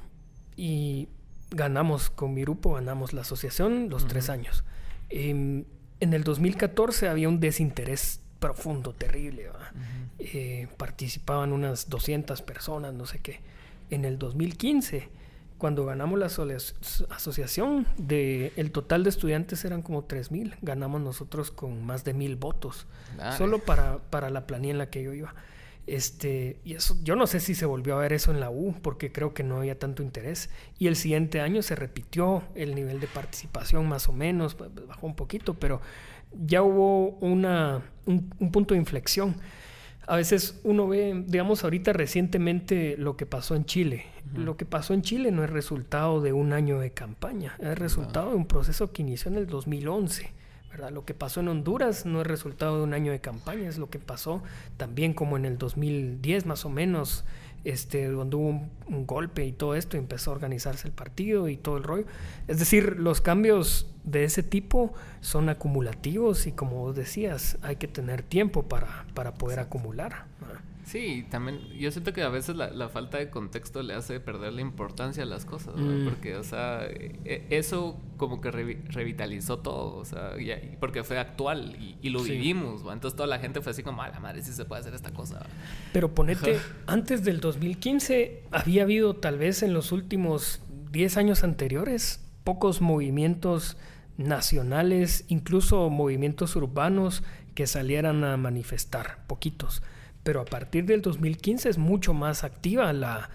y 0.56 1.08
ganamos 1.52 2.10
con 2.10 2.34
mi 2.34 2.41
grupo, 2.41 2.74
ganamos 2.74 3.14
la 3.14 3.22
asociación 3.22 3.89
los 3.89 4.08
tres 4.08 4.30
años. 4.30 4.64
Em, 5.10 5.66
en 6.00 6.14
el 6.14 6.24
2014 6.24 7.08
había 7.08 7.28
un 7.28 7.39
desinterés 7.39 8.22
profundo, 8.39 8.93
terrible. 8.93 9.50
Eh, 10.18 10.68
participaban 10.78 11.52
unas 11.52 11.89
200 11.89 12.41
personas, 12.41 12.93
no 12.93 13.06
sé 13.06 13.20
qué. 13.20 13.41
En 13.89 14.06
el 14.06 14.18
2015 14.18 15.10
cuando 15.60 15.86
ganamos 15.86 16.18
la 16.18 16.28
asociación, 16.28 17.86
de, 17.97 18.53
el 18.55 18.72
total 18.72 19.03
de 19.03 19.10
estudiantes 19.10 19.66
eran 19.66 19.82
como 19.82 20.07
3.000. 20.07 20.55
Ganamos 20.62 21.01
nosotros 21.01 21.51
con 21.51 21.86
más 21.86 22.05
de 22.05 22.14
mil 22.14 22.38
votos. 22.38 22.88
Solo 23.38 23.60
para, 23.60 23.97
para 23.97 24.30
la 24.30 24.47
planilla 24.47 24.72
en 24.72 24.78
la 24.78 24.89
que 24.89 25.03
yo 25.03 25.14
iba. 25.14 25.36
Este, 25.86 26.60
y 26.64 26.76
eso, 26.76 26.95
yo 27.03 27.18
no 27.18 27.28
sé 27.28 27.41
si 27.41 27.55
se 27.55 27.66
volvió 27.66 27.97
a 27.97 27.99
ver 27.99 28.14
eso 28.14 28.32
en 28.32 28.39
la 28.39 28.49
U, 28.49 28.74
porque 28.82 29.12
creo 29.12 29.34
que 29.34 29.43
no 29.43 29.57
había 29.57 29.78
tanto 29.78 30.01
interés. 30.01 30.49
Y 30.78 30.88
el 30.88 30.95
siguiente 30.95 31.41
año 31.41 31.62
se 31.62 31.76
repitió 31.76 32.41
el 32.55 32.74
nivel 32.74 33.01
de 33.01 33.07
participación, 33.07 33.88
más 33.89 34.07
o 34.07 34.14
menos, 34.14 34.55
bajó 34.88 35.07
un 35.07 35.16
poquito, 35.16 35.55
pero 35.55 35.82
ya 36.32 36.64
hubo 36.64 37.10
una, 37.20 37.84
un, 38.05 38.34
un 38.39 38.51
punto 38.51 38.76
de 38.76 38.80
inflexión 38.80 39.36
a 40.10 40.16
veces 40.16 40.60
uno 40.64 40.88
ve, 40.88 41.24
digamos, 41.28 41.64
ahorita 41.64 41.93
recientemente 41.93 42.97
lo 42.97 43.16
que 43.16 43.28
pasó 43.28 43.55
en 43.55 43.66
Chile. 43.66 44.05
Lo 44.34 44.57
que 44.57 44.66
pasó 44.66 44.95
en 44.95 45.03
Chile 45.03 45.32
no 45.32 45.43
es 45.43 45.51
resultado 45.51 46.20
de 46.20 46.34
un 46.34 46.51
año 46.51 46.80
de 46.80 46.89
campaña, 46.89 47.55
es 47.60 47.78
resultado 47.78 48.32
de 48.32 48.36
un 48.36 48.47
proceso 48.47 48.91
que 48.91 49.03
inició 49.03 49.30
en 49.30 49.38
el 49.38 49.45
2011. 49.45 50.32
¿verdad? 50.72 50.89
Lo 50.89 51.05
que 51.05 51.14
pasó 51.14 51.41
en 51.41 51.49
Honduras 51.49 52.07
no 52.07 52.22
es 52.22 52.28
resultado 52.28 52.78
de 52.78 52.84
un 52.84 52.95
año 52.95 53.12
de 53.12 53.22
campaña, 53.22 53.70
es 53.70 53.78
lo 53.78 53.91
que 53.91 53.99
pasó 53.99 54.41
también 54.78 55.14
como 55.14 55.38
en 55.38 55.45
el 55.45 55.60
2010 55.60 56.47
más 56.47 56.66
o 56.66 56.70
menos 56.70 57.24
este, 57.64 58.07
donde 58.07 58.36
hubo 58.36 58.49
un, 58.88 59.05
golpe 59.05 59.45
y 59.45 59.51
todo 59.51 59.76
esto, 59.76 59.97
empezó 59.97 60.32
a 60.32 60.34
organizarse 60.34 60.88
el 60.88 60.93
partido 60.93 61.47
y 61.47 61.57
todo 61.57 61.78
el 61.78 61.84
rollo. 61.84 62.05
Es 62.47 62.60
decir, 62.60 62.97
los 62.97 63.22
cambios 63.22 63.88
de 64.03 64.24
ese 64.24 64.43
tipo 64.43 64.93
son 65.22 65.49
acumulativos 65.49 66.47
y 66.47 66.51
como 66.51 66.78
vos 66.78 66.95
decías, 66.95 67.57
hay 67.62 67.76
que 67.76 67.88
tener 67.88 68.24
tiempo 68.24 68.64
para, 68.64 69.05
para 69.14 69.34
poder 69.34 69.60
acumular. 69.60 70.26
Sí, 70.90 71.24
también 71.30 71.60
yo 71.78 71.92
siento 71.92 72.14
que 72.14 72.24
a 72.24 72.30
veces 72.30 72.56
la, 72.56 72.90
falta 72.90 73.20
de 73.20 73.30
contexto 73.30 73.84
le 73.84 73.94
hace 73.94 74.20
perder 74.20 74.54
la 74.54 74.62
importancia 74.62 75.22
a 75.22 75.26
las 75.28 75.46
cosas, 75.46 75.76
mm. 75.78 76.04
porque, 76.04 76.36
o 76.36 76.44
sea, 76.44 76.84
e, 76.84 77.46
eso 77.52 78.02
como 78.18 78.42
que 78.42 78.50
revitalizó 78.50 79.60
todo, 79.60 79.98
o 79.98 80.06
sea, 80.06 80.32
porque 80.80 81.04
fue 81.04 81.20
actual 81.20 81.78
y, 82.02 82.10
lo 82.10 82.24
vivimos, 82.24 82.82
entonces 82.92 83.16
toda 83.16 83.28
la 83.28 83.38
gente 83.38 83.62
fue 83.62 83.72
así 83.72 83.84
como, 83.84 84.02
a 84.02 84.10
la 84.10 84.20
madre, 84.20 84.42
sí 84.42 84.52
se 84.52 84.66
puede 84.66 84.82
hacer 84.82 84.96
esta 84.96 85.12
cosa. 85.12 85.46
Pero 85.94 86.16
ponete, 86.16 86.60
antes 86.88 87.24
del 87.24 87.40
2015 87.40 88.46
había 88.50 88.82
habido 88.82 89.16
tal 89.16 89.38
vez 89.38 89.62
en 89.62 89.76
los 89.76 89.92
últimos 89.92 90.64
10 90.92 91.18
años 91.18 91.44
anteriores 91.44 92.26
pocos 92.44 92.82
movimientos 92.82 93.78
nacionales, 94.18 95.26
incluso 95.28 95.88
movimientos 95.92 96.56
urbanos 96.56 97.22
que 97.54 97.68
salieran 97.68 98.24
a 98.24 98.38
manifestar, 98.38 99.20
poquitos 99.28 99.84
pero 100.30 100.42
a 100.42 100.46
partir 100.46 100.86
del 100.86 101.02
2015 101.02 101.70
es 101.70 101.80
mucho 101.80 102.14
más 102.14 102.44
activa 102.44 102.94
la, 102.94 103.32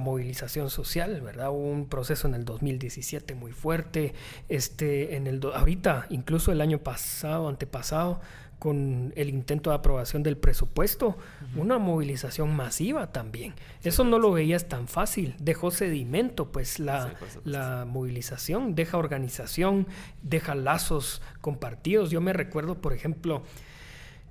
movilización 0.00 0.70
social, 0.70 1.20
¿verdad? 1.20 1.50
Hubo 1.50 1.70
un 1.70 1.90
proceso 1.90 2.26
en 2.26 2.32
el 2.32 2.46
2017 2.46 3.34
muy 3.34 3.52
fuerte, 3.52 4.14
este, 4.48 5.16
en 5.16 5.26
el 5.26 5.42
ahorita, 5.44 6.06
incluso 6.08 6.50
el 6.50 6.62
año 6.62 6.78
pasado, 6.78 7.50
antepasado, 7.50 8.22
con 8.58 9.12
el 9.14 9.28
intento 9.28 9.68
de 9.68 9.76
aprobación 9.76 10.22
del 10.22 10.38
presupuesto, 10.38 11.18
una 11.54 11.76
movilización 11.76 12.56
masiva 12.56 13.12
también. 13.12 13.52
Eso 13.82 14.02
no 14.02 14.18
lo 14.18 14.32
veías 14.32 14.68
tan 14.68 14.88
fácil, 14.88 15.34
dejó 15.38 15.70
sedimento, 15.70 16.50
pues 16.50 16.78
la, 16.78 17.12
la 17.44 17.84
movilización 17.86 18.74
deja 18.74 18.96
organización, 18.96 19.86
deja 20.22 20.54
lazos 20.54 21.20
compartidos. 21.42 22.10
Yo 22.10 22.22
me 22.22 22.32
recuerdo, 22.32 22.80
por 22.80 22.94
ejemplo, 22.94 23.42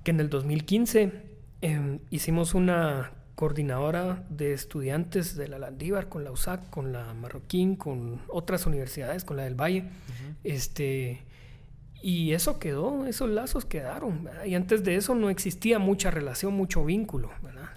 que 0.02 0.10
en 0.10 0.18
el 0.18 0.30
2015 0.30 1.37
Em, 1.60 1.98
hicimos 2.10 2.54
una 2.54 3.12
coordinadora 3.34 4.24
de 4.30 4.52
estudiantes 4.52 5.36
de 5.36 5.48
la 5.48 5.58
Landívar 5.58 6.08
con 6.08 6.24
la 6.24 6.30
USAC, 6.30 6.70
con 6.70 6.92
la 6.92 7.14
Marroquín, 7.14 7.76
con 7.76 8.20
otras 8.28 8.66
universidades, 8.66 9.24
con 9.24 9.36
la 9.36 9.44
del 9.44 9.54
Valle. 9.54 9.84
este, 10.44 11.22
y 12.02 12.32
eso 12.32 12.58
quedó, 12.58 13.06
esos 13.06 13.28
lazos 13.28 13.64
quedaron. 13.64 14.28
Y 14.46 14.54
antes 14.54 14.84
de 14.84 14.94
eso 14.96 15.14
no 15.14 15.30
existía 15.30 15.78
mucha 15.78 16.10
relación, 16.10 16.54
mucho 16.54 16.84
vínculo. 16.84 17.30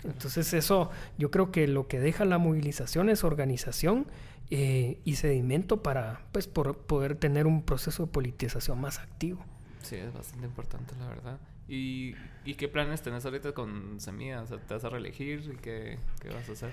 Entonces 0.03 0.53
eso, 0.53 0.89
yo 1.17 1.31
creo 1.31 1.51
que 1.51 1.67
lo 1.67 1.87
que 1.87 1.99
deja 1.99 2.25
la 2.25 2.37
movilización 2.37 3.09
es 3.09 3.23
organización 3.23 4.07
eh, 4.49 4.99
y 5.05 5.15
sedimento 5.15 5.81
para 5.81 6.21
pues, 6.31 6.47
por 6.47 6.77
poder 6.77 7.15
tener 7.15 7.47
un 7.47 7.63
proceso 7.63 8.05
de 8.05 8.11
politización 8.11 8.81
más 8.81 8.99
activo. 8.99 9.43
Sí, 9.83 9.95
es 9.95 10.13
bastante 10.13 10.45
importante, 10.45 10.93
la 10.99 11.07
verdad. 11.07 11.39
¿Y, 11.71 12.15
¿Y, 12.43 12.55
qué 12.55 12.67
planes 12.67 13.01
tenés 13.01 13.23
ahorita 13.23 13.53
con 13.53 13.97
Semilla? 14.01 14.41
O 14.41 14.45
sea, 14.45 14.57
¿te 14.57 14.73
vas 14.73 14.83
a 14.83 14.89
reelegir? 14.89 15.49
¿Y 15.53 15.55
qué, 15.55 15.99
qué, 16.19 16.27
vas 16.27 16.49
a 16.49 16.51
hacer? 16.51 16.71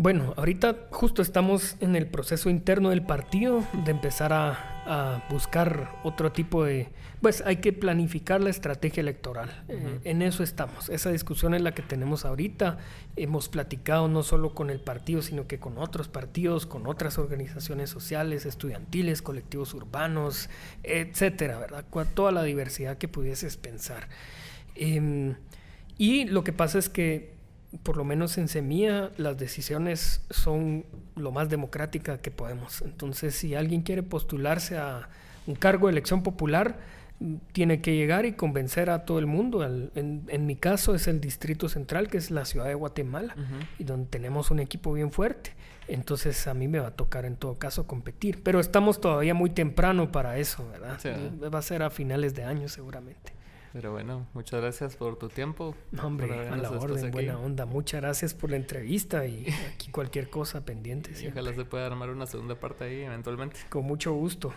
Bueno, 0.00 0.32
ahorita 0.36 0.86
justo 0.92 1.22
estamos 1.22 1.76
en 1.80 1.96
el 1.96 2.06
proceso 2.06 2.50
interno 2.50 2.90
del 2.90 3.02
partido 3.02 3.64
de 3.84 3.90
empezar 3.90 4.32
a, 4.32 4.78
a 4.86 5.26
buscar 5.28 5.98
otro 6.04 6.30
tipo 6.30 6.62
de... 6.62 6.88
Pues 7.20 7.42
hay 7.44 7.56
que 7.56 7.72
planificar 7.72 8.40
la 8.40 8.48
estrategia 8.48 9.00
electoral. 9.00 9.64
Eh, 9.66 9.98
en 10.04 10.22
eso 10.22 10.44
estamos. 10.44 10.88
Esa 10.88 11.10
discusión 11.10 11.52
es 11.52 11.62
la 11.62 11.74
que 11.74 11.82
tenemos 11.82 12.24
ahorita. 12.24 12.78
Hemos 13.16 13.48
platicado 13.48 14.06
no 14.06 14.22
solo 14.22 14.54
con 14.54 14.70
el 14.70 14.78
partido, 14.78 15.20
sino 15.20 15.48
que 15.48 15.58
con 15.58 15.78
otros 15.78 16.06
partidos, 16.06 16.64
con 16.64 16.86
otras 16.86 17.18
organizaciones 17.18 17.90
sociales, 17.90 18.46
estudiantiles, 18.46 19.20
colectivos 19.20 19.74
urbanos, 19.74 20.48
etcétera, 20.84 21.58
¿verdad? 21.58 21.84
Toda 22.14 22.30
la 22.30 22.44
diversidad 22.44 22.98
que 22.98 23.08
pudieses 23.08 23.56
pensar. 23.56 24.08
Em, 24.76 25.34
y 25.96 26.26
lo 26.26 26.44
que 26.44 26.52
pasa 26.52 26.78
es 26.78 26.88
que 26.88 27.37
por 27.82 27.96
lo 27.96 28.04
menos 28.04 28.38
en 28.38 28.48
Semilla, 28.48 29.10
las 29.16 29.36
decisiones 29.36 30.22
son 30.30 30.86
lo 31.16 31.32
más 31.32 31.48
democrática 31.48 32.18
que 32.18 32.30
podemos. 32.30 32.82
Entonces, 32.82 33.34
si 33.34 33.54
alguien 33.54 33.82
quiere 33.82 34.02
postularse 34.02 34.78
a 34.78 35.08
un 35.46 35.54
cargo 35.54 35.86
de 35.86 35.92
elección 35.92 36.22
popular, 36.22 36.78
tiene 37.52 37.80
que 37.80 37.96
llegar 37.96 38.26
y 38.26 38.32
convencer 38.32 38.90
a 38.90 39.04
todo 39.04 39.18
el 39.18 39.26
mundo. 39.26 39.64
En, 39.64 40.46
mi 40.46 40.56
caso 40.56 40.94
es 40.94 41.08
el 41.08 41.20
Distrito 41.20 41.68
Central, 41.68 42.08
que 42.08 42.16
es 42.16 42.30
la 42.30 42.44
ciudad 42.44 42.66
de 42.66 42.74
Guatemala, 42.74 43.34
y 43.78 43.84
donde 43.84 44.06
tenemos 44.08 44.50
un 44.50 44.60
equipo 44.60 44.92
bien 44.92 45.10
fuerte. 45.10 45.52
Entonces 45.88 46.46
a 46.46 46.54
mí 46.54 46.68
me 46.68 46.78
va 46.78 46.88
a 46.88 46.90
tocar 46.92 47.24
en 47.24 47.36
todo 47.36 47.58
caso 47.58 47.86
competir. 47.86 48.42
Pero 48.42 48.60
estamos 48.60 49.00
todavía 49.00 49.34
muy 49.34 49.50
temprano 49.50 50.12
para 50.12 50.38
eso, 50.38 50.68
¿verdad? 50.70 50.98
Va 51.52 51.58
a 51.58 51.62
ser 51.62 51.82
a 51.82 51.90
finales 51.90 52.34
de 52.34 52.44
año 52.44 52.68
seguramente. 52.68 53.37
Pero 53.72 53.92
bueno, 53.92 54.26
muchas 54.34 54.60
gracias 54.60 54.96
por 54.96 55.18
tu 55.18 55.28
tiempo. 55.28 55.74
hombre, 56.02 56.48
a 56.48 56.56
la 56.56 56.70
orden, 56.70 57.10
buena 57.10 57.38
onda. 57.38 57.66
Muchas 57.66 58.00
gracias 58.00 58.34
por 58.34 58.50
la 58.50 58.56
entrevista 58.56 59.26
y 59.26 59.46
aquí 59.74 59.90
cualquier 59.90 60.30
cosa 60.30 60.64
pendiente. 60.64 61.12
Y 61.22 61.28
ojalá 61.28 61.52
se 61.54 61.64
pueda 61.64 61.86
armar 61.86 62.10
una 62.10 62.26
segunda 62.26 62.54
parte 62.54 62.84
ahí 62.84 63.02
eventualmente. 63.02 63.60
Con 63.68 63.84
mucho 63.84 64.12
gusto. 64.12 64.52